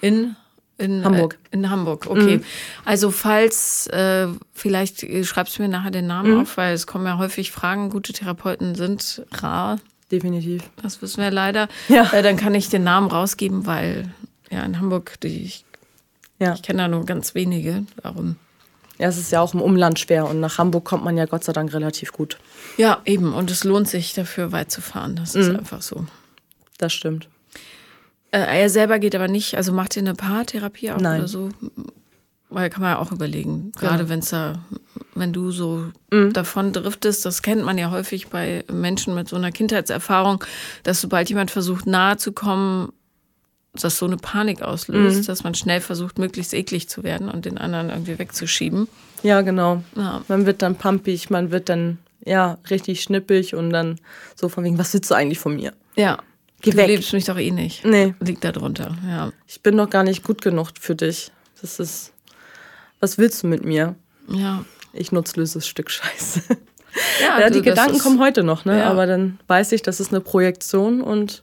In 0.00 0.36
in 0.78 1.04
Hamburg. 1.04 1.38
Äh, 1.50 1.56
in 1.56 1.70
Hamburg, 1.70 2.06
okay. 2.06 2.38
Mhm. 2.38 2.44
Also 2.84 3.10
falls, 3.10 3.86
äh, 3.88 4.28
vielleicht 4.52 5.02
äh, 5.02 5.24
schreibst 5.24 5.58
du 5.58 5.62
mir 5.62 5.68
nachher 5.68 5.90
den 5.90 6.06
Namen 6.06 6.34
mhm. 6.34 6.40
auf, 6.42 6.56
weil 6.56 6.74
es 6.74 6.86
kommen 6.86 7.06
ja 7.06 7.18
häufig 7.18 7.50
Fragen, 7.50 7.90
gute 7.90 8.12
Therapeuten 8.12 8.74
sind 8.74 9.24
rar. 9.32 9.78
Definitiv. 10.12 10.62
Das 10.82 11.02
wissen 11.02 11.22
wir 11.22 11.30
leider. 11.30 11.68
Ja. 11.88 12.12
Äh, 12.12 12.22
dann 12.22 12.36
kann 12.36 12.54
ich 12.54 12.68
den 12.68 12.84
Namen 12.84 13.10
rausgeben, 13.10 13.66
weil 13.66 14.12
ja 14.50 14.62
in 14.62 14.78
Hamburg, 14.78 15.18
die, 15.22 15.44
ich, 15.44 15.64
ja. 16.38 16.54
ich 16.54 16.62
kenne 16.62 16.82
da 16.82 16.88
nur 16.88 17.04
ganz 17.06 17.34
wenige, 17.34 17.84
darum. 18.02 18.36
Ja, 18.98 19.08
es 19.08 19.18
ist 19.18 19.32
ja 19.32 19.40
auch 19.40 19.52
im 19.52 19.60
Umland 19.60 19.98
schwer 19.98 20.26
und 20.26 20.40
nach 20.40 20.58
Hamburg 20.58 20.84
kommt 20.84 21.04
man 21.04 21.16
ja 21.16 21.26
Gott 21.26 21.44
sei 21.44 21.52
Dank 21.52 21.72
relativ 21.74 22.12
gut. 22.12 22.38
Ja, 22.76 23.02
eben. 23.04 23.34
Und 23.34 23.50
es 23.50 23.64
lohnt 23.64 23.88
sich 23.88 24.14
dafür 24.14 24.52
weit 24.52 24.70
zu 24.70 24.80
fahren. 24.80 25.16
Das 25.16 25.34
ist 25.34 25.50
mhm. 25.50 25.56
einfach 25.56 25.82
so. 25.82 26.06
Das 26.78 26.92
stimmt. 26.92 27.28
Äh, 28.30 28.60
er 28.60 28.70
selber 28.70 28.98
geht 28.98 29.14
aber 29.14 29.28
nicht, 29.28 29.56
also 29.56 29.72
macht 29.72 29.96
ihr 29.96 30.02
eine 30.02 30.14
Paartherapie 30.14 30.90
auch 30.90 31.00
Nein. 31.00 31.20
oder 31.20 31.28
so? 31.28 31.50
Weil 32.48 32.70
kann 32.70 32.82
man 32.82 32.92
ja 32.92 32.98
auch 32.98 33.12
überlegen, 33.12 33.72
gerade 33.76 34.04
ja. 34.04 34.08
wenn 34.08 34.20
es 34.20 34.30
da, 34.30 34.60
wenn 35.14 35.32
du 35.32 35.50
so 35.50 35.86
mhm. 36.12 36.32
davon 36.32 36.72
driftest, 36.72 37.24
das 37.24 37.42
kennt 37.42 37.64
man 37.64 37.76
ja 37.76 37.90
häufig 37.90 38.28
bei 38.28 38.64
Menschen 38.72 39.14
mit 39.14 39.28
so 39.28 39.36
einer 39.36 39.50
Kindheitserfahrung, 39.50 40.44
dass 40.84 41.00
sobald 41.00 41.28
jemand 41.28 41.50
versucht 41.50 41.86
nahe 41.86 42.16
zu 42.18 42.32
kommen, 42.32 42.92
das 43.82 43.98
so 43.98 44.06
eine 44.06 44.16
Panik 44.16 44.62
auslöst, 44.62 45.22
mhm. 45.22 45.26
dass 45.26 45.44
man 45.44 45.54
schnell 45.54 45.80
versucht, 45.80 46.18
möglichst 46.18 46.54
eklig 46.54 46.88
zu 46.88 47.02
werden 47.02 47.28
und 47.28 47.44
den 47.44 47.58
anderen 47.58 47.90
irgendwie 47.90 48.18
wegzuschieben. 48.18 48.88
Ja, 49.22 49.42
genau. 49.42 49.82
Ja. 49.96 50.22
Man 50.28 50.46
wird 50.46 50.62
dann 50.62 50.76
pumpig, 50.76 51.30
man 51.30 51.50
wird 51.50 51.68
dann 51.68 51.98
ja 52.24 52.58
richtig 52.70 53.02
schnippig 53.02 53.54
und 53.54 53.70
dann 53.70 53.98
so 54.34 54.48
von 54.48 54.64
wegen, 54.64 54.78
was 54.78 54.92
willst 54.94 55.10
du 55.10 55.14
eigentlich 55.14 55.38
von 55.38 55.56
mir? 55.56 55.72
Ja. 55.96 56.18
Geh 56.60 56.70
du 56.70 56.76
weg. 56.76 56.88
liebst 56.88 57.12
mich 57.12 57.24
doch 57.24 57.38
eh 57.38 57.50
nicht. 57.50 57.84
Nee. 57.84 58.14
Liegt 58.20 58.44
da 58.44 58.52
drunter, 58.52 58.96
ja. 59.06 59.32
Ich 59.46 59.62
bin 59.62 59.76
doch 59.76 59.90
gar 59.90 60.02
nicht 60.02 60.22
gut 60.22 60.42
genug 60.42 60.70
für 60.80 60.94
dich. 60.94 61.30
Das 61.60 61.78
ist. 61.78 62.12
Was 63.00 63.18
willst 63.18 63.42
du 63.42 63.46
mit 63.46 63.64
mir? 63.64 63.94
Ja. 64.28 64.64
Ich 64.92 65.12
nutzloses 65.12 65.66
Stück 65.66 65.90
Scheiße. 65.90 66.42
Ja, 67.20 67.40
ja 67.40 67.48
du, 67.48 67.56
die 67.56 67.62
Gedanken 67.62 67.96
ist, 67.96 68.02
kommen 68.02 68.18
heute 68.20 68.42
noch, 68.42 68.64
ne? 68.64 68.78
Ja. 68.78 68.90
Aber 68.90 69.06
dann 69.06 69.38
weiß 69.48 69.72
ich, 69.72 69.82
das 69.82 70.00
ist 70.00 70.12
eine 70.12 70.22
Projektion 70.22 71.02
und 71.02 71.42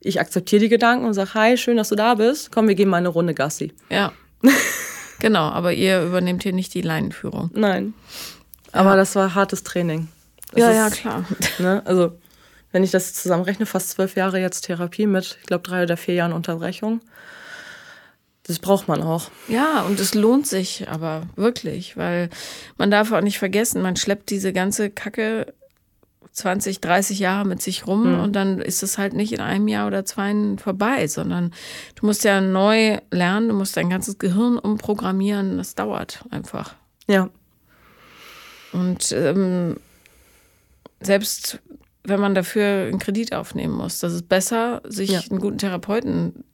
ich 0.00 0.20
akzeptiere 0.20 0.60
die 0.60 0.68
Gedanken 0.68 1.06
und 1.06 1.14
sage, 1.14 1.34
hi, 1.34 1.56
schön, 1.56 1.76
dass 1.76 1.88
du 1.88 1.96
da 1.96 2.14
bist. 2.14 2.52
Komm, 2.52 2.68
wir 2.68 2.74
gehen 2.74 2.88
mal 2.88 2.98
eine 2.98 3.08
Runde 3.08 3.34
Gassi. 3.34 3.72
Ja. 3.90 4.12
genau, 5.18 5.48
aber 5.48 5.72
ihr 5.72 6.02
übernehmt 6.02 6.44
hier 6.44 6.52
nicht 6.52 6.72
die 6.72 6.82
Leinenführung. 6.82 7.50
Nein. 7.52 7.94
Aber 8.72 8.96
das 8.96 9.16
war 9.16 9.34
hartes 9.34 9.64
Training. 9.64 10.08
Das 10.52 10.60
ja, 10.60 10.70
ist, 10.70 10.76
ja, 10.76 10.90
klar. 10.90 11.24
Ne? 11.58 11.82
Also 11.84 12.12
wenn 12.72 12.84
ich 12.84 12.90
das 12.90 13.14
zusammenrechne, 13.14 13.66
fast 13.66 13.90
zwölf 13.90 14.16
Jahre 14.16 14.40
jetzt 14.40 14.62
Therapie 14.62 15.06
mit, 15.06 15.38
ich 15.40 15.46
glaube, 15.46 15.62
drei 15.66 15.82
oder 15.82 15.96
vier 15.96 16.14
Jahren 16.14 16.32
Unterbrechung. 16.32 17.00
Das 18.44 18.58
braucht 18.58 18.88
man 18.88 19.02
auch. 19.02 19.30
Ja, 19.48 19.82
und 19.82 20.00
es 20.00 20.14
lohnt 20.14 20.46
sich 20.46 20.88
aber 20.88 21.22
wirklich, 21.36 21.96
weil 21.96 22.30
man 22.78 22.90
darf 22.90 23.12
auch 23.12 23.20
nicht 23.20 23.38
vergessen, 23.38 23.82
man 23.82 23.96
schleppt 23.96 24.30
diese 24.30 24.52
ganze 24.52 24.90
Kacke 24.90 25.52
20, 26.32 26.80
30 26.80 27.18
Jahre 27.18 27.46
mit 27.46 27.60
sich 27.60 27.86
rum 27.86 28.14
Mhm. 28.14 28.20
und 28.20 28.32
dann 28.34 28.60
ist 28.60 28.82
es 28.82 28.98
halt 28.98 29.12
nicht 29.14 29.32
in 29.32 29.40
einem 29.40 29.68
Jahr 29.68 29.86
oder 29.86 30.04
zwei 30.04 30.32
vorbei, 30.62 31.06
sondern 31.08 31.52
du 31.96 32.06
musst 32.06 32.24
ja 32.24 32.40
neu 32.40 32.98
lernen, 33.10 33.48
du 33.48 33.54
musst 33.54 33.76
dein 33.76 33.90
ganzes 33.90 34.18
Gehirn 34.18 34.58
umprogrammieren, 34.58 35.58
das 35.58 35.74
dauert 35.74 36.24
einfach. 36.30 36.74
Ja. 37.08 37.28
Und 38.72 39.10
ähm, 39.12 39.76
selbst 41.00 41.58
wenn 42.04 42.20
man 42.20 42.34
dafür 42.34 42.64
einen 42.88 42.98
Kredit 42.98 43.34
aufnehmen 43.34 43.74
muss, 43.74 43.98
das 44.00 44.12
ist 44.14 44.28
besser, 44.28 44.80
sich 44.86 45.10
Ja. 45.10 45.20
einen 45.30 45.40
guten 45.40 45.58
Therapeuten 45.58 46.44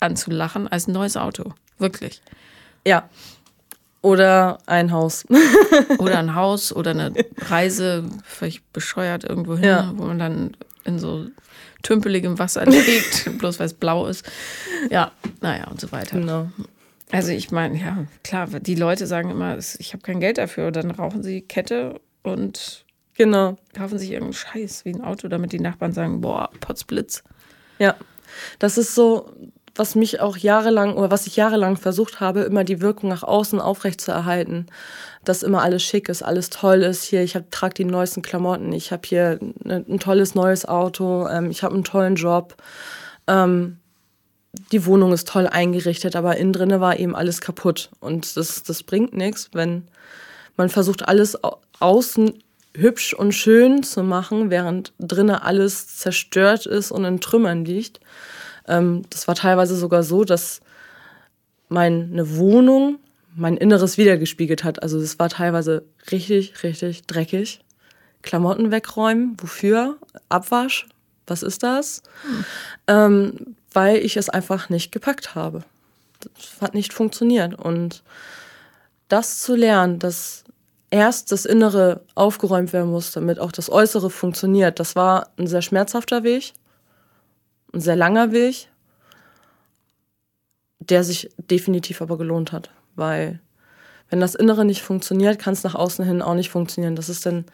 anzulachen, 0.00 0.68
als 0.68 0.86
ein 0.88 0.92
neues 0.92 1.16
Auto. 1.16 1.52
Wirklich. 1.78 2.22
Ja. 2.86 3.08
Oder 4.02 4.58
ein 4.66 4.92
Haus. 4.92 5.24
Oder 5.98 6.18
ein 6.18 6.34
Haus 6.34 6.74
oder 6.76 6.90
eine 6.90 7.12
Reise, 7.38 8.04
vielleicht 8.22 8.70
bescheuert 8.74 9.24
irgendwo 9.24 9.54
hin, 9.54 9.64
Ja. 9.64 9.92
wo 9.96 10.04
man 10.04 10.18
dann 10.18 10.56
in 10.84 10.98
so 10.98 11.26
tümpeligem 11.82 12.38
Wasser 12.38 12.66
liegt, 12.66 13.24
bloß 13.38 13.58
weil 13.58 13.66
es 13.66 13.74
blau 13.74 14.06
ist. 14.06 14.24
Ja, 14.90 15.10
naja, 15.40 15.68
und 15.68 15.80
so 15.80 15.90
weiter. 15.90 16.18
genau. 16.18 16.50
Also 17.10 17.30
ich 17.32 17.50
meine, 17.50 17.78
ja, 17.78 18.04
klar, 18.22 18.46
die 18.60 18.74
Leute 18.74 19.06
sagen 19.06 19.30
immer, 19.30 19.56
ich 19.56 19.92
habe 19.94 20.02
kein 20.02 20.20
Geld 20.20 20.36
dafür. 20.36 20.66
Und 20.66 20.76
dann 20.76 20.90
rauchen 20.90 21.22
sie 21.22 21.40
Kette 21.40 22.00
und 22.22 22.84
Genau. 23.16 23.56
kaufen 23.74 23.98
sich 23.98 24.10
irgendeinen 24.10 24.34
Scheiß 24.34 24.84
wie 24.84 24.92
ein 24.94 25.04
Auto, 25.04 25.28
damit 25.28 25.52
die 25.52 25.60
Nachbarn 25.60 25.92
sagen, 25.92 26.20
boah, 26.20 26.50
Potzblitz. 26.60 27.22
Ja. 27.78 27.94
Das 28.58 28.76
ist 28.78 28.94
so, 28.94 29.32
was 29.76 29.94
mich 29.94 30.20
auch 30.20 30.36
jahrelang 30.36 30.94
oder 30.94 31.10
was 31.10 31.26
ich 31.26 31.36
jahrelang 31.36 31.76
versucht 31.76 32.20
habe, 32.20 32.40
immer 32.42 32.64
die 32.64 32.80
Wirkung 32.80 33.08
nach 33.08 33.22
außen 33.22 33.60
aufrechtzuerhalten. 33.60 34.66
Dass 35.24 35.42
immer 35.42 35.62
alles 35.62 35.82
schick 35.82 36.08
ist, 36.08 36.22
alles 36.22 36.50
toll 36.50 36.82
ist. 36.82 37.04
Hier, 37.04 37.22
ich 37.22 37.36
hab, 37.36 37.50
trage 37.50 37.74
die 37.74 37.84
neuesten 37.84 38.22
Klamotten, 38.22 38.72
ich 38.72 38.92
habe 38.92 39.02
hier 39.06 39.38
ne, 39.62 39.84
ein 39.88 39.98
tolles 40.00 40.34
neues 40.34 40.66
Auto, 40.66 41.28
ähm, 41.28 41.50
ich 41.50 41.62
habe 41.62 41.74
einen 41.74 41.84
tollen 41.84 42.16
Job. 42.16 42.56
Ähm, 43.26 43.78
die 44.70 44.86
Wohnung 44.86 45.12
ist 45.12 45.28
toll 45.28 45.46
eingerichtet, 45.48 46.14
aber 46.14 46.36
innen 46.36 46.52
drinne 46.52 46.80
war 46.80 46.98
eben 46.98 47.16
alles 47.16 47.40
kaputt. 47.40 47.90
Und 48.00 48.36
das, 48.36 48.62
das 48.62 48.82
bringt 48.82 49.14
nichts, 49.14 49.50
wenn 49.52 49.88
man 50.56 50.68
versucht, 50.68 51.08
alles 51.08 51.42
au- 51.42 51.58
außen 51.80 52.34
hübsch 52.76 53.14
und 53.14 53.32
schön 53.32 53.82
zu 53.82 54.02
machen, 54.02 54.50
während 54.50 54.92
drinnen 54.98 55.36
alles 55.36 55.96
zerstört 55.96 56.66
ist 56.66 56.90
und 56.90 57.04
in 57.04 57.20
Trümmern 57.20 57.64
liegt. 57.64 58.00
Ähm, 58.66 59.02
das 59.10 59.28
war 59.28 59.34
teilweise 59.34 59.76
sogar 59.76 60.02
so, 60.02 60.24
dass 60.24 60.60
meine 61.68 62.36
Wohnung 62.36 62.98
mein 63.36 63.56
Inneres 63.56 63.98
wiedergespiegelt 63.98 64.64
hat. 64.64 64.82
Also 64.82 64.98
es 64.98 65.18
war 65.18 65.28
teilweise 65.28 65.84
richtig, 66.10 66.62
richtig 66.62 67.06
dreckig. 67.06 67.60
Klamotten 68.22 68.70
wegräumen, 68.70 69.36
wofür? 69.38 69.96
Abwasch, 70.28 70.86
was 71.26 71.42
ist 71.42 71.62
das? 71.62 72.02
Ähm, 72.86 73.56
weil 73.72 73.98
ich 73.98 74.16
es 74.16 74.28
einfach 74.28 74.68
nicht 74.68 74.92
gepackt 74.92 75.34
habe. 75.34 75.64
das 76.20 76.60
hat 76.60 76.74
nicht 76.74 76.92
funktioniert. 76.92 77.54
Und 77.54 78.02
das 79.08 79.40
zu 79.40 79.54
lernen, 79.54 79.98
dass 79.98 80.43
erst 80.94 81.32
das 81.32 81.44
Innere 81.44 82.02
aufgeräumt 82.14 82.72
werden 82.72 82.92
muss, 82.92 83.10
damit 83.10 83.40
auch 83.40 83.50
das 83.50 83.68
Äußere 83.68 84.10
funktioniert, 84.10 84.78
das 84.78 84.94
war 84.94 85.28
ein 85.36 85.48
sehr 85.48 85.60
schmerzhafter 85.60 86.22
Weg, 86.22 86.52
ein 87.72 87.80
sehr 87.80 87.96
langer 87.96 88.30
Weg, 88.30 88.68
der 90.78 91.02
sich 91.02 91.30
definitiv 91.36 92.00
aber 92.00 92.16
gelohnt 92.16 92.52
hat, 92.52 92.70
weil 92.94 93.40
wenn 94.08 94.20
das 94.20 94.36
Innere 94.36 94.64
nicht 94.64 94.82
funktioniert, 94.82 95.40
kann 95.40 95.54
es 95.54 95.64
nach 95.64 95.74
außen 95.74 96.04
hin 96.04 96.22
auch 96.22 96.34
nicht 96.34 96.50
funktionieren. 96.50 96.94
Das 96.94 97.08
ist 97.08 97.26
dann 97.26 97.46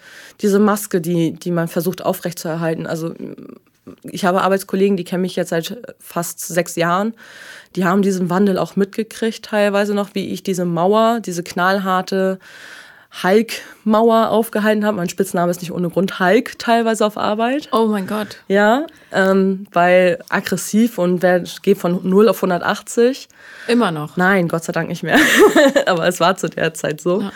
diese 0.43 0.59
Maske, 0.59 1.01
die, 1.01 1.33
die 1.33 1.53
man 1.53 1.69
versucht 1.69 2.05
aufrechtzuerhalten. 2.05 2.87
Also 2.87 3.15
ich 4.03 4.27
habe 4.27 4.43
Arbeitskollegen, 4.43 4.99
die 4.99 5.05
kennen 5.05 5.23
mich 5.23 5.37
jetzt 5.37 5.51
seit 5.51 5.81
fast 5.99 6.41
sechs 6.41 6.77
Jahren. 6.77 7.15
Die 7.77 7.87
haben 7.87 8.03
diesen 8.03 8.29
Wandel 8.29 8.59
auch 8.59 8.77
mitgekriegt, 8.77 9.45
teilweise 9.47 9.95
noch, 9.95 10.11
wie 10.15 10.29
ich 10.33 10.43
diese 10.43 10.67
Mauer, 10.67 11.21
diese 11.21 11.43
knallharte 11.43 12.39
Hulk-Mauer 13.23 14.31
aufgehalten 14.31 14.85
habe. 14.85 14.97
Mein 14.97 15.09
Spitzname 15.09 15.51
ist 15.51 15.61
nicht 15.61 15.73
ohne 15.73 15.91
Grund 15.91 16.21
Hulk 16.21 16.59
teilweise 16.59 17.05
auf 17.05 17.17
Arbeit. 17.17 17.69
Oh 17.73 17.87
mein 17.87 18.07
Gott. 18.07 18.39
Ja, 18.47 18.87
ähm, 19.13 19.67
weil 19.73 20.23
aggressiv 20.29 20.97
und 20.99 21.21
wer 21.23 21.41
geht 21.41 21.79
von 21.79 22.09
0 22.09 22.29
auf 22.29 22.39
180. 22.39 23.29
Immer 23.67 23.91
noch? 23.91 24.17
Nein, 24.17 24.49
Gott 24.49 24.65
sei 24.65 24.73
Dank 24.73 24.89
nicht 24.89 25.03
mehr. 25.03 25.19
Aber 25.87 26.07
es 26.07 26.21
war 26.21 26.37
zu 26.37 26.49
der 26.49 26.73
Zeit 26.75 27.01
so. 27.01 27.23
Ja. 27.23 27.33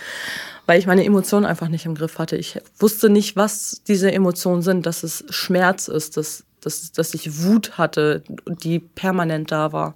Weil 0.66 0.78
ich 0.78 0.86
meine 0.86 1.04
Emotionen 1.04 1.44
einfach 1.44 1.68
nicht 1.68 1.84
im 1.84 1.94
Griff 1.94 2.18
hatte. 2.18 2.36
Ich 2.36 2.58
wusste 2.78 3.10
nicht, 3.10 3.36
was 3.36 3.82
diese 3.86 4.12
Emotionen 4.12 4.62
sind, 4.62 4.86
dass 4.86 5.02
es 5.02 5.24
Schmerz 5.28 5.88
ist, 5.88 6.16
dass, 6.16 6.44
dass, 6.60 6.92
dass 6.92 7.12
ich 7.12 7.42
Wut 7.42 7.76
hatte, 7.76 8.22
die 8.46 8.78
permanent 8.78 9.50
da 9.50 9.72
war. 9.72 9.94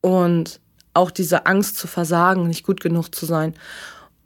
Und 0.00 0.60
auch 0.94 1.10
diese 1.10 1.46
Angst 1.46 1.76
zu 1.76 1.86
versagen, 1.86 2.46
nicht 2.46 2.64
gut 2.64 2.80
genug 2.80 3.14
zu 3.14 3.26
sein. 3.26 3.54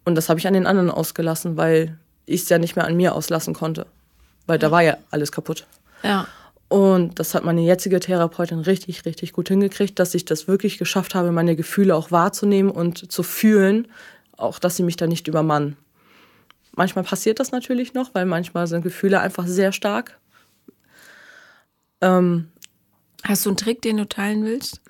Und 0.04 0.14
das 0.14 0.28
habe 0.28 0.38
ich 0.38 0.46
an 0.46 0.54
den 0.54 0.66
anderen 0.66 0.90
ausgelassen, 0.90 1.56
weil 1.56 1.98
ich 2.26 2.42
es 2.42 2.48
ja 2.48 2.58
nicht 2.58 2.76
mehr 2.76 2.86
an 2.86 2.96
mir 2.96 3.14
auslassen 3.14 3.54
konnte. 3.54 3.86
Weil 4.46 4.58
da 4.58 4.70
war 4.70 4.82
ja 4.82 4.96
alles 5.10 5.32
kaputt. 5.32 5.66
Ja. 6.02 6.26
Und 6.68 7.18
das 7.18 7.34
hat 7.34 7.44
meine 7.44 7.60
jetzige 7.60 8.00
Therapeutin 8.00 8.60
richtig, 8.60 9.04
richtig 9.04 9.32
gut 9.32 9.48
hingekriegt, 9.48 9.98
dass 9.98 10.14
ich 10.14 10.24
das 10.24 10.48
wirklich 10.48 10.78
geschafft 10.78 11.14
habe, 11.14 11.30
meine 11.30 11.56
Gefühle 11.56 11.94
auch 11.94 12.10
wahrzunehmen 12.10 12.70
und 12.70 13.10
zu 13.12 13.22
fühlen, 13.22 13.88
auch 14.36 14.58
dass 14.58 14.76
sie 14.76 14.82
mich 14.82 14.96
da 14.96 15.06
nicht 15.06 15.28
übermannen. 15.28 15.76
Manchmal 16.74 17.04
passiert 17.04 17.38
das 17.38 17.52
natürlich 17.52 17.94
noch, 17.94 18.14
weil 18.14 18.26
manchmal 18.26 18.66
sind 18.66 18.82
Gefühle 18.82 19.20
einfach 19.20 19.46
sehr 19.46 19.70
stark. 19.72 20.18
Ähm, 22.00 22.48
Hast 23.24 23.46
du 23.46 23.50
einen 23.50 23.56
Trick, 23.56 23.80
den 23.80 23.96
du 23.96 24.06
teilen 24.06 24.44
willst? 24.44 24.80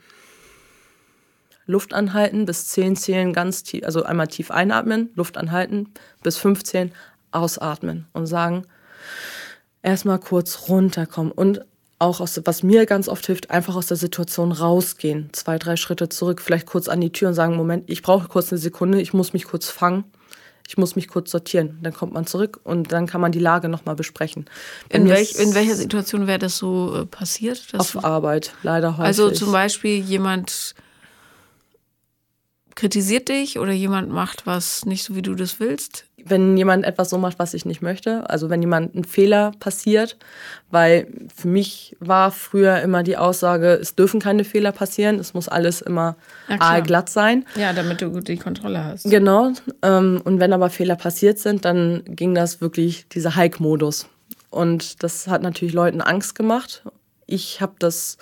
Luft 1.66 1.94
anhalten, 1.94 2.44
bis 2.44 2.68
10 2.68 2.96
zählen 2.96 3.32
ganz 3.32 3.62
tief, 3.62 3.84
also 3.84 4.02
einmal 4.02 4.28
tief 4.28 4.50
einatmen, 4.50 5.10
Luft 5.14 5.36
anhalten, 5.36 5.92
bis 6.22 6.36
15 6.36 6.92
ausatmen 7.30 8.06
und 8.12 8.26
sagen, 8.26 8.66
erstmal 9.82 10.18
kurz 10.18 10.68
runterkommen 10.68 11.32
und 11.32 11.64
auch 11.98 12.20
aus, 12.20 12.40
was 12.44 12.62
mir 12.62 12.86
ganz 12.86 13.08
oft 13.08 13.24
hilft, 13.26 13.50
einfach 13.50 13.76
aus 13.76 13.86
der 13.86 13.96
Situation 13.96 14.52
rausgehen. 14.52 15.30
Zwei, 15.32 15.58
drei 15.58 15.76
Schritte 15.76 16.08
zurück, 16.08 16.40
vielleicht 16.40 16.66
kurz 16.66 16.88
an 16.88 17.00
die 17.00 17.12
Tür 17.12 17.28
und 17.28 17.34
sagen, 17.34 17.56
Moment, 17.56 17.84
ich 17.88 18.02
brauche 18.02 18.28
kurz 18.28 18.52
eine 18.52 18.58
Sekunde, 18.58 19.00
ich 19.00 19.14
muss 19.14 19.32
mich 19.32 19.44
kurz 19.44 19.68
fangen, 19.68 20.04
ich 20.66 20.76
muss 20.76 20.96
mich 20.96 21.08
kurz 21.08 21.30
sortieren. 21.30 21.78
Dann 21.82 21.94
kommt 21.94 22.12
man 22.12 22.26
zurück 22.26 22.60
und 22.64 22.92
dann 22.92 23.06
kann 23.06 23.20
man 23.20 23.32
die 23.32 23.38
Lage 23.38 23.68
nochmal 23.68 23.94
besprechen. 23.94 24.46
In, 24.88 25.08
welch, 25.08 25.36
in, 25.36 25.54
welcher 25.54 25.76
Situation 25.76 26.26
wäre 26.26 26.38
das 26.38 26.58
so 26.58 27.02
äh, 27.02 27.06
passiert? 27.06 27.62
auf 27.76 28.04
Arbeit, 28.04 28.54
leider 28.62 28.92
häufig. 28.96 29.06
Also 29.06 29.30
zum 29.30 29.52
Beispiel 29.52 29.98
jemand 29.98 30.74
kritisiert 32.74 33.28
dich 33.28 33.58
oder 33.58 33.72
jemand 33.72 34.10
macht 34.10 34.46
was 34.46 34.84
nicht 34.84 35.04
so, 35.04 35.14
wie 35.14 35.22
du 35.22 35.34
das 35.34 35.60
willst? 35.60 36.06
Wenn 36.26 36.56
jemand 36.56 36.86
etwas 36.86 37.10
so 37.10 37.18
macht, 37.18 37.38
was 37.38 37.52
ich 37.52 37.66
nicht 37.66 37.82
möchte, 37.82 38.28
also 38.30 38.48
wenn 38.48 38.62
jemand 38.62 38.94
ein 38.94 39.04
Fehler 39.04 39.52
passiert, 39.60 40.16
weil 40.70 41.06
für 41.34 41.48
mich 41.48 41.96
war 42.00 42.30
früher 42.30 42.80
immer 42.80 43.02
die 43.02 43.18
Aussage, 43.18 43.74
es 43.74 43.94
dürfen 43.94 44.20
keine 44.20 44.44
Fehler 44.44 44.72
passieren, 44.72 45.18
es 45.18 45.34
muss 45.34 45.48
alles 45.48 45.82
immer 45.82 46.16
aalglatt 46.48 47.10
sein. 47.10 47.44
Ja, 47.56 47.74
damit 47.74 48.00
du 48.00 48.10
gut 48.10 48.28
die 48.28 48.38
Kontrolle 48.38 48.82
hast. 48.82 49.04
Genau. 49.04 49.52
Ähm, 49.82 50.22
und 50.24 50.40
wenn 50.40 50.54
aber 50.54 50.70
Fehler 50.70 50.96
passiert 50.96 51.38
sind, 51.38 51.66
dann 51.66 52.02
ging 52.06 52.34
das 52.34 52.62
wirklich 52.62 53.06
dieser 53.08 53.36
Hike-Modus. 53.36 54.08
Und 54.48 55.02
das 55.02 55.26
hat 55.26 55.42
natürlich 55.42 55.74
Leuten 55.74 56.00
Angst 56.00 56.34
gemacht. 56.34 56.84
Ich 57.26 57.60
habe 57.60 57.74
das 57.78 58.18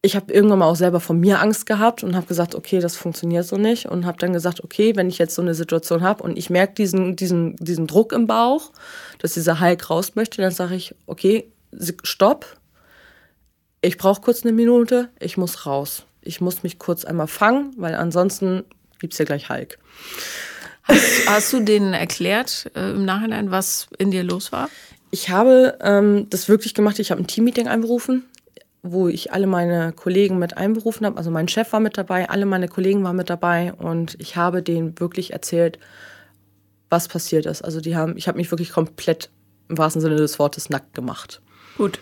ich 0.00 0.14
habe 0.14 0.32
irgendwann 0.32 0.60
mal 0.60 0.68
auch 0.68 0.76
selber 0.76 1.00
von 1.00 1.18
mir 1.18 1.40
Angst 1.40 1.66
gehabt 1.66 2.04
und 2.04 2.14
habe 2.14 2.26
gesagt, 2.26 2.54
okay, 2.54 2.78
das 2.78 2.96
funktioniert 2.96 3.44
so 3.44 3.56
nicht 3.56 3.86
und 3.86 4.06
habe 4.06 4.18
dann 4.18 4.32
gesagt, 4.32 4.62
okay, 4.62 4.94
wenn 4.94 5.08
ich 5.08 5.18
jetzt 5.18 5.34
so 5.34 5.42
eine 5.42 5.54
Situation 5.54 6.02
habe 6.02 6.22
und 6.22 6.38
ich 6.38 6.50
merke 6.50 6.74
diesen, 6.74 7.16
diesen, 7.16 7.56
diesen 7.56 7.88
Druck 7.88 8.12
im 8.12 8.26
Bauch, 8.28 8.70
dass 9.18 9.34
dieser 9.34 9.60
Hulk 9.60 9.90
raus 9.90 10.14
möchte, 10.14 10.40
dann 10.40 10.52
sage 10.52 10.76
ich, 10.76 10.94
okay, 11.06 11.50
stopp, 12.04 12.56
ich 13.80 13.98
brauche 13.98 14.20
kurz 14.20 14.44
eine 14.44 14.52
Minute, 14.52 15.08
ich 15.18 15.36
muss 15.36 15.66
raus. 15.66 16.04
Ich 16.22 16.40
muss 16.40 16.62
mich 16.62 16.78
kurz 16.78 17.04
einmal 17.04 17.28
fangen, 17.28 17.72
weil 17.76 17.94
ansonsten 17.94 18.64
gibt 18.98 19.14
es 19.14 19.18
ja 19.18 19.24
gleich 19.24 19.48
Hulk. 19.48 19.78
Hast, 20.82 21.28
hast 21.28 21.52
du 21.52 21.60
denen 21.60 21.94
erklärt 21.94 22.70
äh, 22.74 22.90
im 22.90 23.04
Nachhinein, 23.04 23.50
was 23.50 23.88
in 23.98 24.10
dir 24.10 24.24
los 24.24 24.52
war? 24.52 24.68
Ich 25.10 25.30
habe 25.30 25.78
ähm, 25.80 26.26
das 26.30 26.48
wirklich 26.48 26.74
gemacht. 26.74 26.98
Ich 26.98 27.10
habe 27.10 27.22
ein 27.22 27.26
Teammeeting 27.26 27.68
einberufen 27.68 28.24
wo 28.82 29.08
ich 29.08 29.32
alle 29.32 29.46
meine 29.46 29.92
Kollegen 29.92 30.38
mit 30.38 30.56
einberufen 30.56 31.06
habe. 31.06 31.16
Also 31.16 31.30
mein 31.30 31.48
Chef 31.48 31.72
war 31.72 31.80
mit 31.80 31.98
dabei, 31.98 32.28
alle 32.28 32.46
meine 32.46 32.68
Kollegen 32.68 33.02
waren 33.04 33.16
mit 33.16 33.30
dabei 33.30 33.72
und 33.72 34.16
ich 34.20 34.36
habe 34.36 34.62
denen 34.62 34.98
wirklich 35.00 35.32
erzählt, 35.32 35.78
was 36.90 37.08
passiert 37.08 37.46
ist. 37.46 37.62
Also 37.62 37.80
die 37.80 37.96
haben, 37.96 38.16
ich 38.16 38.28
habe 38.28 38.38
mich 38.38 38.50
wirklich 38.50 38.70
komplett 38.70 39.30
im 39.68 39.78
wahrsten 39.78 40.00
Sinne 40.00 40.16
des 40.16 40.38
Wortes 40.38 40.70
nackt 40.70 40.94
gemacht. 40.94 41.40
Gut. 41.76 41.98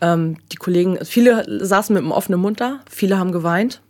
Ähm, 0.00 0.36
die 0.50 0.56
Kollegen, 0.56 0.98
viele 1.04 1.64
saßen 1.64 1.94
mit 1.94 2.02
einem 2.02 2.12
offenen 2.12 2.40
Mund 2.40 2.60
da, 2.60 2.80
viele 2.90 3.18
haben 3.18 3.32
geweint, 3.32 3.80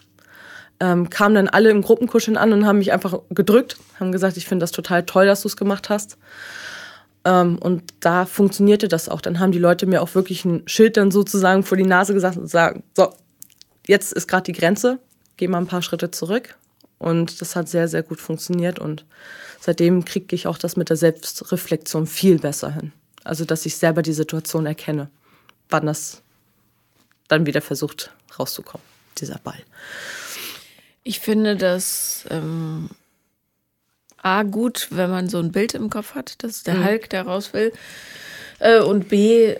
ähm, 0.78 1.10
kamen 1.10 1.34
dann 1.34 1.48
alle 1.48 1.70
im 1.70 1.82
Gruppenkuscheln 1.82 2.36
an 2.36 2.52
und 2.52 2.66
haben 2.66 2.78
mich 2.78 2.92
einfach 2.92 3.18
gedrückt, 3.30 3.78
haben 3.98 4.12
gesagt, 4.12 4.36
ich 4.36 4.46
finde 4.46 4.62
das 4.62 4.72
total 4.72 5.04
toll, 5.04 5.26
dass 5.26 5.42
du 5.42 5.48
es 5.48 5.56
gemacht 5.56 5.88
hast. 5.88 6.18
Ähm, 7.24 7.58
und 7.58 7.82
da 8.00 8.26
funktionierte 8.26 8.88
das 8.88 9.08
auch. 9.08 9.20
Dann 9.20 9.38
haben 9.38 9.52
die 9.52 9.58
Leute 9.58 9.86
mir 9.86 10.02
auch 10.02 10.14
wirklich 10.14 10.44
ein 10.44 10.62
Schild 10.66 10.96
dann 10.96 11.10
sozusagen 11.10 11.62
vor 11.62 11.76
die 11.76 11.84
Nase 11.84 12.14
gesagt 12.14 12.36
und 12.36 12.48
sagen, 12.48 12.82
so, 12.96 13.12
jetzt 13.86 14.12
ist 14.12 14.28
gerade 14.28 14.44
die 14.44 14.52
Grenze, 14.52 14.98
geh 15.36 15.48
mal 15.48 15.58
ein 15.58 15.66
paar 15.66 15.82
Schritte 15.82 16.10
zurück. 16.10 16.56
Und 16.98 17.40
das 17.40 17.56
hat 17.56 17.68
sehr, 17.68 17.88
sehr 17.88 18.02
gut 18.02 18.20
funktioniert. 18.20 18.78
Und 18.78 19.04
seitdem 19.60 20.04
kriege 20.04 20.34
ich 20.34 20.46
auch 20.46 20.58
das 20.58 20.76
mit 20.76 20.88
der 20.88 20.96
Selbstreflexion 20.96 22.06
viel 22.06 22.38
besser 22.38 22.70
hin. 22.70 22.92
Also, 23.24 23.44
dass 23.44 23.66
ich 23.66 23.76
selber 23.76 24.02
die 24.02 24.12
Situation 24.12 24.66
erkenne, 24.66 25.10
wann 25.68 25.86
das 25.86 26.22
dann 27.28 27.46
wieder 27.46 27.60
versucht 27.60 28.12
rauszukommen, 28.38 28.84
dieser 29.18 29.38
Ball. 29.38 29.58
Ich 31.04 31.20
finde, 31.20 31.56
dass 31.56 32.24
ähm, 32.30 32.90
A, 34.22 34.44
gut, 34.44 34.88
wenn 34.90 35.10
man 35.10 35.28
so 35.28 35.38
ein 35.38 35.52
Bild 35.52 35.74
im 35.74 35.90
Kopf 35.90 36.14
hat, 36.14 36.42
dass 36.42 36.62
der 36.62 36.74
mhm. 36.74 36.84
Hulk 36.86 37.10
da 37.10 37.22
raus 37.22 37.52
will. 37.52 37.72
Äh, 38.60 38.80
und 38.80 39.08
B, 39.08 39.56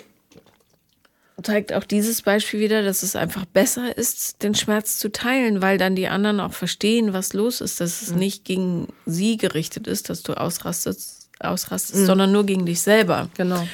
zeigt 1.43 1.73
auch 1.73 1.85
dieses 1.85 2.23
Beispiel 2.23 2.61
wieder, 2.61 2.83
dass 2.83 3.03
es 3.03 3.17
einfach 3.17 3.45
besser 3.45 3.97
ist, 3.97 4.43
den 4.43 4.55
Schmerz 4.55 4.99
zu 4.99 5.11
teilen, 5.11 5.63
weil 5.63 5.79
dann 5.79 5.97
die 5.97 6.09
anderen 6.09 6.41
auch 6.41 6.53
verstehen, 6.53 7.13
was 7.13 7.33
los 7.33 7.61
ist, 7.61 7.81
dass 7.81 8.03
es 8.03 8.13
mhm. 8.13 8.19
nicht 8.19 8.45
gegen 8.45 8.89
sie 9.07 9.37
gerichtet 9.37 9.87
ist, 9.87 10.11
dass 10.11 10.23
du 10.23 10.35
ausrastest, 10.35 11.29
ausrastest 11.41 12.03
mhm. 12.03 12.07
sondern 12.07 12.33
nur 12.33 12.47
gegen 12.47 12.67
dich 12.67 12.81
selber. 12.81 13.29
Genau. 13.37 13.67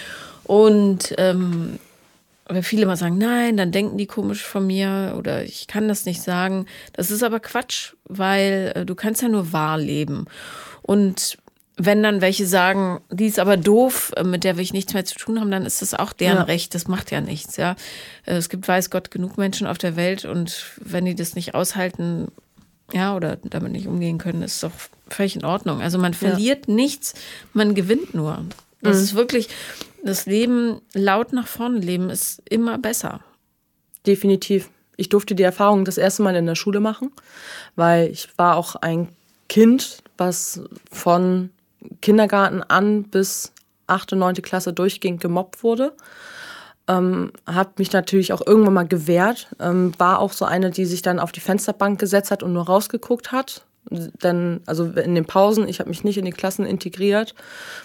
Und 0.44 1.14
ähm, 1.18 1.78
weil 2.46 2.62
viele 2.62 2.86
mal 2.86 2.96
sagen, 2.96 3.18
nein, 3.18 3.58
dann 3.58 3.72
denken 3.72 3.98
die 3.98 4.06
komisch 4.06 4.42
von 4.42 4.66
mir 4.66 5.14
oder 5.18 5.44
ich 5.44 5.66
kann 5.66 5.86
das 5.86 6.06
nicht 6.06 6.22
sagen. 6.22 6.64
Das 6.94 7.10
ist 7.10 7.22
aber 7.22 7.40
Quatsch, 7.40 7.92
weil 8.04 8.72
äh, 8.74 8.86
du 8.86 8.94
kannst 8.94 9.20
ja 9.20 9.28
nur 9.28 9.52
wahr 9.52 9.76
leben. 9.76 10.24
Und 10.88 11.36
wenn 11.76 12.02
dann 12.02 12.22
welche 12.22 12.46
sagen, 12.46 13.00
die 13.10 13.26
ist 13.26 13.38
aber 13.38 13.58
doof, 13.58 14.10
äh, 14.16 14.24
mit 14.24 14.42
der 14.42 14.56
will 14.56 14.62
ich 14.62 14.72
nichts 14.72 14.94
mehr 14.94 15.04
zu 15.04 15.16
tun 15.18 15.38
haben, 15.38 15.50
dann 15.50 15.66
ist 15.66 15.82
das 15.82 15.92
auch 15.92 16.14
deren 16.14 16.38
ja. 16.38 16.42
Recht. 16.44 16.74
Das 16.74 16.88
macht 16.88 17.10
ja 17.10 17.20
nichts, 17.20 17.58
ja. 17.58 17.76
Äh, 18.24 18.36
es 18.36 18.48
gibt, 18.48 18.66
weiß 18.66 18.88
Gott, 18.88 19.10
genug 19.10 19.36
Menschen 19.36 19.66
auf 19.66 19.76
der 19.76 19.96
Welt 19.96 20.24
und 20.24 20.64
wenn 20.80 21.04
die 21.04 21.14
das 21.14 21.34
nicht 21.34 21.54
aushalten, 21.54 22.28
ja, 22.90 23.14
oder 23.14 23.36
damit 23.36 23.72
nicht 23.72 23.86
umgehen 23.86 24.16
können, 24.16 24.40
ist 24.40 24.62
doch 24.62 24.70
völlig 25.10 25.36
in 25.36 25.44
Ordnung. 25.44 25.82
Also 25.82 25.98
man 25.98 26.14
verliert 26.14 26.68
ja. 26.68 26.74
nichts, 26.74 27.12
man 27.52 27.74
gewinnt 27.74 28.14
nur. 28.14 28.46
Das 28.80 28.96
mhm. 28.96 29.02
ist 29.02 29.14
wirklich, 29.14 29.48
das 30.02 30.24
Leben 30.24 30.80
laut 30.94 31.34
nach 31.34 31.46
vorne 31.46 31.80
leben 31.80 32.08
ist 32.08 32.40
immer 32.48 32.78
besser. 32.78 33.20
Definitiv. 34.06 34.70
Ich 34.96 35.10
durfte 35.10 35.34
die 35.34 35.42
Erfahrung 35.42 35.84
das 35.84 35.98
erste 35.98 36.22
Mal 36.22 36.34
in 36.34 36.46
der 36.46 36.54
Schule 36.54 36.80
machen, 36.80 37.12
weil 37.76 38.08
ich 38.08 38.30
war 38.38 38.56
auch 38.56 38.74
ein 38.74 39.08
Kind, 39.50 40.02
was 40.18 40.60
von 40.92 41.50
Kindergarten 42.02 42.62
an 42.62 43.04
bis 43.04 43.52
8. 43.86 44.12
und 44.12 44.18
9. 44.18 44.34
Klasse 44.36 44.72
durchgehend 44.72 45.20
gemobbt 45.20 45.62
wurde. 45.62 45.94
Ähm, 46.86 47.32
habe 47.46 47.70
mich 47.78 47.92
natürlich 47.92 48.32
auch 48.32 48.46
irgendwann 48.46 48.74
mal 48.74 48.88
gewehrt. 48.88 49.48
Ähm, 49.60 49.92
war 49.98 50.20
auch 50.20 50.32
so 50.32 50.44
eine, 50.44 50.70
die 50.70 50.86
sich 50.86 51.02
dann 51.02 51.18
auf 51.18 51.32
die 51.32 51.40
Fensterbank 51.40 51.98
gesetzt 51.98 52.30
hat 52.30 52.42
und 52.42 52.52
nur 52.52 52.66
rausgeguckt 52.66 53.32
hat. 53.32 53.64
Denn, 53.90 54.60
also 54.66 54.84
in 54.84 55.14
den 55.14 55.24
Pausen, 55.24 55.68
ich 55.68 55.80
habe 55.80 55.88
mich 55.88 56.04
nicht 56.04 56.18
in 56.18 56.24
die 56.24 56.32
Klassen 56.32 56.66
integriert. 56.66 57.34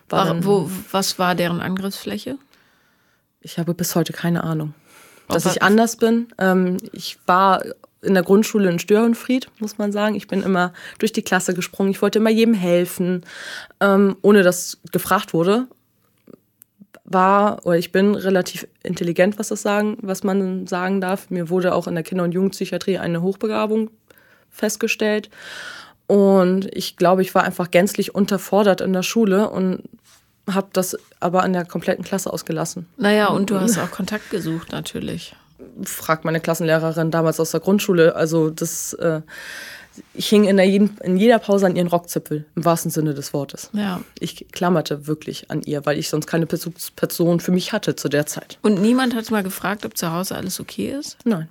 War, 0.09 0.27
war 0.27 0.45
wo, 0.45 0.69
was 0.91 1.19
war 1.19 1.36
deren 1.36 1.61
Angriffsfläche? 1.61 2.38
Ich 3.41 3.57
habe 3.57 3.73
bis 3.73 3.95
heute 3.95 4.13
keine 4.13 4.43
Ahnung. 4.43 4.73
Dass 5.27 5.45
ich 5.45 5.63
anders 5.63 5.95
bin. 5.95 6.27
Ähm, 6.38 6.77
ich 6.91 7.17
war 7.25 7.63
in 8.04 8.14
der 8.14 8.24
Grundschule 8.24 8.70
in 8.70 8.80
Störenfried, 8.80 9.49
muss 9.60 9.78
man 9.78 9.91
sagen. 9.91 10.16
Ich 10.16 10.28
bin 10.28 10.43
immer 10.43 10.74
durch 10.99 11.14
die 11.14 11.22
Klasse 11.22 11.54
gesprungen. 11.54 11.91
Ich 11.91 12.01
wollte 12.01 12.20
immer 12.20 12.30
jedem 12.30 12.54
helfen, 12.54 13.24
ähm, 13.80 14.18
ohne 14.22 14.43
dass 14.43 14.80
gefragt 14.91 15.34
wurde. 15.34 15.68
War 17.06 17.66
oder 17.66 17.78
ich 17.78 17.91
bin 17.91 18.16
relativ 18.16 18.68
intelligent, 18.82 19.38
was 19.38 19.49
das 19.49 19.62
sagen, 19.62 19.97
was 20.01 20.24
man 20.24 20.68
sagen 20.68 21.01
darf. 21.01 21.30
Mir 21.30 21.49
wurde 21.49 21.76
auch 21.76 21.88
in 21.88 21.95
der 21.95 22.04
Kinder- 22.04 22.24
und 22.24 22.34
Jugendpsychiatrie 22.34 22.97
eine 22.97 23.22
Hochbegabung 23.22 23.89
festgestellt. 24.49 25.30
Und 26.08 26.68
ich 26.76 26.97
glaube, 26.97 27.22
ich 27.22 27.34
war 27.34 27.43
einfach 27.43 27.72
gänzlich 27.72 28.14
unterfordert 28.14 28.82
in 28.82 28.93
der 28.93 29.04
Schule 29.04 29.49
und 29.49 29.84
habe 30.49 30.68
das 30.74 30.97
aber 31.20 31.43
an 31.43 31.54
der 31.54 31.66
kompletten 31.66 32.04
Klasse 32.04 32.32
ausgelassen. 32.32 32.88
Naja, 32.97 33.28
und 33.28 33.49
du 33.49 33.60
hast 33.60 33.78
auch 33.78 33.91
Kontakt 33.91 34.30
gesucht 34.30 34.72
natürlich. 34.72 35.36
Fragt 35.84 36.26
meine 36.26 36.39
Klassenlehrerin 36.39 37.12
damals 37.12 37.39
aus 37.39 37.51
der 37.51 37.60
Grundschule. 37.60 38.16
Also 38.16 38.49
das, 38.49 38.93
äh, 38.93 39.22
ich 40.14 40.30
hing 40.30 40.45
in, 40.45 40.58
der 40.58 40.66
jeden, 40.66 40.97
in 41.04 41.18
jeder 41.18 41.39
Pause 41.39 41.66
an 41.66 41.76
ihren 41.76 41.88
Rockzipfel, 41.88 42.45
im 42.56 42.66
wahrsten 42.66 42.91
Sinne 42.91 43.14
des 43.14 43.34
Wortes. 43.34 43.70
Ja. 43.74 44.01
Ich 44.20 44.47
klammerte 44.51 45.08
wirklich 45.08 45.51
an 45.51 45.62
ihr, 45.62 45.86
weil 45.86 45.97
ich 45.97 46.10
sonst 46.10 46.28
keine 46.28 46.45
Bezugsperson 46.45 47.39
für 47.39 47.51
mich 47.51 47.74
hatte 47.74 47.95
zu 47.95 48.10
der 48.10 48.26
Zeit. 48.26 48.58
Und 48.62 48.82
niemand 48.82 49.16
hat 49.16 49.30
mal 49.32 49.43
gefragt, 49.43 49.86
ob 49.86 49.97
zu 49.97 50.12
Hause 50.12 50.36
alles 50.36 50.60
okay 50.60 50.89
ist? 50.91 51.18
Nein. 51.26 51.49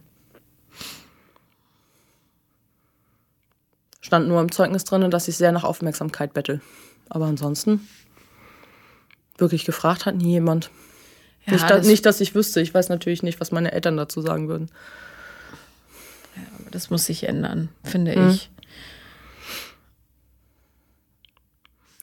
Stand 4.00 4.28
nur 4.28 4.40
im 4.40 4.50
Zeugnis 4.50 4.84
drin, 4.84 5.10
dass 5.10 5.28
ich 5.28 5.36
sehr 5.36 5.52
nach 5.52 5.64
Aufmerksamkeit 5.64 6.34
bettel. 6.34 6.60
Aber 7.08 7.26
ansonsten 7.26 7.86
wirklich 9.38 9.64
gefragt 9.64 10.06
hat 10.06 10.16
nie 10.16 10.32
jemand. 10.32 10.70
Ja, 11.46 11.52
nicht, 11.54 11.70
das 11.70 11.86
nicht, 11.86 12.06
dass 12.06 12.20
ich 12.20 12.34
wüsste. 12.34 12.60
Ich 12.60 12.72
weiß 12.72 12.88
natürlich 12.88 13.22
nicht, 13.22 13.40
was 13.40 13.50
meine 13.50 13.72
Eltern 13.72 13.96
dazu 13.96 14.20
sagen 14.20 14.48
würden. 14.48 14.70
Ja, 16.36 16.42
aber 16.60 16.70
das 16.70 16.90
muss 16.90 17.06
sich 17.06 17.24
ändern, 17.24 17.68
finde 17.84 18.16
mhm. 18.16 18.30
ich. 18.30 18.50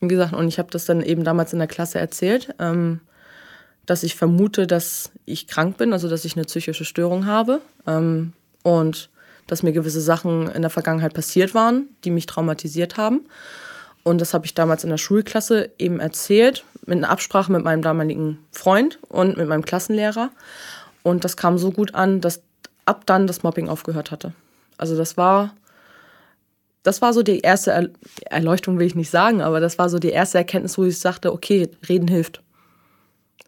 Wie 0.01 0.07
gesagt, 0.07 0.33
und 0.33 0.47
ich 0.47 0.59
habe 0.59 0.69
das 0.71 0.85
dann 0.85 1.01
eben 1.01 1.23
damals 1.23 1.53
in 1.53 1.59
der 1.59 1.67
Klasse 1.67 1.99
erzählt, 1.99 2.53
ähm, 2.59 3.01
dass 3.85 4.03
ich 4.03 4.15
vermute, 4.15 4.67
dass 4.67 5.11
ich 5.25 5.47
krank 5.47 5.77
bin, 5.77 5.93
also 5.93 6.07
dass 6.07 6.23
ich 6.23 6.35
eine 6.35 6.45
psychische 6.45 6.85
Störung 6.85 7.25
habe 7.25 7.61
ähm, 7.87 8.33
und 8.63 9.09
dass 9.47 9.63
mir 9.63 9.73
gewisse 9.73 10.01
Sachen 10.01 10.47
in 10.47 10.61
der 10.61 10.69
Vergangenheit 10.69 11.13
passiert 11.13 11.55
waren, 11.55 11.89
die 12.03 12.11
mich 12.11 12.27
traumatisiert 12.27 12.97
haben. 12.97 13.21
Und 14.03 14.21
das 14.21 14.33
habe 14.33 14.45
ich 14.45 14.53
damals 14.53 14.83
in 14.83 14.89
der 14.91 14.97
Schulklasse 14.97 15.71
eben 15.79 15.99
erzählt, 15.99 16.63
mit 16.89 16.97
einer 16.97 17.09
Absprache 17.09 17.51
mit 17.51 17.63
meinem 17.63 17.81
damaligen 17.81 18.39
Freund 18.51 18.99
und 19.07 19.37
mit 19.37 19.47
meinem 19.47 19.63
Klassenlehrer. 19.63 20.31
Und 21.03 21.23
das 21.23 21.37
kam 21.37 21.57
so 21.57 21.71
gut 21.71 21.95
an, 21.95 22.19
dass 22.19 22.41
ab 22.85 23.03
dann 23.05 23.27
das 23.27 23.43
Mobbing 23.43 23.69
aufgehört 23.69 24.11
hatte. 24.11 24.33
Also 24.77 24.97
das 24.97 25.15
war, 25.15 25.53
das 26.83 27.01
war 27.01 27.13
so 27.13 27.21
die 27.21 27.41
erste 27.41 27.91
Erleuchtung, 28.25 28.79
will 28.79 28.87
ich 28.87 28.95
nicht 28.95 29.11
sagen, 29.11 29.41
aber 29.41 29.59
das 29.59 29.77
war 29.77 29.87
so 29.89 29.99
die 29.99 30.09
erste 30.09 30.39
Erkenntnis, 30.39 30.77
wo 30.77 30.83
ich 30.83 30.99
sagte, 30.99 31.31
okay, 31.31 31.69
reden 31.87 32.07
hilft. 32.07 32.41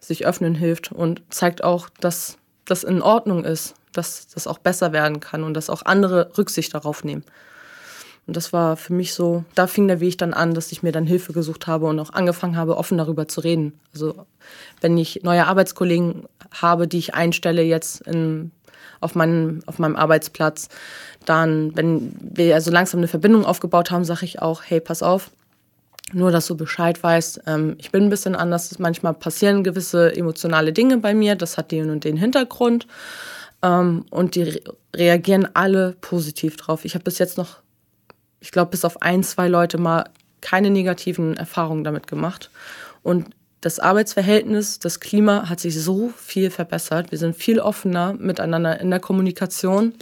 Sich 0.00 0.24
öffnen 0.24 0.54
hilft 0.54 0.92
und 0.92 1.22
zeigt 1.30 1.64
auch, 1.64 1.88
dass 2.00 2.38
das 2.64 2.84
in 2.84 3.02
Ordnung 3.02 3.44
ist, 3.44 3.74
dass 3.92 4.28
das 4.28 4.46
auch 4.46 4.58
besser 4.58 4.92
werden 4.92 5.20
kann 5.20 5.42
und 5.42 5.54
dass 5.54 5.68
auch 5.68 5.84
andere 5.84 6.30
Rücksicht 6.38 6.74
darauf 6.74 7.02
nehmen. 7.02 7.24
Und 8.26 8.36
das 8.36 8.52
war 8.52 8.76
für 8.76 8.92
mich 8.92 9.14
so, 9.14 9.44
da 9.54 9.66
fing 9.66 9.88
der 9.88 10.00
Weg 10.00 10.18
dann 10.18 10.32
an, 10.32 10.54
dass 10.54 10.70
ich 10.70 10.82
mir 10.82 10.92
dann 10.92 11.06
Hilfe 11.06 11.32
gesucht 11.32 11.66
habe 11.66 11.86
und 11.86 11.98
auch 11.98 12.12
angefangen 12.12 12.56
habe, 12.56 12.76
offen 12.76 12.98
darüber 12.98 13.26
zu 13.26 13.40
reden. 13.40 13.78
Also 13.92 14.26
wenn 14.80 14.96
ich 14.96 15.22
neue 15.24 15.46
Arbeitskollegen 15.46 16.24
habe, 16.52 16.86
die 16.86 16.98
ich 16.98 17.14
einstelle 17.14 17.62
jetzt 17.62 18.02
in, 18.02 18.52
auf, 19.00 19.16
meinem, 19.16 19.62
auf 19.66 19.78
meinem 19.78 19.96
Arbeitsplatz, 19.96 20.68
dann, 21.24 21.76
wenn 21.76 22.14
wir 22.20 22.54
also 22.54 22.70
langsam 22.70 22.98
eine 22.98 23.08
Verbindung 23.08 23.44
aufgebaut 23.44 23.90
haben, 23.90 24.04
sage 24.04 24.24
ich 24.24 24.40
auch, 24.40 24.62
hey, 24.64 24.80
pass 24.80 25.02
auf, 25.02 25.30
nur, 26.12 26.30
dass 26.30 26.46
du 26.46 26.56
Bescheid 26.56 27.02
weißt, 27.02 27.42
ähm, 27.46 27.76
ich 27.78 27.90
bin 27.90 28.04
ein 28.04 28.10
bisschen 28.10 28.36
anders. 28.36 28.78
Manchmal 28.78 29.14
passieren 29.14 29.64
gewisse 29.64 30.14
emotionale 30.14 30.72
Dinge 30.72 30.98
bei 30.98 31.14
mir. 31.14 31.36
Das 31.36 31.56
hat 31.56 31.72
den 31.72 31.90
und 31.90 32.04
den 32.04 32.16
Hintergrund. 32.16 32.86
Ähm, 33.62 34.04
und 34.10 34.34
die 34.34 34.42
re 34.42 34.60
reagieren 34.94 35.48
alle 35.54 35.96
positiv 36.02 36.58
drauf. 36.58 36.84
Ich 36.84 36.94
habe 36.94 37.04
bis 37.04 37.18
jetzt 37.18 37.38
noch 37.38 37.62
ich 38.42 38.50
glaube, 38.50 38.72
bis 38.72 38.84
auf 38.84 39.00
ein, 39.00 39.22
zwei 39.22 39.48
Leute 39.48 39.78
mal 39.78 40.04
keine 40.40 40.70
negativen 40.70 41.36
Erfahrungen 41.36 41.84
damit 41.84 42.08
gemacht. 42.08 42.50
Und 43.02 43.30
das 43.60 43.78
Arbeitsverhältnis, 43.78 44.80
das 44.80 44.98
Klima 44.98 45.48
hat 45.48 45.60
sich 45.60 45.80
so 45.80 46.12
viel 46.16 46.50
verbessert. 46.50 47.12
Wir 47.12 47.18
sind 47.18 47.36
viel 47.36 47.60
offener 47.60 48.14
miteinander 48.14 48.80
in 48.80 48.90
der 48.90 48.98
Kommunikation, 48.98 49.94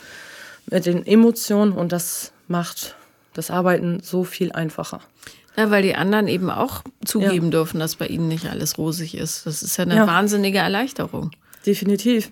mit 0.67 0.87
den 0.87 1.07
Emotionen 1.07 1.73
und 1.73 1.93
das 1.93 2.33
macht 2.49 2.97
das 3.35 3.51
Arbeiten 3.51 4.01
so 4.03 4.25
viel 4.25 4.53
einfacher. 4.53 5.01
Ja, 5.57 5.71
weil 5.71 5.83
die 5.83 5.95
anderen 5.95 6.27
eben 6.27 6.49
auch 6.49 6.83
zugeben 7.05 7.47
ja. 7.47 7.51
dürfen, 7.51 7.81
dass 7.81 7.97
bei 7.97 8.07
ihnen 8.07 8.29
nicht 8.29 8.49
alles 8.49 8.79
rosig 8.79 9.15
ist. 9.15 9.47
Das 9.47 9.63
ist 9.63 9.77
ja 9.77 9.85
eine 9.85 9.97
ja. 9.97 10.07
wahnsinnige 10.07 10.59
Erleichterung. 10.59 11.33
Definitiv. 11.67 12.31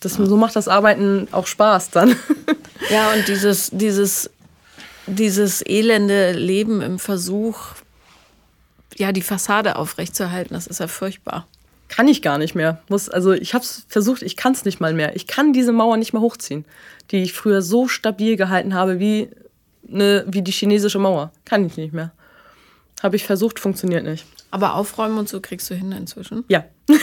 Das. 0.00 0.14
So 0.14 0.36
macht 0.36 0.56
das 0.56 0.68
Arbeiten 0.68 1.28
auch 1.32 1.46
Spaß 1.46 1.90
dann. 1.90 2.16
Ja, 2.88 3.12
und 3.12 3.28
dieses, 3.28 3.70
dieses 3.72 4.30
dieses 5.06 5.64
elende 5.66 6.32
Leben 6.32 6.80
im 6.82 6.98
Versuch, 6.98 7.58
ja, 8.96 9.12
die 9.12 9.22
Fassade 9.22 9.76
aufrechtzuerhalten, 9.76 10.54
das 10.54 10.66
ist 10.66 10.80
ja 10.80 10.88
furchtbar. 10.88 11.46
Kann 11.88 12.06
ich 12.06 12.22
gar 12.22 12.38
nicht 12.38 12.54
mehr. 12.54 12.80
Muss, 12.88 13.08
also 13.08 13.32
ich 13.32 13.52
habe 13.54 13.64
es 13.64 13.84
versucht, 13.88 14.22
ich 14.22 14.36
kann 14.36 14.52
es 14.52 14.64
nicht 14.64 14.80
mal 14.80 14.92
mehr. 14.92 15.16
Ich 15.16 15.26
kann 15.26 15.52
diese 15.52 15.72
Mauer 15.72 15.96
nicht 15.96 16.12
mehr 16.12 16.22
hochziehen, 16.22 16.64
die 17.10 17.22
ich 17.22 17.32
früher 17.32 17.62
so 17.62 17.88
stabil 17.88 18.36
gehalten 18.36 18.74
habe 18.74 19.00
wie, 19.00 19.28
ne, 19.82 20.24
wie 20.28 20.42
die 20.42 20.52
chinesische 20.52 21.00
Mauer. 21.00 21.32
Kann 21.44 21.64
ich 21.64 21.76
nicht 21.76 21.92
mehr. 21.92 22.12
Habe 23.02 23.16
ich 23.16 23.24
versucht, 23.24 23.58
funktioniert 23.58 24.04
nicht. 24.04 24.24
Aber 24.52 24.74
aufräumen 24.74 25.18
und 25.18 25.28
so 25.28 25.40
kriegst 25.40 25.68
du 25.70 25.74
hin 25.74 25.92
inzwischen? 25.92 26.44
Ja. 26.48 26.64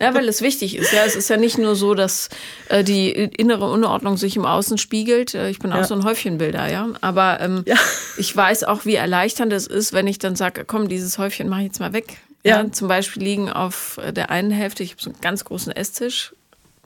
Ja, 0.00 0.14
weil 0.14 0.28
es 0.28 0.42
wichtig 0.42 0.76
ist. 0.76 0.92
Ja, 0.92 1.04
es 1.04 1.16
ist 1.16 1.28
ja 1.28 1.36
nicht 1.36 1.58
nur 1.58 1.74
so, 1.74 1.94
dass 1.94 2.28
äh, 2.68 2.84
die 2.84 3.10
innere 3.10 3.70
Unordnung 3.70 4.16
sich 4.16 4.36
im 4.36 4.44
Außen 4.44 4.78
spiegelt. 4.78 5.34
Äh, 5.34 5.50
ich 5.50 5.58
bin 5.58 5.72
auch 5.72 5.78
ja. 5.78 5.84
so 5.84 5.94
ein 5.94 6.04
Häufchenbilder, 6.04 6.70
ja. 6.70 6.88
Aber 7.00 7.40
ähm, 7.40 7.62
ja. 7.66 7.76
ich 8.16 8.34
weiß 8.34 8.64
auch, 8.64 8.84
wie 8.84 8.94
erleichternd 8.94 9.52
es 9.52 9.66
ist, 9.66 9.92
wenn 9.92 10.06
ich 10.06 10.18
dann 10.18 10.36
sage, 10.36 10.64
komm, 10.64 10.88
dieses 10.88 11.18
Häufchen 11.18 11.48
mache 11.48 11.60
ich 11.60 11.66
jetzt 11.66 11.80
mal 11.80 11.92
weg. 11.92 12.18
Ja. 12.44 12.62
ja. 12.62 12.72
Zum 12.72 12.88
Beispiel 12.88 13.22
liegen 13.22 13.50
auf 13.50 14.00
der 14.14 14.30
einen 14.30 14.50
Hälfte, 14.50 14.82
ich 14.82 14.92
habe 14.92 15.02
so 15.02 15.10
einen 15.10 15.20
ganz 15.20 15.44
großen 15.44 15.72
Esstisch. 15.72 16.32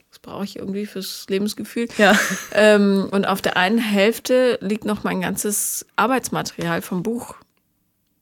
Das 0.09 0.19
brauche 0.19 0.43
ich 0.43 0.57
irgendwie 0.57 0.85
fürs 0.85 1.25
Lebensgefühl. 1.27 1.87
Ja. 1.97 2.17
Ähm, 2.53 3.07
und 3.11 3.25
auf 3.27 3.41
der 3.41 3.57
einen 3.57 3.79
Hälfte 3.79 4.59
liegt 4.61 4.85
noch 4.85 5.03
mein 5.03 5.21
ganzes 5.21 5.85
Arbeitsmaterial 5.95 6.81
vom 6.81 7.01
Buch. 7.01 7.35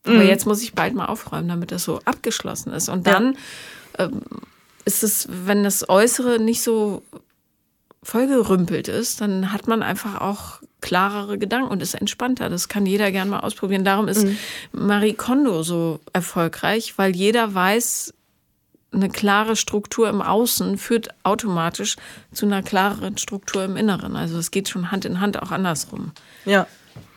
Aber 0.06 0.16
mhm. 0.16 0.28
jetzt 0.28 0.46
muss 0.46 0.64
ich 0.64 0.74
bald 0.74 0.96
mal 0.96 1.06
aufräumen, 1.06 1.50
damit 1.50 1.72
das 1.72 1.84
so 1.84 2.00
abgeschlossen 2.06 2.74
ist. 2.74 2.90
Und 2.90 3.08
dann 3.08 3.38
ähm, 4.00 4.22
ist 4.86 5.04
es, 5.04 5.28
wenn 5.30 5.64
das 5.64 5.88
Äußere 5.90 6.40
nicht 6.40 6.62
so 6.62 7.04
vollgerümpelt 8.04 8.88
ist, 8.88 9.22
dann 9.22 9.52
hat 9.52 9.68
man 9.68 9.84
einfach 9.84 10.22
auch 10.22 10.62
klarere 10.82 11.38
Gedanken 11.38 11.70
und 11.70 11.82
ist 11.82 11.94
entspannter. 11.94 12.50
Das 12.50 12.68
kann 12.68 12.86
jeder 12.86 13.12
gern 13.12 13.30
mal 13.30 13.42
ausprobieren. 13.42 13.86
Darum 13.86 14.08
ist 14.08 14.26
mhm. 14.26 14.38
Marie 14.72 15.14
Kondo 15.14 15.62
so 15.62 16.00
erfolgreich, 16.12 16.98
weil 16.98 17.16
jeder 17.16 17.54
weiß, 17.54 18.14
eine 18.92 19.10
klare 19.10 19.56
Struktur 19.56 20.10
im 20.10 20.22
Außen 20.22 20.78
führt 20.78 21.10
automatisch 21.24 21.96
zu 22.34 22.46
einer 22.46 22.62
klareren 22.62 23.18
Struktur 23.18 23.64
im 23.64 23.78
Inneren. 23.78 24.16
Also 24.16 24.38
es 24.38 24.52
geht 24.52 24.68
schon 24.68 24.92
Hand 24.92 25.06
in 25.06 25.22
Hand 25.22 25.42
auch 25.42 25.52
andersrum. 25.52 26.12
Ja. 26.46 26.68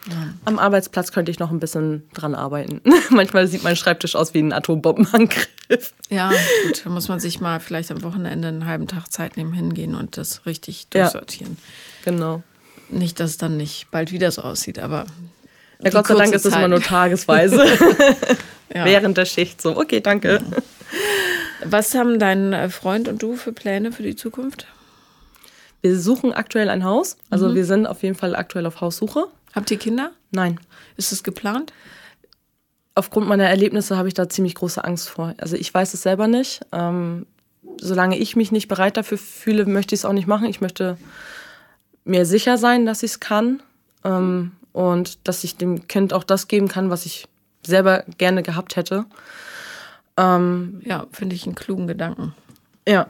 Ja. 0.07 0.35
Am 0.45 0.59
Arbeitsplatz 0.59 1.13
könnte 1.13 1.31
ich 1.31 1.39
noch 1.39 1.51
ein 1.51 1.61
bisschen 1.61 2.09
dran 2.13 2.35
arbeiten. 2.35 2.81
Manchmal 3.11 3.47
sieht 3.47 3.65
mein 3.65 3.77
Schreibtisch 3.77 4.17
aus 4.17 4.35
wie 4.35 4.41
ein 4.41 4.53
Atombombenangriff. 4.53 5.95
Ja, 6.11 6.31
gut, 6.67 6.83
da 6.85 6.91
muss 6.91 7.09
man 7.09 7.21
sich 7.21 7.41
mal 7.41 7.59
vielleicht 7.61 7.91
am 7.91 8.03
Wochenende 8.03 8.49
einen 8.49 8.67
halben 8.67 8.87
Tag 8.87 9.11
Zeit 9.11 9.37
nehmen, 9.37 9.53
hingehen 9.55 9.95
und 9.95 10.17
das 10.19 10.45
richtig 10.45 10.89
durchsortieren. 10.89 11.57
Ja, 12.05 12.13
genau. 12.13 12.43
Nicht, 12.91 13.19
dass 13.19 13.31
es 13.31 13.39
dann 13.39 13.57
nicht 13.57 13.91
bald 13.91 14.13
wieder 14.13 14.31
so 14.31 14.43
aussieht, 14.43 14.79
aber. 14.79 15.07
Ja, 15.83 15.91
Gott 15.91 16.07
sei 16.07 16.15
Dank 16.15 16.35
ist 16.35 16.45
es 16.45 16.55
immer 16.55 16.69
nur 16.69 16.83
tagesweise. 16.83 17.65
ja. 18.75 18.85
Während 18.85 19.17
der 19.17 19.25
Schicht 19.25 19.63
so. 19.63 19.77
Okay, 19.77 20.01
danke. 20.01 20.43
Was 21.65 21.95
haben 21.95 22.19
dein 22.19 22.71
Freund 22.71 23.09
und 23.09 23.23
du 23.23 23.37
für 23.37 23.53
Pläne 23.53 23.91
für 23.91 24.03
die 24.03 24.17
Zukunft? 24.17 24.67
Wir 25.81 25.99
suchen 25.99 26.33
aktuell 26.33 26.69
ein 26.69 26.85
Haus. 26.85 27.17
Also 27.31 27.49
mhm. 27.49 27.55
wir 27.55 27.65
sind 27.65 27.87
auf 27.87 28.03
jeden 28.03 28.15
Fall 28.15 28.37
aktuell 28.37 28.67
auf 28.67 28.81
Haussuche. 28.81 29.27
Habt 29.55 29.71
ihr 29.71 29.79
Kinder? 29.79 30.13
Nein. 30.31 30.59
Ist 30.97 31.13
es 31.13 31.23
geplant? 31.23 31.73
Aufgrund 32.95 33.29
meiner 33.29 33.49
Erlebnisse 33.49 33.97
habe 33.97 34.09
ich 34.09 34.15
da 34.15 34.29
ziemlich 34.29 34.55
große 34.55 34.83
Angst 34.83 35.09
vor. 35.09 35.35
Also 35.39 35.57
ich 35.57 35.73
weiß 35.73 35.95
es 35.95 36.03
selber 36.03 36.29
nicht. 36.29 36.61
Ähm, 36.73 37.27
solange 37.81 38.19
ich 38.19 38.37
mich 38.37 38.53
nicht 38.53 38.69
bereit 38.69 38.97
dafür 38.97 39.19
fühle, 39.19 39.67
möchte 39.67 39.95
ich 39.95 40.01
es 40.01 40.05
auch 40.05 40.13
nicht 40.13 40.27
machen. 40.27 40.47
Ich 40.47 40.61
möchte 40.61 40.97
mir 42.05 42.27
sicher 42.27 42.59
sein, 42.59 42.87
dass 42.87 43.03
ich 43.03 43.13
es 43.13 43.21
kann 43.21 43.63
ähm, 44.05 44.53
und 44.73 45.27
dass 45.27 45.45
ich 45.45 45.57
dem 45.57 45.89
Kind 45.89 46.13
auch 46.13 46.25
das 46.25 46.49
geben 46.49 46.69
kann, 46.69 46.91
was 46.91 47.07
ich 47.07 47.27
selber 47.67 48.05
gerne 48.19 48.43
gehabt 48.43 48.77
hätte. 48.77 49.07
Ähm, 50.17 50.81
ja, 50.85 51.07
finde 51.13 51.35
ich 51.35 51.47
einen 51.47 51.55
klugen 51.55 51.87
Gedanken. 51.87 52.35
Ja. 52.87 53.09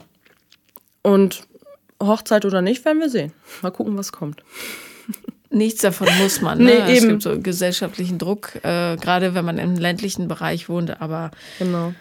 Und 1.01 1.47
Hochzeit 2.01 2.45
oder 2.45 2.61
nicht, 2.61 2.83
werden 2.85 2.99
wir 2.99 3.09
sehen. 3.09 3.33
Mal 3.61 3.71
gucken, 3.71 3.97
was 3.97 4.11
kommt. 4.11 4.43
Nichts 5.55 5.81
davon 5.81 6.09
muss 6.19 6.41
man. 6.41 6.57
Ne? 6.65 6.83
Nee, 6.85 6.97
es 6.97 7.07
gibt 7.07 7.21
so 7.21 7.39
gesellschaftlichen 7.39 8.17
Druck, 8.17 8.55
äh, 8.57 8.97
gerade 8.97 9.35
wenn 9.35 9.45
man 9.45 9.57
im 9.57 9.75
ländlichen 9.75 10.27
Bereich 10.27 10.67
wohnt. 10.67 11.01
Aber 11.01 11.31
genau. 11.59 11.93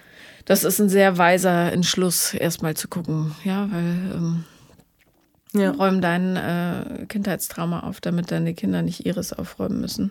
das 0.44 0.64
ist 0.64 0.80
ein 0.80 0.88
sehr 0.88 1.18
weiser 1.18 1.72
Entschluss, 1.72 2.34
erstmal 2.34 2.74
zu 2.74 2.88
gucken. 2.88 3.32
Ja, 3.44 3.68
weil 3.70 3.84
ähm, 4.12 4.44
ja. 5.52 5.70
räum 5.70 6.00
dein 6.00 6.34
äh, 6.36 7.06
Kindheitstrauma 7.08 7.80
auf, 7.80 8.00
damit 8.00 8.32
deine 8.32 8.54
Kinder 8.54 8.82
nicht 8.82 9.06
ihres 9.06 9.32
aufräumen 9.32 9.80
müssen. 9.80 10.10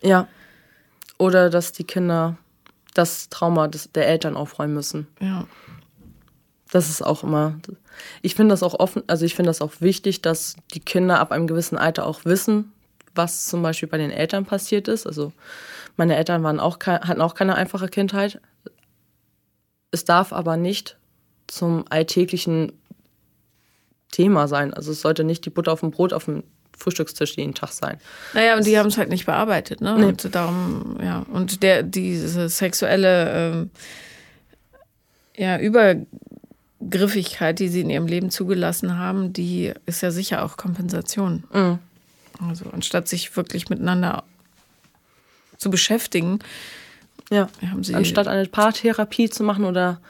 Ja. 0.00 0.26
Oder 1.18 1.50
dass 1.50 1.72
die 1.72 1.84
Kinder 1.84 2.38
das 2.94 3.28
Trauma 3.28 3.68
des, 3.68 3.92
der 3.92 4.08
Eltern 4.08 4.36
aufräumen 4.36 4.72
müssen. 4.72 5.06
Ja. 5.20 5.46
Das 6.72 6.88
ist 6.88 7.02
auch 7.04 7.24
immer. 7.24 7.58
Ich 8.22 8.34
finde 8.34 8.52
das 8.52 8.62
auch 8.62 8.78
offen, 8.78 9.02
also 9.06 9.24
ich 9.24 9.34
finde 9.34 9.48
das 9.48 9.60
auch 9.60 9.72
wichtig, 9.80 10.22
dass 10.22 10.56
die 10.74 10.80
Kinder 10.80 11.20
ab 11.20 11.32
einem 11.32 11.46
gewissen 11.46 11.78
Alter 11.78 12.06
auch 12.06 12.24
wissen, 12.24 12.72
was 13.14 13.46
zum 13.46 13.62
Beispiel 13.62 13.88
bei 13.88 13.98
den 13.98 14.10
Eltern 14.10 14.44
passiert 14.44 14.88
ist. 14.88 15.06
Also 15.06 15.32
meine 15.96 16.16
Eltern 16.16 16.42
waren 16.42 16.60
auch 16.60 16.78
hatten 16.80 17.20
auch 17.20 17.34
keine 17.34 17.54
einfache 17.54 17.88
Kindheit. 17.88 18.40
Es 19.90 20.04
darf 20.04 20.32
aber 20.32 20.56
nicht 20.56 20.96
zum 21.46 21.84
alltäglichen 21.90 22.72
Thema 24.12 24.48
sein. 24.48 24.72
Also 24.72 24.92
es 24.92 25.00
sollte 25.00 25.24
nicht 25.24 25.44
die 25.44 25.50
Butter 25.50 25.72
auf 25.72 25.80
dem 25.80 25.90
Brot 25.90 26.12
auf 26.12 26.26
dem 26.26 26.44
Frühstückstisch 26.76 27.36
jeden 27.36 27.54
Tag 27.54 27.70
sein. 27.72 27.98
Naja, 28.32 28.56
und 28.56 28.66
die 28.66 28.78
haben 28.78 28.86
es 28.86 28.96
halt 28.96 29.10
nicht 29.10 29.26
bearbeitet, 29.26 29.80
ne? 29.80 29.96
Nee. 29.98 30.04
Und 30.06 30.34
darum, 30.34 30.98
ja. 31.02 31.26
Und 31.30 31.62
der, 31.62 31.82
diese 31.82 32.48
sexuelle 32.48 33.30
ähm, 33.30 33.70
ja, 35.36 35.58
Übergriffigkeit, 36.80 37.58
die 37.58 37.68
sie 37.68 37.82
in 37.82 37.90
ihrem 37.90 38.06
Leben 38.06 38.30
zugelassen 38.30 38.98
haben, 38.98 39.32
die 39.32 39.72
ist 39.86 40.00
ja 40.00 40.10
sicher 40.10 40.44
auch 40.44 40.56
Kompensation. 40.56 41.44
Mhm. 41.52 41.78
Also 42.48 42.70
anstatt 42.72 43.06
sich 43.06 43.36
wirklich 43.36 43.68
miteinander 43.68 44.24
zu 45.58 45.70
beschäftigen. 45.70 46.38
Ja, 47.30 47.48
anstatt 47.92 48.26
eine 48.26 48.48
Paartherapie 48.48 49.28
zu 49.28 49.44
machen 49.44 49.64
oder 49.64 50.00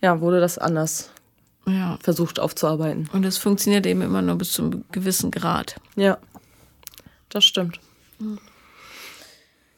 ja, 0.00 0.20
wurde 0.20 0.40
das 0.40 0.58
anders 0.58 1.10
ja. 1.66 1.98
versucht 2.02 2.38
aufzuarbeiten. 2.38 3.08
Und 3.12 3.24
es 3.24 3.38
funktioniert 3.38 3.86
eben 3.86 4.02
immer 4.02 4.22
nur 4.22 4.36
bis 4.36 4.52
zu 4.52 4.62
einem 4.62 4.84
gewissen 4.92 5.30
Grad. 5.30 5.76
Ja, 5.96 6.18
das 7.30 7.44
stimmt. 7.44 7.80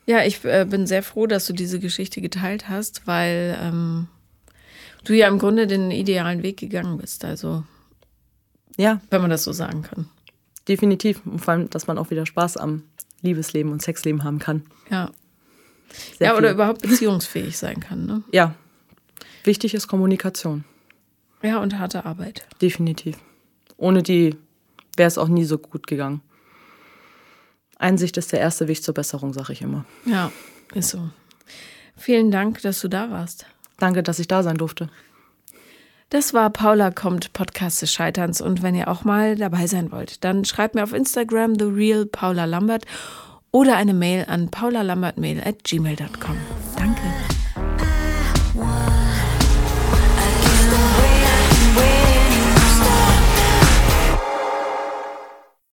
Ja, 0.07 0.24
ich 0.24 0.45
äh, 0.45 0.66
bin 0.68 0.86
sehr 0.86 1.03
froh, 1.03 1.26
dass 1.26 1.47
du 1.47 1.53
diese 1.53 1.78
Geschichte 1.78 2.20
geteilt 2.20 2.68
hast, 2.68 3.07
weil 3.07 3.57
ähm, 3.62 4.09
du 5.05 5.15
ja 5.15 5.29
im 5.29 5.39
Grunde 5.39 5.67
den 5.67 5.91
idealen 5.91 6.43
Weg 6.43 6.59
gegangen 6.59 6.99
bist. 6.99 7.25
Also, 7.25 7.65
ja. 8.77 9.01
Wenn 9.11 9.21
man 9.21 9.31
das 9.31 9.45
so 9.45 9.53
sagen 9.53 9.83
kann. 9.83 10.09
Definitiv. 10.69 11.21
Und 11.25 11.41
vor 11.41 11.55
allem, 11.55 11.71
dass 11.71 11.87
man 11.87 11.99
auch 11.99 12.11
wieder 12.11 12.27
Spaß 12.27 12.57
am 12.57 12.85
Liebesleben 13.21 13.73
und 13.73 13.83
Sexleben 13.83 14.25
haben 14.25 14.39
kann. 14.39 14.63
Ja. 14.91 15.11
Sehr 16.19 16.29
ja, 16.29 16.33
viel. 16.33 16.39
oder 16.39 16.53
überhaupt 16.53 16.83
beziehungsfähig 16.83 17.59
sein 17.59 17.81
kann. 17.81 18.07
Ne? 18.07 18.23
Ja. 18.33 18.55
Wichtig 19.45 19.75
ist 19.75 19.89
Kommunikation. 19.89 20.65
Ja, 21.43 21.59
und 21.61 21.79
harte 21.79 22.05
Arbeit. 22.05 22.47
Definitiv. 22.61 23.17
Ohne 23.77 24.03
die 24.03 24.37
wäre 24.97 25.09
es 25.09 25.19
auch 25.19 25.29
nie 25.29 25.45
so 25.45 25.59
gut 25.59 25.87
gegangen. 25.87 26.23
Einsicht 27.79 28.17
ist 28.17 28.31
der 28.33 28.39
erste 28.39 28.69
Weg 28.69 28.83
zur 28.83 28.95
Besserung, 28.95 29.33
sage 29.33 29.53
ich 29.53 29.63
immer. 29.63 29.85
Ja, 30.07 30.31
ist 30.73 30.91
so. 30.91 31.11
Vielen 31.97 32.31
Dank, 32.31 32.63
dass 32.63 32.81
du 32.81 32.89
da 32.89 33.11
warst. 33.11 33.47
Danke, 33.83 34.05
dass 34.05 34.20
ich 34.20 34.28
da 34.28 34.45
sein 34.45 34.59
durfte. 34.59 34.89
Das 36.09 36.35
war 36.35 36.51
Paula 36.51 36.93
kommt, 36.93 37.33
Podcast 37.33 37.83
des 37.83 37.93
Scheiterns. 37.93 38.41
Und 38.41 38.62
wenn 38.62 38.76
ihr 38.76 38.87
auch 38.87 39.03
mal 39.03 39.35
dabei 39.35 39.66
sein 39.66 39.91
wollt, 39.91 40.22
dann 40.22 40.45
schreibt 40.45 40.76
mir 40.76 40.85
auf 40.85 40.93
Instagram 40.93 41.59
The 41.59 41.64
Real 41.64 42.07
Paula 42.07 42.45
Lambert 42.45 42.85
oder 43.51 43.76
eine 43.76 43.93
Mail 43.93 44.26
an 44.28 44.53
paulalambertmail 44.53 45.43
at 45.45 45.64
gmail.com. 45.64 46.37
Danke. 46.76 47.32